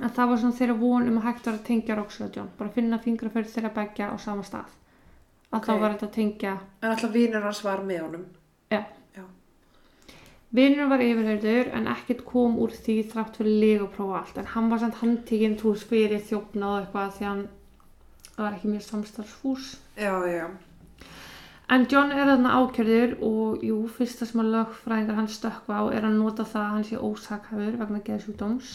En 0.00 0.08
það 0.16 0.30
var 0.32 0.40
svona 0.40 0.56
þeirra 0.56 0.78
von 0.80 1.08
um 1.10 1.18
að 1.20 1.26
hægt 1.28 1.46
var 1.50 1.58
að 1.58 1.66
tengja 1.68 1.96
Roxy 1.98 2.24
og 2.24 2.36
John, 2.38 2.48
bara 2.56 2.70
að 2.72 2.78
finna 2.80 2.98
fingrafar 3.04 3.44
þeirra 3.44 3.74
begja 3.76 4.08
á 4.08 4.16
sama 4.16 4.46
stað. 4.48 4.72
Að 5.52 5.58
Ok. 5.58 5.66
þá 5.68 5.72
var 5.82 5.92
þetta 5.92 6.06
að 6.08 6.14
tengja 6.16 6.52
En 6.80 6.90
alltaf 6.90 7.12
vinur 7.12 7.44
hans 7.44 7.60
var 7.64 7.84
með 7.84 8.00
honum. 8.06 8.24
Vinur 10.52 10.90
var 10.90 11.00
yfirhörður 11.00 11.70
en 11.78 11.86
ekkert 11.88 12.26
kom 12.28 12.58
úr 12.60 12.74
því 12.76 12.98
þrátt 13.08 13.38
fyrir 13.40 13.60
lega 13.62 13.84
og 13.86 13.94
prófa 13.94 14.18
allt 14.18 14.40
en 14.42 14.50
hann 14.52 14.66
var 14.68 14.82
samt 14.82 14.98
handtíkinn 15.00 15.54
tús 15.60 15.84
fyrir 15.88 16.20
þjófna 16.28 16.66
og 16.68 16.80
eitthvað 16.82 17.14
því 17.16 17.28
hann 17.28 17.46
var 18.36 18.56
ekki 18.58 18.72
mjög 18.72 18.84
samstarfsfús. 18.84 19.70
Já, 19.96 20.12
já. 20.28 20.50
En 21.72 21.86
John 21.88 22.12
er 22.12 22.28
þarna 22.28 22.52
ákjörður 22.58 23.14
og 23.24 23.62
jú, 23.64 23.78
fyrsta 23.96 24.28
sem 24.28 24.42
að 24.42 24.50
lögfræðingar 24.52 25.16
hann 25.22 25.30
stökkva 25.32 25.78
á 25.80 25.84
er 25.96 26.04
að 26.04 26.18
nota 26.18 26.44
það 26.44 26.66
að 26.66 26.74
hann 26.74 26.84
sé 26.90 27.00
ósakhafur 27.00 27.78
vegna 27.80 28.00
geðsjúkdóms. 28.04 28.74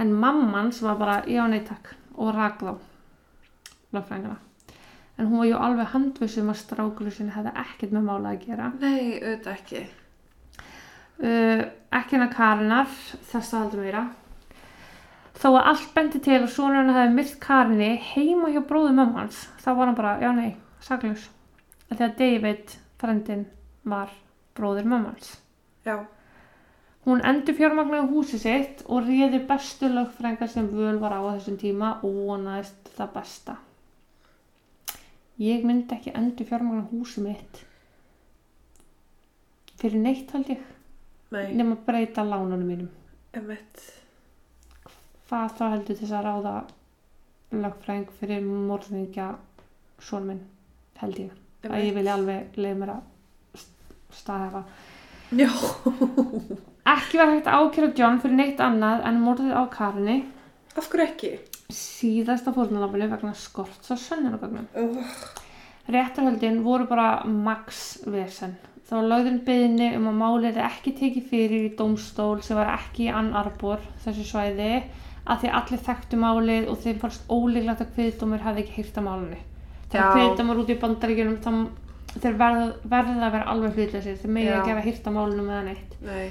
En 0.00 0.12
mammans 0.12 0.82
var 0.84 0.98
bara 1.00 1.16
já 1.24 1.46
neittak 1.48 1.94
og 2.12 2.34
rak 2.36 2.60
þá 2.60 2.74
lögfræðingana. 3.96 4.36
En 5.16 5.32
hún 5.32 5.40
var 5.40 5.48
jú 5.48 5.64
alveg 5.64 5.90
handvissum 5.94 6.52
að 6.52 6.60
strákurinn 6.60 7.16
sinni 7.16 7.32
hefði 7.32 7.56
ekkert 7.64 7.96
með 7.96 8.06
mála 8.10 8.34
að 8.34 8.44
gera. 8.44 8.68
Nei, 8.80 9.16
auðvitað 9.16 9.56
ekki. 9.56 9.82
Uh, 11.22 11.62
ekki 12.00 12.16
hennar 12.16 12.32
Karinar 12.34 12.90
þess 13.30 13.54
að 13.54 13.62
heldur 13.64 13.84
meira. 13.84 14.06
Þó 15.40 15.48
að 15.54 15.68
allt 15.70 15.92
bendi 15.96 16.20
til 16.20 16.36
að 16.36 16.50
sonur 16.52 16.82
hann 16.82 16.92
hefði 16.92 17.16
myrt 17.16 17.36
Karinni 17.40 17.90
heima 18.10 18.50
hjá 18.52 18.60
bróðu 18.68 18.92
mömmans 18.96 19.46
þá 19.62 19.70
var 19.72 19.86
hann 19.88 19.96
bara, 19.96 20.16
já 20.20 20.32
nei, 20.36 20.50
því 21.96 22.04
að 22.04 22.16
David, 22.18 22.74
frendin 23.00 23.46
var 23.88 24.10
bróður 24.54 24.88
mömmans 24.90 25.38
Já. 25.86 26.04
hún 27.06 27.22
endur 27.24 27.56
fjármagnaði 27.56 28.10
húsi 28.12 28.40
sitt 28.42 28.82
og 28.86 29.08
réði 29.08 29.40
bestu 29.48 29.88
lögfrænga 29.88 30.48
sem 30.48 30.68
völ 30.68 31.00
var 31.00 31.16
á 31.16 31.20
á 31.24 31.32
þessum 31.38 31.56
tíma 31.62 31.94
og 32.04 32.18
vonaðist 32.26 32.92
það 32.98 33.14
besta. 33.14 33.56
Ég 35.40 35.64
myndi 35.64 35.96
ekki 35.96 36.12
endur 36.12 36.50
fjármagnaði 36.50 36.92
húsi 36.92 37.24
mitt. 37.24 37.62
Fyrir 39.80 40.04
neitt 40.04 40.36
held 40.36 40.52
ég 40.52 40.60
nema 41.30 41.76
breyta 41.86 42.24
lánunum 42.26 42.66
mínum. 42.66 42.90
Emitt. 43.34 43.82
hvað 45.30 45.52
þá 45.58 45.64
heldur 45.70 45.98
þess 46.00 46.14
að 46.18 46.24
ráða 46.26 46.54
lögfræðing 47.54 48.16
fyrir 48.18 48.42
morðingja 48.46 49.28
són 50.02 50.26
minn 50.26 50.40
held 50.98 51.20
ég. 51.22 51.30
Að 51.68 51.84
ég 51.84 51.94
vilja 51.94 52.16
alveg 52.16 52.56
leið 52.58 52.78
mér 52.80 52.94
að 52.96 53.64
staðhefa 54.16 54.64
ekki 56.90 57.20
var 57.20 57.30
hægt 57.30 57.46
að 57.46 57.62
ákjöra 57.62 57.92
John 57.98 58.18
fyrir 58.22 58.38
neitt 58.40 58.62
annað 58.64 59.04
en 59.06 59.20
morðið 59.22 59.52
á 59.54 59.62
Karinni 59.70 60.16
Af 60.74 60.88
hverju 60.90 61.06
ekki? 61.06 61.30
síðasta 61.70 62.50
fórnalafinu 62.54 63.06
vegna 63.12 63.34
skorts 63.38 63.92
á 63.92 63.94
sönnunagögnum 63.94 64.66
Uh, 64.74 64.98
réttarhöldin 65.86 66.64
voru 66.66 66.88
bara 66.90 67.24
max 67.26 68.00
vesen 68.06 68.56
þá 68.90 68.96
var 68.96 69.04
lögðin 69.06 69.42
beðinni 69.46 69.88
um 69.94 70.08
að 70.10 70.16
málið 70.18 70.56
er 70.58 70.64
ekki 70.66 70.92
tekið 70.98 71.26
fyrir 71.30 71.66
í 71.68 71.74
dómstól 71.78 72.40
sem 72.42 72.58
var 72.58 72.72
ekki 72.72 73.04
í 73.04 73.12
Ann 73.14 73.28
Arbor 73.38 73.84
þessu 74.02 74.24
svæði 74.26 74.70
að 75.30 75.44
því 75.44 75.52
allir 75.60 75.82
þekktu 75.86 76.18
málið 76.18 76.66
og 76.72 76.80
þeim 76.82 76.98
fannst 77.04 77.30
ólíklegt 77.30 77.84
að 77.84 77.92
kviðdómur 77.94 78.42
hefði 78.42 78.64
ekki 78.64 78.74
hýrt 78.80 78.98
að 78.98 79.06
málunni 79.06 79.38
þegar 79.92 80.02
Já. 80.02 80.10
kviðdómur 80.16 80.62
út 80.64 80.72
í 80.74 80.76
bandaríkjunum 80.82 81.62
þeir 82.16 82.34
verða, 82.40 82.64
verða 82.96 83.28
að 83.28 83.36
vera 83.36 83.52
alveg 83.52 83.78
hlutleysir 83.78 84.18
þeir 84.18 84.34
megi 84.34 84.50
Já. 84.50 84.56
ekki 84.58 84.74
að 84.74 84.82
hýrt 84.88 85.06
að 85.06 85.16
málunum 85.20 85.52
með 85.52 85.62
neitt 85.68 85.94
nei. 86.08 86.26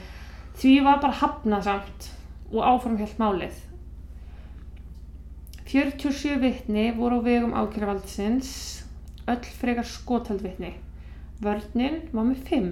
því 0.59 0.75
var 0.89 1.01
bara 1.05 1.19
hafnað 1.21 1.65
samt 1.69 2.11
og 2.51 2.59
áframhjalt 2.73 3.23
málið 3.23 3.63
47 5.69 6.35
vitni 6.43 6.89
voru 6.97 7.23
á 7.23 7.27
vegum 7.29 7.55
ákjörvaldsins 7.55 8.51
öll 9.29 9.51
frekar 9.61 9.87
skotald 9.87 10.43
vitni 10.43 10.75
vörninn 11.43 12.01
var 12.11 12.27
með 12.27 12.43
5 12.49 12.69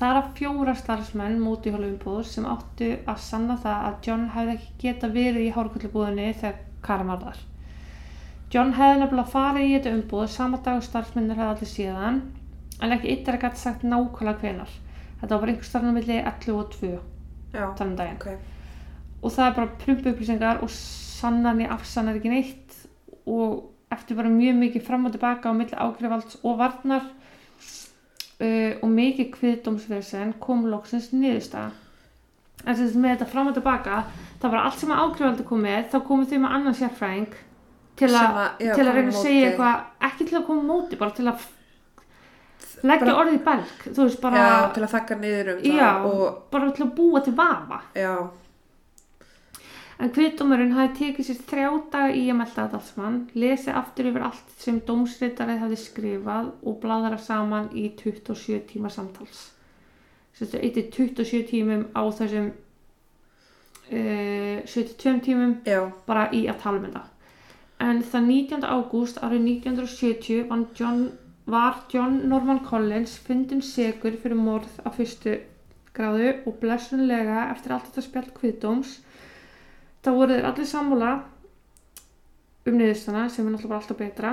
þar 0.00 0.18
af 0.22 0.30
fjóra 0.38 0.74
starfsmenn 0.78 1.38
móti 1.42 1.70
hjóluumbúð 1.72 2.24
sem 2.26 2.46
áttu 2.48 2.90
að 3.08 3.22
sanna 3.22 3.56
það 3.60 3.86
að 3.90 3.98
John 4.08 4.26
hefði 4.34 4.56
ekki 4.56 4.74
geta 4.84 5.10
verið 5.12 5.46
í 5.46 5.54
hárkvöldubúðinni 5.54 6.28
þegar 6.40 6.60
Karin 6.86 7.10
var 7.12 7.24
þar 7.26 7.40
John 8.50 8.72
hefði 8.74 9.00
nefnilega 9.02 9.32
farið 9.34 9.66
í 9.68 9.74
þetta 9.76 9.94
umbúð 9.98 10.28
sama 10.32 10.60
dag 10.64 10.80
og 10.80 10.86
starfsmennir 10.88 11.38
hefði 11.38 11.54
allir 11.54 11.72
síðan 11.74 12.20
en 12.80 12.94
ekki 12.96 13.12
yttir 13.14 13.36
að 13.36 13.44
gæti 13.44 13.62
sagt 13.62 13.84
nákvæmlega 13.86 14.40
hvenar 14.40 14.72
þetta 15.20 15.34
var 15.34 15.42
bara 15.44 15.52
einhver 15.52 15.68
starfnum 15.68 15.98
milli 16.00 16.16
11 16.16 16.56
og 16.56 16.72
2 16.78 16.92
Já. 17.52 17.66
þannig 17.76 17.96
daginn 18.00 18.16
Ok. 18.16 18.28
og 19.20 19.34
það 19.36 19.46
er 19.46 19.56
bara 19.60 19.74
prumpu 19.84 20.12
upplýsingar 20.14 20.62
og 20.64 20.72
sannarni 20.72 21.68
afsannar 21.68 22.16
ekki 22.16 22.32
neitt 22.32 22.76
og 23.28 23.68
eftir 23.92 24.16
bara 24.16 24.32
mjög 24.32 24.56
mikið 24.64 24.86
fram 24.86 25.06
og 25.06 25.12
tilbaka 25.14 25.50
á 25.50 25.54
milli 25.54 25.76
ágriðvalds 25.76 26.40
og 26.40 26.56
varnar 26.62 27.04
uh, 28.40 28.72
og 28.80 28.90
mikið 28.96 29.30
kviðdómsvesen 29.36 30.34
kom 30.42 30.66
loksins 30.70 31.12
niðurstaða. 31.12 31.70
En 32.66 32.74
að 32.74 32.98
með 33.00 33.14
þetta 33.14 33.30
fram 33.30 33.48
og 33.48 33.54
tilbaka 33.56 34.02
það 34.40 34.50
var 34.52 34.66
allt 34.66 34.82
sem 34.82 34.90
að 34.92 35.04
ágriðvaldi 35.04 35.46
kom 35.48 35.62
með 35.64 35.86
þá 35.92 35.96
komið 36.08 36.32
þau 36.32 36.40
með 36.42 36.56
annan 36.58 36.76
sérfræðing 36.76 37.38
til 38.00 38.10
Sem 38.10 38.36
að, 38.40 38.60
já, 38.64 38.74
til 38.74 38.84
að 38.84 38.94
reyna 38.96 39.12
að 39.12 39.22
segja 39.22 39.48
eitthvað 39.48 40.10
ekki 40.10 40.26
til 40.28 40.36
að 40.38 40.44
koma 40.48 40.66
móti, 40.68 40.98
bara 41.00 41.16
til 41.16 41.26
að 41.30 41.48
leggja 42.86 43.16
orðið 43.16 43.36
í 43.36 43.40
belg 43.44 43.88
veist 43.96 44.20
bara, 44.22 44.44
Já, 44.44 44.52
til 44.76 44.84
að 44.84 44.92
þakka 44.94 45.18
niður 45.20 45.50
um 45.54 45.64
Já. 45.64 45.72
það 45.80 46.06
og 46.10 46.22
bara 46.52 46.70
til 46.76 46.84
að 46.86 46.92
búa 47.00 47.24
til 47.24 47.34
vafa. 47.36 47.80
Já, 47.96 48.14
En 50.00 50.08
kviðdómurinn 50.16 50.72
hafi 50.72 50.94
tekið 50.96 51.26
sér 51.26 51.40
þrjá 51.50 51.70
daga 51.92 52.12
í 52.16 52.22
að 52.32 52.36
melda 52.38 52.62
þetta 52.62 52.78
allt 52.78 52.86
saman, 52.88 53.16
lesið 53.36 53.74
aftur 53.76 54.06
yfir 54.08 54.22
allt 54.30 54.52
sem 54.62 54.78
dómsritarið 54.88 55.58
hafi 55.60 55.76
skrifað 55.82 56.46
og 56.64 56.78
bladara 56.80 57.18
saman 57.20 57.66
í 57.76 57.82
27 57.98 58.62
tíma 58.70 58.88
samtals. 58.94 59.42
Sérstu, 60.38 60.56
eittir 60.56 60.86
27 60.94 61.42
tímum 61.50 61.82
á 61.92 62.02
þessum 62.16 62.46
uh, 63.92 64.64
72 64.64 65.20
tímum 65.26 65.52
já, 65.68 65.82
bara 66.06 66.30
í 66.32 66.46
að 66.48 66.62
tala 66.64 66.80
um 66.80 66.88
þetta. 66.88 67.04
En 67.90 68.00
það 68.14 68.26
19. 68.30 68.64
ágúst 68.64 69.20
árið 69.20 69.44
1970 69.50 70.48
var 70.48 70.64
John, 70.80 71.04
var 71.44 71.84
John 71.92 72.18
Norman 72.32 72.64
Collins 72.64 73.18
fundin 73.28 73.60
segur 73.60 74.16
fyrir 74.24 74.40
morð 74.40 74.80
á 74.80 74.88
fyrstu 74.96 75.36
gráðu 75.92 76.32
og 76.46 76.58
blessunlega 76.64 77.50
eftir 77.50 77.76
allt 77.76 77.92
þetta 77.92 78.08
spjall 78.08 78.28
kviðdóms 78.40 78.96
þá 80.04 80.10
voru 80.16 80.36
þeir 80.36 80.48
allir 80.50 80.70
sammála 80.70 81.10
um 82.66 82.78
niðurstana 82.78 83.26
sem 83.32 83.46
er 83.46 83.54
náttúrulega 83.54 83.80
alltaf 83.80 84.00
betra. 84.00 84.32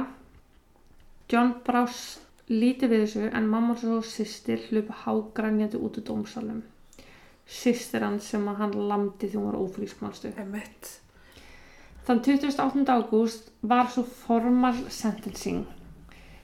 John 1.32 1.58
brást 1.66 2.24
lítið 2.48 2.94
við 2.94 3.04
þessu 3.04 3.26
en 3.36 3.50
mamma 3.52 3.76
og 3.76 4.06
sýstir 4.08 4.62
hlupu 4.70 4.96
hágrænjandi 5.04 5.80
út 5.80 6.00
úr 6.00 6.06
dómsalum. 6.08 6.62
Sýstir 7.48 8.04
hann 8.04 8.20
sem 8.24 8.48
að 8.48 8.62
hann 8.62 8.78
lamdi 8.88 9.28
því 9.28 9.40
hún 9.40 9.50
var 9.52 9.60
ófrísk 9.60 10.02
mannstu. 10.02 10.32
emitt. 10.38 11.00
Þann 12.08 12.22
28. 12.24 12.86
ágúst 12.88 13.52
var 13.62 13.90
svo 13.92 14.04
formal 14.04 14.76
sentencing. 14.90 15.66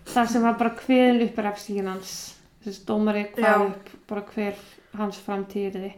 Það 0.05 0.31
sem 0.31 0.43
var 0.43 0.57
bara 0.59 0.75
hveðin 0.75 1.23
upp 1.27 1.37
er 1.39 1.47
efstíkin 1.53 1.87
hans. 1.87 2.35
Þessi 2.63 2.83
dómari 2.87 3.23
hvað 3.31 3.65
upp 3.69 3.93
bara 4.07 4.25
hver 4.33 4.59
hans 4.99 5.19
framtíðiði. 5.23 5.93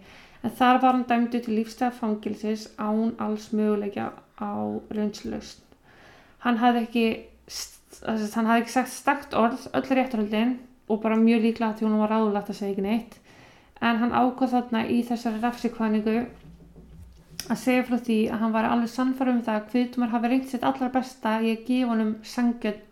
En 0.46 0.54
þar 0.54 0.82
var 0.84 0.94
hann 0.94 1.08
dæmdu 1.10 1.40
til 1.42 1.56
lífstæða 1.58 1.96
fangilsis 1.98 2.68
án 2.78 3.16
alls 3.20 3.50
möguleikja 3.50 4.12
á 4.38 4.54
reynslaust. 4.94 5.64
Hann 6.46 6.60
hafði 6.62 6.84
ekki, 6.86 7.06
hann 8.06 8.50
hafði 8.52 8.62
ekki 8.62 8.74
sagt 8.76 8.94
stakt 8.94 9.34
orð 9.34 9.64
öll 9.74 9.88
réttarhöldin 9.90 10.58
og 10.86 11.02
bara 11.02 11.18
mjög 11.18 11.48
líklega 11.48 11.80
því 11.80 11.88
hún 11.88 12.02
var 12.04 12.14
ráðulegt 12.14 12.52
að 12.54 12.60
segja 12.60 12.76
ekki 12.76 12.86
neitt. 12.86 13.16
En 13.82 13.98
hann 14.04 14.14
ákvað 14.14 14.54
þarna 14.54 14.84
í 14.86 15.00
þessari 15.08 15.42
rafsikvæningu 15.42 16.18
að 17.46 17.62
segja 17.64 17.88
frá 17.90 17.98
því 17.98 18.20
að 18.30 18.44
hann 18.44 18.54
var 18.54 18.70
alveg 18.70 18.94
sannfærum 18.94 19.40
um 19.40 19.44
það 19.48 19.60
að 19.60 19.68
Kviðtumar 19.72 20.14
hafi 20.14 20.32
reynt 20.32 20.54
sitt 20.54 20.70
allra 20.70 20.92
besta 20.94 21.40
í 21.42 21.56
að 21.56 21.66
gefa 21.72 21.90
honum 21.92 22.14
sangjöld 22.36 22.86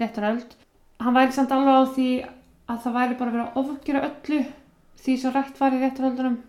réttaröld. 0.00 0.54
Hann 1.00 1.16
væri 1.16 1.36
samt 1.36 1.56
alveg 1.56 1.80
á 1.80 1.84
því 1.96 2.10
að 2.68 2.84
það 2.84 2.96
væri 3.00 3.18
bara 3.24 3.34
verið 3.34 3.48
að 3.48 3.58
ofgjöra 3.64 4.06
öllu 4.10 4.44
því 5.00 5.18
sem 5.24 5.34
rætt 5.34 5.60
var 5.60 5.76
í 5.76 5.82
réttaröldunum. 5.82 6.40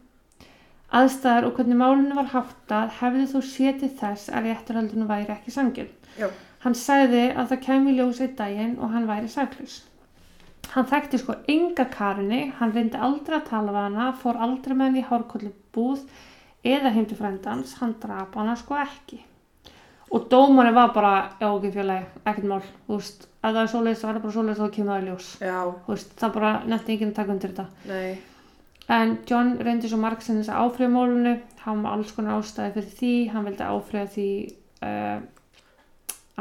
Aðstæðar 0.91 1.45
og 1.47 1.53
hvernig 1.55 1.77
málunum 1.79 2.17
var 2.19 2.31
háttað 2.33 2.95
hefði 2.99 3.27
þó 3.31 3.37
sétið 3.47 3.93
þess 4.01 4.31
að 4.31 4.49
réttaröldunum 4.49 5.07
væri 5.07 5.31
ekki. 5.37 5.85
Já. 6.19 6.27
Hann 6.65 6.75
sagði 6.75 7.21
að 7.31 7.47
það 7.53 7.61
kæmi 7.65 7.93
í 7.93 7.95
ljós 7.97 8.19
einn 8.21 8.35
daginn 8.35 8.73
og 8.79 8.91
hann 8.91 9.07
væri 9.07 9.29
saklaus. 9.31 9.77
Hann 10.73 10.85
þekkti 10.87 11.19
sko 11.19 11.35
enga 11.51 11.85
karinni, 11.91 12.41
hann 12.59 12.73
reyndi 12.75 12.99
aldrei 12.99 13.39
að 13.39 13.47
tala 13.49 13.71
við 13.71 13.85
hana, 13.87 14.11
fór 14.19 14.37
aldrei 14.39 14.75
með 14.75 14.85
henni 14.89 15.01
í 15.01 15.07
hárkollu 15.07 15.51
búð 15.75 16.03
eða 16.63 16.91
heim 16.93 17.07
til 17.09 17.17
frendans, 17.17 17.73
hann 17.79 17.95
drap 18.03 18.35
hana 18.39 18.55
sko 18.59 18.77
ekki. 18.79 19.21
Og 20.11 20.27
dómarinn 20.31 20.75
var 20.75 20.91
bara, 20.91 21.13
já 21.39 21.47
ok 21.47 21.69
félagi, 21.71 22.05
ekkert 22.27 22.47
mál, 22.51 22.63
þú 22.87 22.97
veist, 22.99 23.27
að 23.41 23.55
það 23.55 23.61
er 23.61 23.71
svoleiðis, 23.73 24.01
það 24.03 24.11
er 24.11 24.21
bara 24.25 24.35
svoleiðis 24.35 24.59
og 24.59 24.65
það 24.67 24.75
kemur 24.75 24.99
í 24.99 25.07
ljós. 25.07 25.29
Já, 25.39 25.59
Þú 25.85 25.95
veist, 25.95 26.11
það 26.19 26.33
bara 26.35 26.51
nefndi 26.67 26.95
enginn 26.95 27.11
að 27.13 27.19
taka 27.21 27.35
undir 27.35 27.53
þetta. 27.55 27.67
nei. 27.87 28.30
En 28.91 29.13
John 29.29 29.53
reyndi 29.63 29.87
svo 29.87 29.99
margsinnis 30.01 30.49
að 30.51 30.65
áfriða 30.65 30.91
málunu, 30.91 31.35
hann 31.63 31.83
var 31.85 31.95
alls 31.95 32.11
konar 32.15 32.41
ástæði 32.41 32.73
fyrir 32.75 32.95
því, 32.97 33.11
hann 33.31 33.45
vildi 33.47 33.63
áfriða 33.63 34.09
því 34.15 34.27
uh, 34.87 35.21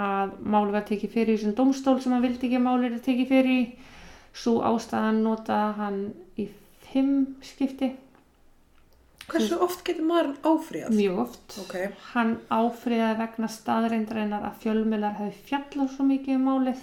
að 0.00 0.32
máli 0.54 0.74
var 0.74 0.86
tekið 0.88 1.14
fyrir 1.14 1.34
í 1.34 1.38
þessum 1.38 1.56
domstól 1.60 1.98
sem 2.02 2.14
hann 2.16 2.24
vildi 2.24 2.48
ekki 2.48 2.58
að 2.58 2.66
máli 2.66 2.90
er 2.90 3.00
tekið 3.04 3.30
fyrir 3.30 3.52
í. 3.54 3.64
Svo 4.40 4.56
ástæðan 4.66 5.22
notaði 5.26 5.76
hann 5.78 6.00
í 6.38 6.48
fimm 6.90 7.14
skipti, 7.44 7.92
Hversu 9.30 9.60
oft 9.62 9.84
getur 9.86 10.06
maður 10.08 10.32
áfríðað? 10.42 10.94
mjög 10.98 11.18
oft. 11.22 11.58
Ok, 11.62 11.74
Hann 12.14 12.32
áfriðaði 12.50 13.18
vegna 13.20 13.50
staðreindarinnar 13.54 14.46
að 14.48 14.56
fjölmiðlar 14.64 15.18
hefði 15.20 15.44
fjallað 15.50 15.92
svo 15.94 16.06
mikið 16.08 16.34
um 16.34 16.48
málið 16.48 16.80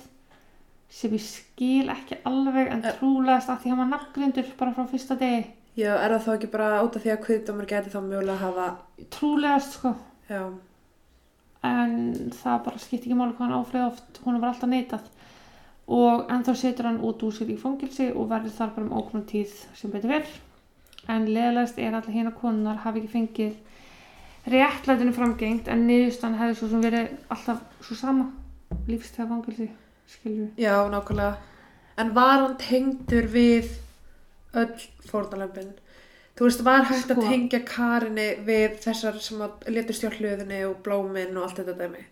sem 0.98 1.12
ég 1.18 1.24
skil 1.26 1.92
ekki 1.92 2.22
alveg 2.30 2.70
en 2.72 2.86
trúlegast 2.86 3.52
að 3.52 3.66
því 3.66 3.74
hann 3.74 3.82
var 3.84 3.90
nafngrindur 3.92 4.52
bara 4.60 4.76
frá 4.78 4.86
fyrsta 4.88 5.18
degi. 5.20 5.42
Já, 5.78 5.92
er 5.96 6.16
það 6.16 6.24
þá 6.26 6.32
ekki 6.36 6.50
bara 6.54 6.70
út 6.86 6.98
af 6.98 7.04
því 7.04 7.14
að 7.14 7.24
kviðdómur 7.26 7.70
geti 7.70 7.94
þá 7.94 8.00
mjögulega 8.06 8.40
hafa, 8.42 8.70
Trúlegast 9.14 9.78
sko. 9.78 9.94
já, 10.30 10.42
en 11.68 11.94
það 12.34 12.66
bara 12.66 12.82
skipti 12.82 13.08
ekki 13.08 13.20
máli 13.20 13.36
hvað 13.38 13.46
hann 13.46 13.60
áfriði 13.62 13.86
oft. 13.92 14.20
Hún 14.26 14.42
var 14.42 14.54
alltaf 14.54 14.70
neitað. 14.72 15.14
Og 15.88 16.28
ennþá 16.34 16.56
setur 16.60 16.90
hann 16.90 17.00
út 17.08 17.24
úr 17.24 17.34
sér 17.36 17.54
í 17.54 17.62
fangilsi 17.62 18.10
og 18.12 18.28
verður 18.32 18.56
þar 18.58 18.74
bara 18.76 18.88
um 18.88 18.98
óknum 19.00 19.24
tíð 19.30 19.54
sem 19.78 19.94
betur 19.94 20.12
vel 20.12 20.26
en 21.08 21.28
leðilegast 21.32 21.78
er 21.80 21.96
allir 21.96 22.18
hérna 22.18 22.34
konunar 22.36 22.82
hafi 22.84 23.00
ekki 23.00 23.14
fengið 23.14 24.52
réttlætinu 24.52 25.14
framgengt 25.16 25.70
en 25.72 25.86
niðurstann 25.88 26.36
hefði 26.40 26.58
svo 26.60 26.70
sem 26.74 26.84
verið 26.84 27.14
alltaf 27.32 27.62
svo 27.86 27.96
sama. 28.00 28.30
Lífstæða 28.88 29.30
fangilsi 29.32 29.70
skilju 30.12 30.50
já, 30.60 30.76
nákvæmlega. 30.92 31.38
En 31.98 32.14
var 32.16 32.42
hann 32.44 32.58
tengdur 32.62 33.30
við 33.32 33.72
öll 34.62 34.88
fórnalömpin? 35.10 35.72
Þú 36.38 36.46
veist, 36.46 36.62
var 36.66 36.84
hægt 36.86 37.10
að 37.12 37.18
Sko. 37.18 37.30
tengja 37.32 37.60
Karinni 37.66 38.28
við 38.46 38.76
þessar 38.84 39.16
sem 39.26 39.40
að 39.42 39.70
letur 39.74 39.98
stjórnluðinni 39.98 40.60
og 40.68 40.76
blómin 40.86 41.38
og 41.38 41.48
allt 41.48 41.62
þetta 41.64 41.78
dæmi? 41.80 42.04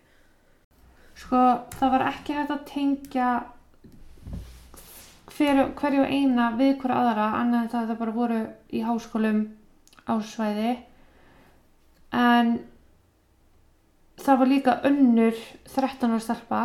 sko 1.16 1.38
það 1.78 1.92
var 1.94 2.02
ekki 2.10 2.34
hægt 2.36 2.50
að 2.52 2.64
tengja 2.68 3.28
hver, 5.36 5.60
hverju 5.78 6.02
eina 6.04 6.50
við 6.58 6.74
hverju 6.82 6.96
aðra 6.96 7.28
annað 7.38 7.62
en 7.62 7.70
það 7.72 7.80
að 7.82 7.88
það 7.92 8.00
bara 8.02 8.16
voru 8.16 8.40
í 8.76 8.82
háskólum 8.84 9.40
á 10.04 10.14
svæði 10.20 10.72
en 12.16 12.52
það 14.20 14.38
var 14.42 14.52
líka 14.52 14.76
önnur 14.90 15.40
13 15.72 16.12
ára 16.12 16.20
stelpa 16.26 16.62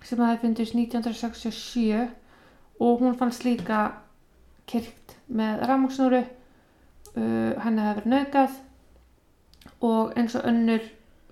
sem 0.00 0.20
það 0.20 0.40
fundist 0.46 0.74
1967 0.78 2.08
og 2.80 3.00
hún 3.02 3.16
fannst 3.20 3.44
líka 3.44 3.82
kyrkt 4.68 5.14
með 5.28 5.62
rafmaksnúru 5.68 6.20
uh, 6.24 7.52
henni 7.64 7.84
hefði 7.84 8.02
verið 8.02 8.12
naukað 8.14 8.58
og 9.88 10.14
eins 10.18 10.36
og 10.38 10.46
önnur 10.50 10.86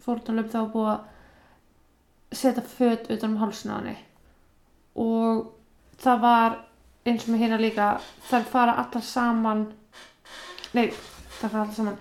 fórtunlöf 0.05 0.51
þá 0.53 0.61
búið 0.73 0.91
að 0.93 2.37
setja 2.37 2.63
föt 2.77 3.09
utan 3.11 3.33
um 3.35 3.41
hálsina 3.41 3.77
á 3.77 3.79
henni. 3.81 3.97
Og 4.97 5.47
það 6.03 6.21
var 6.23 6.59
eins 7.07 7.25
og 7.27 7.33
með 7.33 7.43
hérna 7.45 7.59
líka 7.63 7.89
þær 8.29 8.47
fara 8.51 8.77
allar 8.83 9.05
saman 9.07 9.65
nei, 10.75 10.91
þær 11.41 11.49
fara 11.49 11.65
allar 11.65 11.75
saman. 11.79 11.99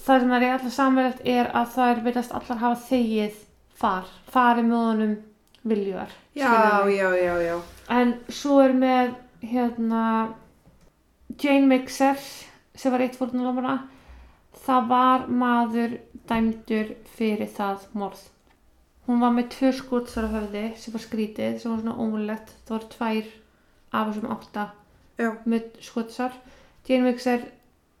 Það 0.00 0.20
sem 0.24 0.32
er 0.36 0.44
í 0.46 0.50
allar 0.50 0.74
samanlegt 0.74 1.26
er 1.28 1.50
að 1.56 1.72
þær 1.76 2.04
virðast 2.06 2.36
allar 2.36 2.62
hafa 2.64 2.80
þegið 2.88 3.40
far, 3.80 4.06
farið 4.32 4.68
með 4.70 4.86
honum 4.90 5.16
viljuar 5.70 6.12
Já, 6.34 6.88
já, 6.88 7.08
já, 7.20 7.34
já. 7.44 7.56
en 7.92 8.14
svo 8.32 8.60
er 8.64 8.72
með 8.72 9.10
hérna 9.42 10.34
Jane 11.40 11.66
Mixer 11.66 12.18
sem 12.74 12.92
var 12.92 13.04
eitt 13.04 13.16
fórnulamara 13.18 13.78
það 14.64 14.88
var 14.90 15.26
maður 15.28 15.96
dæmdur 16.28 16.94
fyrir 17.16 17.50
það 17.54 17.86
morð. 17.96 18.22
Hún 19.06 19.22
var 19.22 19.32
með 19.34 19.50
tvö 19.54 19.72
skotsar 19.74 20.28
á 20.30 20.34
höfði 20.34 20.64
sem 20.78 20.94
var 20.94 21.02
skrítið, 21.02 21.58
sem 21.58 21.72
var 21.72 21.80
svona 21.82 21.96
ómulegt 21.98 22.52
það 22.66 22.76
var 22.76 22.88
tvær 22.94 23.30
af 23.90 24.10
þessum 24.10 24.32
átta 24.34 24.66
Já. 25.18 25.30
með 25.44 25.70
skotsar 25.82 26.36
Jane 26.86 27.06
Mixer 27.08 27.46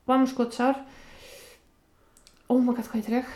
var 0.06 0.20
með 0.20 0.32
skotsar 0.34 0.78
oh 2.50 2.60
my 2.60 2.74
god, 2.74 2.86
hvað 2.86 3.00
heitir 3.00 3.18
ég? 3.20 3.32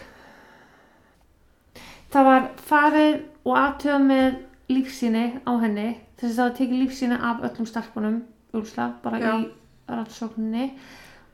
Það 2.14 2.28
var 2.28 2.48
farið 2.68 3.14
og 3.44 3.58
aðtöða 3.58 4.00
með 4.04 4.36
lífsýni 4.70 5.24
á 5.42 5.52
henni 5.62 5.88
þess 6.18 6.30
að 6.30 6.36
það 6.36 6.44
var 6.44 6.56
tekið 6.58 6.80
lífsýni 6.82 7.18
af 7.30 7.42
öllum 7.48 7.68
stelpunum 7.68 8.20
úrsla, 8.54 8.88
bara 9.02 9.20
Já. 9.20 9.32
í 9.40 9.48
rannsókninni. 9.90 10.66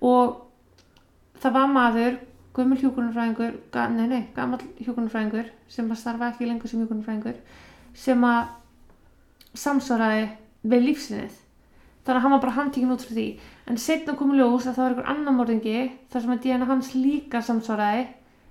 Og 0.00 0.40
það 1.40 1.56
var 1.56 1.72
maður 1.74 2.18
gömul 2.56 2.78
hjúkunarfræðingur 2.80 3.58
ga, 3.72 3.88
nei, 3.92 4.06
nei, 4.10 4.22
gammal 4.34 4.60
hjúkunarfræðingur 4.80 5.50
sem 5.70 5.90
að 5.90 6.00
starfa 6.00 6.32
ekki 6.32 6.48
lengur 6.48 6.70
sem 6.70 6.82
hjúkunarfræðingur 6.82 7.38
sem 7.94 8.24
að 8.26 8.50
samsvaraði 9.60 10.26
við 10.70 10.86
lífsýnið 10.88 11.38
þannig 12.04 12.16
að 12.16 12.24
hann 12.24 12.34
var 12.34 12.42
bara 12.42 12.56
handtíkin 12.56 12.94
út 12.94 13.04
frá 13.04 13.12
því. 13.14 13.26
En 13.70 13.78
setna 13.78 14.16
kom 14.18 14.32
ljós 14.34 14.66
að 14.66 14.78
það 14.78 14.82
var 14.82 14.94
einhver 14.94 15.10
annar 15.12 15.36
morðingi 15.36 15.82
þar 16.10 16.24
sem 16.24 16.32
að 16.34 16.42
DNA 16.46 16.70
hans 16.70 16.94
líka 16.96 17.42
samsvaraði. 17.44 18.06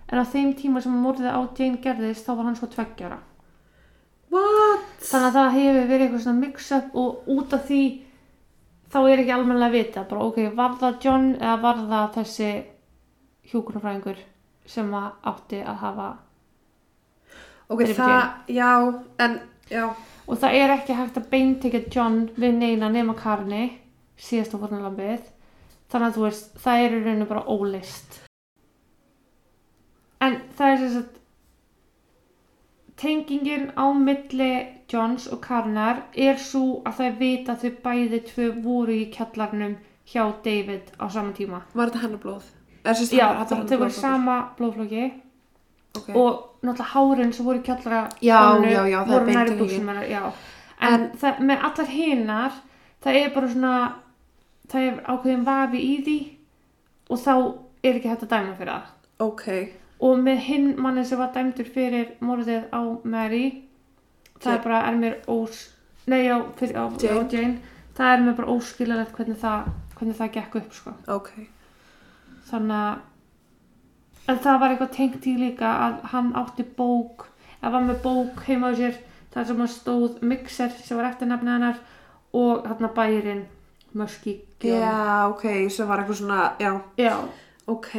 En 0.10 0.22
á 0.22 0.26
þeim 0.26 0.54
tíma 0.58 0.82
sem 0.82 0.96
morðið 1.04 1.34
á 1.34 1.42
Jane 1.58 1.82
gerðist 1.84 2.26
þá 2.26 2.32
var 2.36 2.48
hann 2.48 2.58
sko 2.58 2.70
tveggjara 2.74 3.20
What? 4.30 4.86
þannig 5.02 5.28
að 5.28 5.36
það 5.38 5.56
hefur 5.56 5.88
verið 5.90 6.04
eitthvað 6.06 6.24
svona 6.26 6.42
mix-up 6.44 6.98
og 7.02 7.30
út 7.34 7.56
af 7.58 7.64
því 7.70 7.84
þá 8.94 9.00
er 9.02 9.22
ekki 9.24 9.34
almennilega 9.36 9.70
að 9.70 9.78
vita 9.78 10.04
bara 10.10 10.28
ok, 10.28 10.40
var 10.58 10.76
það 10.82 11.00
John 11.06 11.28
eða 11.40 11.56
var 11.64 11.82
það 11.90 12.12
þessi 12.18 12.50
hjúkunarfræðingur 13.52 14.22
sem 14.70 14.94
átti 15.00 15.64
að 15.64 15.82
hafa 15.84 16.10
Ok, 17.70 17.84
Fyrir 17.84 17.98
það, 18.00 18.22
já, 18.50 18.70
en, 19.22 19.36
já, 19.70 19.84
og 20.26 20.40
það 20.42 20.56
er 20.58 20.72
ekki 20.74 20.96
hægt 20.98 21.20
að 21.22 21.28
beintekja 21.30 21.84
John 21.94 22.24
við 22.34 22.56
neina 22.58 22.90
nema 22.90 23.14
Karni 23.18 23.68
síðast 24.18 24.56
á 24.58 24.62
fórnarlambið. 24.62 25.28
Þannig 25.94 26.08
að 26.08 26.18
þú 26.18 26.24
veist, 26.26 26.50
það 26.64 26.82
er 26.82 26.96
í 26.98 27.04
rauninu 27.04 27.28
bara 27.30 27.46
ólist 27.46 28.18
en 30.24 30.40
það 30.58 30.74
er 30.74 30.82
þess 30.84 31.00
að 31.00 31.19
tengingin 33.00 33.72
á 33.80 33.86
milli 33.96 34.52
Johns 34.92 35.28
og 35.32 35.42
Karnar 35.46 36.04
er 36.16 36.38
svo 36.42 36.82
að 36.86 37.00
það 37.00 37.18
vita 37.20 37.54
að 37.56 37.64
þau 37.64 37.72
bæði 37.86 38.20
tvö 38.32 38.50
voru 38.64 38.96
í 38.98 39.08
kjallarnum 39.14 39.78
hjá 40.10 40.24
David 40.44 40.92
á 41.00 41.06
sama 41.10 41.32
tíma. 41.38 41.62
Var 41.74 41.92
þetta 41.92 42.04
hennar 42.04 42.24
blóð? 42.24 42.46
Já, 42.84 43.30
þau 43.46 43.78
voru 43.78 43.92
sama 43.94 44.38
blóðflokki. 44.58 45.10
Ok, 45.98 46.10
og 46.16 46.62
náttúrulega 46.62 46.92
hárin 46.94 47.32
sem 47.34 47.46
voru 47.46 47.60
í 47.60 47.66
kjallara 47.66 48.02
Já, 48.22 48.38
konunni 48.52 48.74
já, 48.74 48.84
já, 48.86 49.00
það 49.00 49.14
er 49.14 49.14
voru 49.14 49.34
næri 49.34 49.56
buxum 49.58 49.88
hennar, 49.90 50.34
en, 50.80 50.94
En- 50.94 51.10
það, 51.18 51.40
með 51.50 51.64
allar 51.70 51.90
hinar 51.94 52.52
það 53.04 53.18
er 53.22 53.32
bara 53.34 53.50
svona 53.54 53.74
það 54.70 54.86
er 54.90 55.00
ákveðin 55.10 55.46
vafi 55.48 55.82
í 55.82 55.96
því 56.06 56.18
og 57.10 57.22
þá 57.24 57.34
er 57.84 57.98
ekki 57.98 58.12
hægt 58.12 58.26
að 58.28 58.34
dæma 58.36 58.56
fyrir 58.60 58.74
það. 58.76 58.92
Ok, 59.26 59.46
og 60.00 60.22
með 60.24 60.40
hinn 60.48 60.70
manni 60.82 61.04
sem 61.06 61.20
var 61.20 61.34
dæmdur 61.36 61.68
fyrir 61.74 62.16
morðið 62.24 62.70
á 62.72 62.82
Mary 63.04 63.44
það 64.40 64.54
er 64.54 64.64
bara, 64.64 64.82
er 64.88 64.98
mér 65.00 65.20
ós 65.28 65.68
nei, 66.10 66.24
já, 66.26 66.38
fyrir, 66.58 66.80
á, 66.80 66.86
Jane. 67.02 67.20
á 67.20 67.24
Jane. 67.32 67.60
Það 68.00 68.14
er 68.14 68.26
mér 68.26 68.36
bara 68.38 68.54
óskilalegt 68.56 69.16
hvernig 69.18 69.40
það 69.42 69.70
hvernig 70.00 70.16
það 70.16 70.34
gekk 70.38 70.56
upp, 70.62 70.76
sko. 70.78 70.94
Ok, 71.12 71.32
þannig 72.48 72.76
að 72.80 74.30
en 74.30 74.42
það 74.44 74.60
var 74.62 74.74
eitthvað 74.74 74.96
tengt 74.96 75.28
í 75.28 75.36
líka 75.40 75.70
að 75.86 76.02
hann 76.14 76.34
átti 76.38 76.66
bók 76.78 77.28
eða 77.60 77.72
var 77.76 77.88
með 77.88 78.02
bók 78.04 78.44
heima 78.48 78.72
á 78.72 78.78
sér 78.78 79.00
þar 79.34 79.48
sem 79.50 79.64
hann 79.64 79.72
stóð 79.74 80.20
Mixer 80.26 80.76
sem 80.78 81.00
var 81.00 81.10
eftir 81.10 81.30
nafni 81.30 81.52
hennar 81.52 81.80
og 82.38 82.68
hann 82.70 82.94
bærin 82.96 83.48
Musky 83.98 84.38
já, 84.62 85.26
ok, 85.32 85.46
sem 85.74 85.88
var 85.90 86.04
eitthvað 86.04 86.20
svona, 86.22 86.42
já, 86.62 86.76
já, 87.00 87.16
ok, 87.66 87.92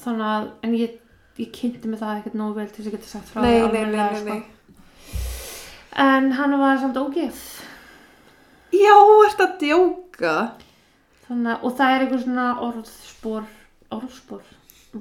þannig 0.00 0.28
að, 0.30 0.46
en 0.64 0.76
ég, 0.78 0.94
ég 1.40 1.50
kynnti 1.56 1.88
mig 1.88 2.00
það 2.02 2.18
ekkert 2.20 2.34
nógu 2.40 2.54
vel 2.58 2.66
til 2.68 2.82
þess 2.84 2.90
að 2.90 2.96
geta 2.96 3.10
sagt 3.12 3.30
frá 3.32 3.40
Nei, 3.42 3.60
því 3.60 3.72
nei, 3.72 3.84
nei, 3.96 4.18
sko. 4.20 4.36
en 6.06 6.32
hann 6.38 6.58
var 6.60 6.78
samt 6.82 6.96
ógeð 7.00 7.40
Já, 8.72 8.96
ert 9.28 9.40
að 9.44 9.56
djóka. 9.60 10.34
þannig 11.28 11.52
að, 11.54 11.64
og 11.68 11.74
það 11.78 11.94
er 11.94 12.04
einhver 12.06 12.22
svona 12.24 12.46
orðspor 12.66 13.48
orðspor, 13.92 14.44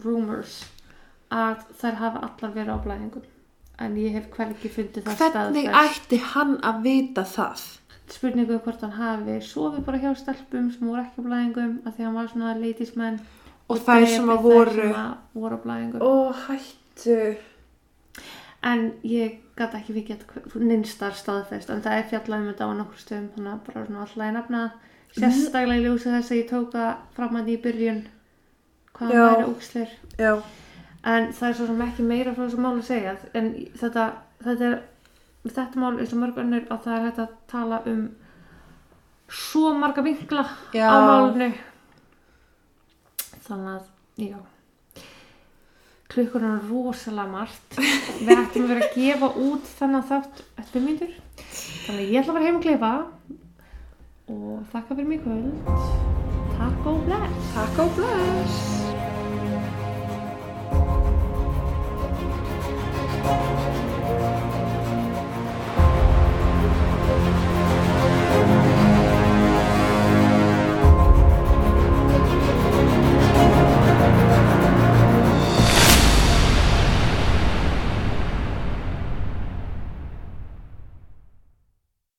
rumors 0.03 0.57
að 1.31 1.61
þær 1.79 1.95
hafa 2.01 2.23
allar 2.27 2.55
verið 2.55 2.73
á 2.75 2.83
blæðingum 2.83 3.27
en 3.81 3.93
ég 3.97 4.13
hef 4.17 4.27
hvergi 4.35 4.69
fundið 4.69 5.05
það 5.07 5.21
Hvernig 5.23 5.69
staðfest. 5.69 6.01
ætti 6.11 6.19
hann 6.33 6.57
að 6.67 6.81
vita 6.87 7.23
það? 7.25 7.63
spurningu 8.11 8.57
hvort 8.59 8.81
hann 8.83 8.91
hafi 8.97 9.37
sofið 9.47 9.85
bara 9.87 10.01
hjá 10.03 10.11
stelpum 10.19 10.65
sem 10.73 10.83
voru 10.87 10.99
ekki 11.05 11.23
á 11.23 11.27
blæðingum 11.29 11.77
af 11.87 11.95
því 11.95 12.03
hann 12.09 12.17
var 12.19 12.27
svona 12.33 12.55
ladies 12.59 12.91
man 12.99 13.21
Og 13.71 13.79
þær 13.85 14.07
sem 14.11 14.29
að 14.33 14.43
voru... 14.45 14.89
voru 15.33 15.57
á 15.57 15.63
blæðingum 15.63 16.03
Ó, 16.03 16.11
hættu. 16.45 17.17
en 18.61 18.81
ég 19.07 19.39
gæti 19.57 19.77
ekki 19.79 19.93
vikið 19.95 20.55
nynnstar 20.61 21.15
staðfest 21.17 21.71
en 21.73 21.81
það 21.81 21.97
er 21.97 22.07
fjallað 22.11 22.41
um 22.43 22.49
þetta 22.51 22.67
á 22.67 22.71
nokkur 22.77 23.01
stöðum 23.01 23.29
þannig 23.35 23.53
að 23.53 23.61
bara 23.67 23.85
svona 23.87 24.03
alltaf 24.05 24.25
ég 24.25 24.35
nefna 24.37 24.61
það. 24.61 25.21
sérstaklega 25.21 25.79
í 25.79 25.85
ljósi 25.85 26.13
þess 26.13 26.31
að 26.31 26.37
ég 26.39 26.49
tók 26.51 26.67
það 26.75 26.91
fram 27.17 27.39
að 27.39 27.49
í 27.51 27.57
byrjun 27.65 28.01
hvað 28.97 29.13
Já. 29.15 29.21
hann 29.21 29.35
væri 29.35 29.49
ógslir 29.49 29.95
Já. 30.21 30.33
en 31.13 31.31
það 31.33 31.47
er 31.49 31.57
svo 31.57 31.67
sem 31.71 31.83
ekki 31.87 32.07
meira 32.11 32.35
frá 32.35 32.43
þessu 32.45 32.61
mál 32.61 32.75
að 32.75 32.85
segja 32.91 33.15
en 33.33 33.49
þetta, 33.81 34.05
þetta 34.45 34.69
er 34.69 34.77
þetta 35.49 35.81
mál 35.81 35.93
eins 35.97 36.13
og 36.13 36.21
mörg 36.21 36.41
önnur 36.43 36.67
að 36.69 36.83
það 36.85 36.97
er 36.99 37.05
hægt 37.07 37.23
að 37.25 37.35
tala 37.51 37.81
um 37.89 38.03
svo 39.31 39.73
marga 39.73 40.05
vinkla 40.05 40.45
Já. 40.75 40.85
á 40.85 40.97
málunni 41.07 41.51
þannig 43.51 43.75
að, 43.75 43.91
já. 44.25 44.39
Klukkur 46.11 46.43
er 46.43 46.65
rosalega 46.67 47.31
margt. 47.31 47.77
Við 47.77 48.33
ættum 48.35 48.65
að 48.65 48.73
vera 48.73 48.87
að 48.87 48.97
gefa 48.97 49.29
út 49.45 49.69
þannig 49.77 50.09
þátt 50.09 50.41
eftir 50.63 50.83
myndur 50.87 51.13
þannig 51.51 52.01
að 52.01 52.11
ég 52.11 52.19
ætla 52.21 52.33
að 52.33 52.39
vera 52.39 52.47
heim 52.49 52.59
að 52.59 52.65
kleifa 52.67 52.91
og 54.31 54.65
þakka 54.73 54.97
fyrir 54.97 55.11
mig 55.11 55.23
kvöld. 55.25 55.71
Takk 56.57 56.91
og 56.91 57.05
bless. 57.07 57.53
Takk 57.55 57.85
og 57.85 57.95
bless. 57.99 59.00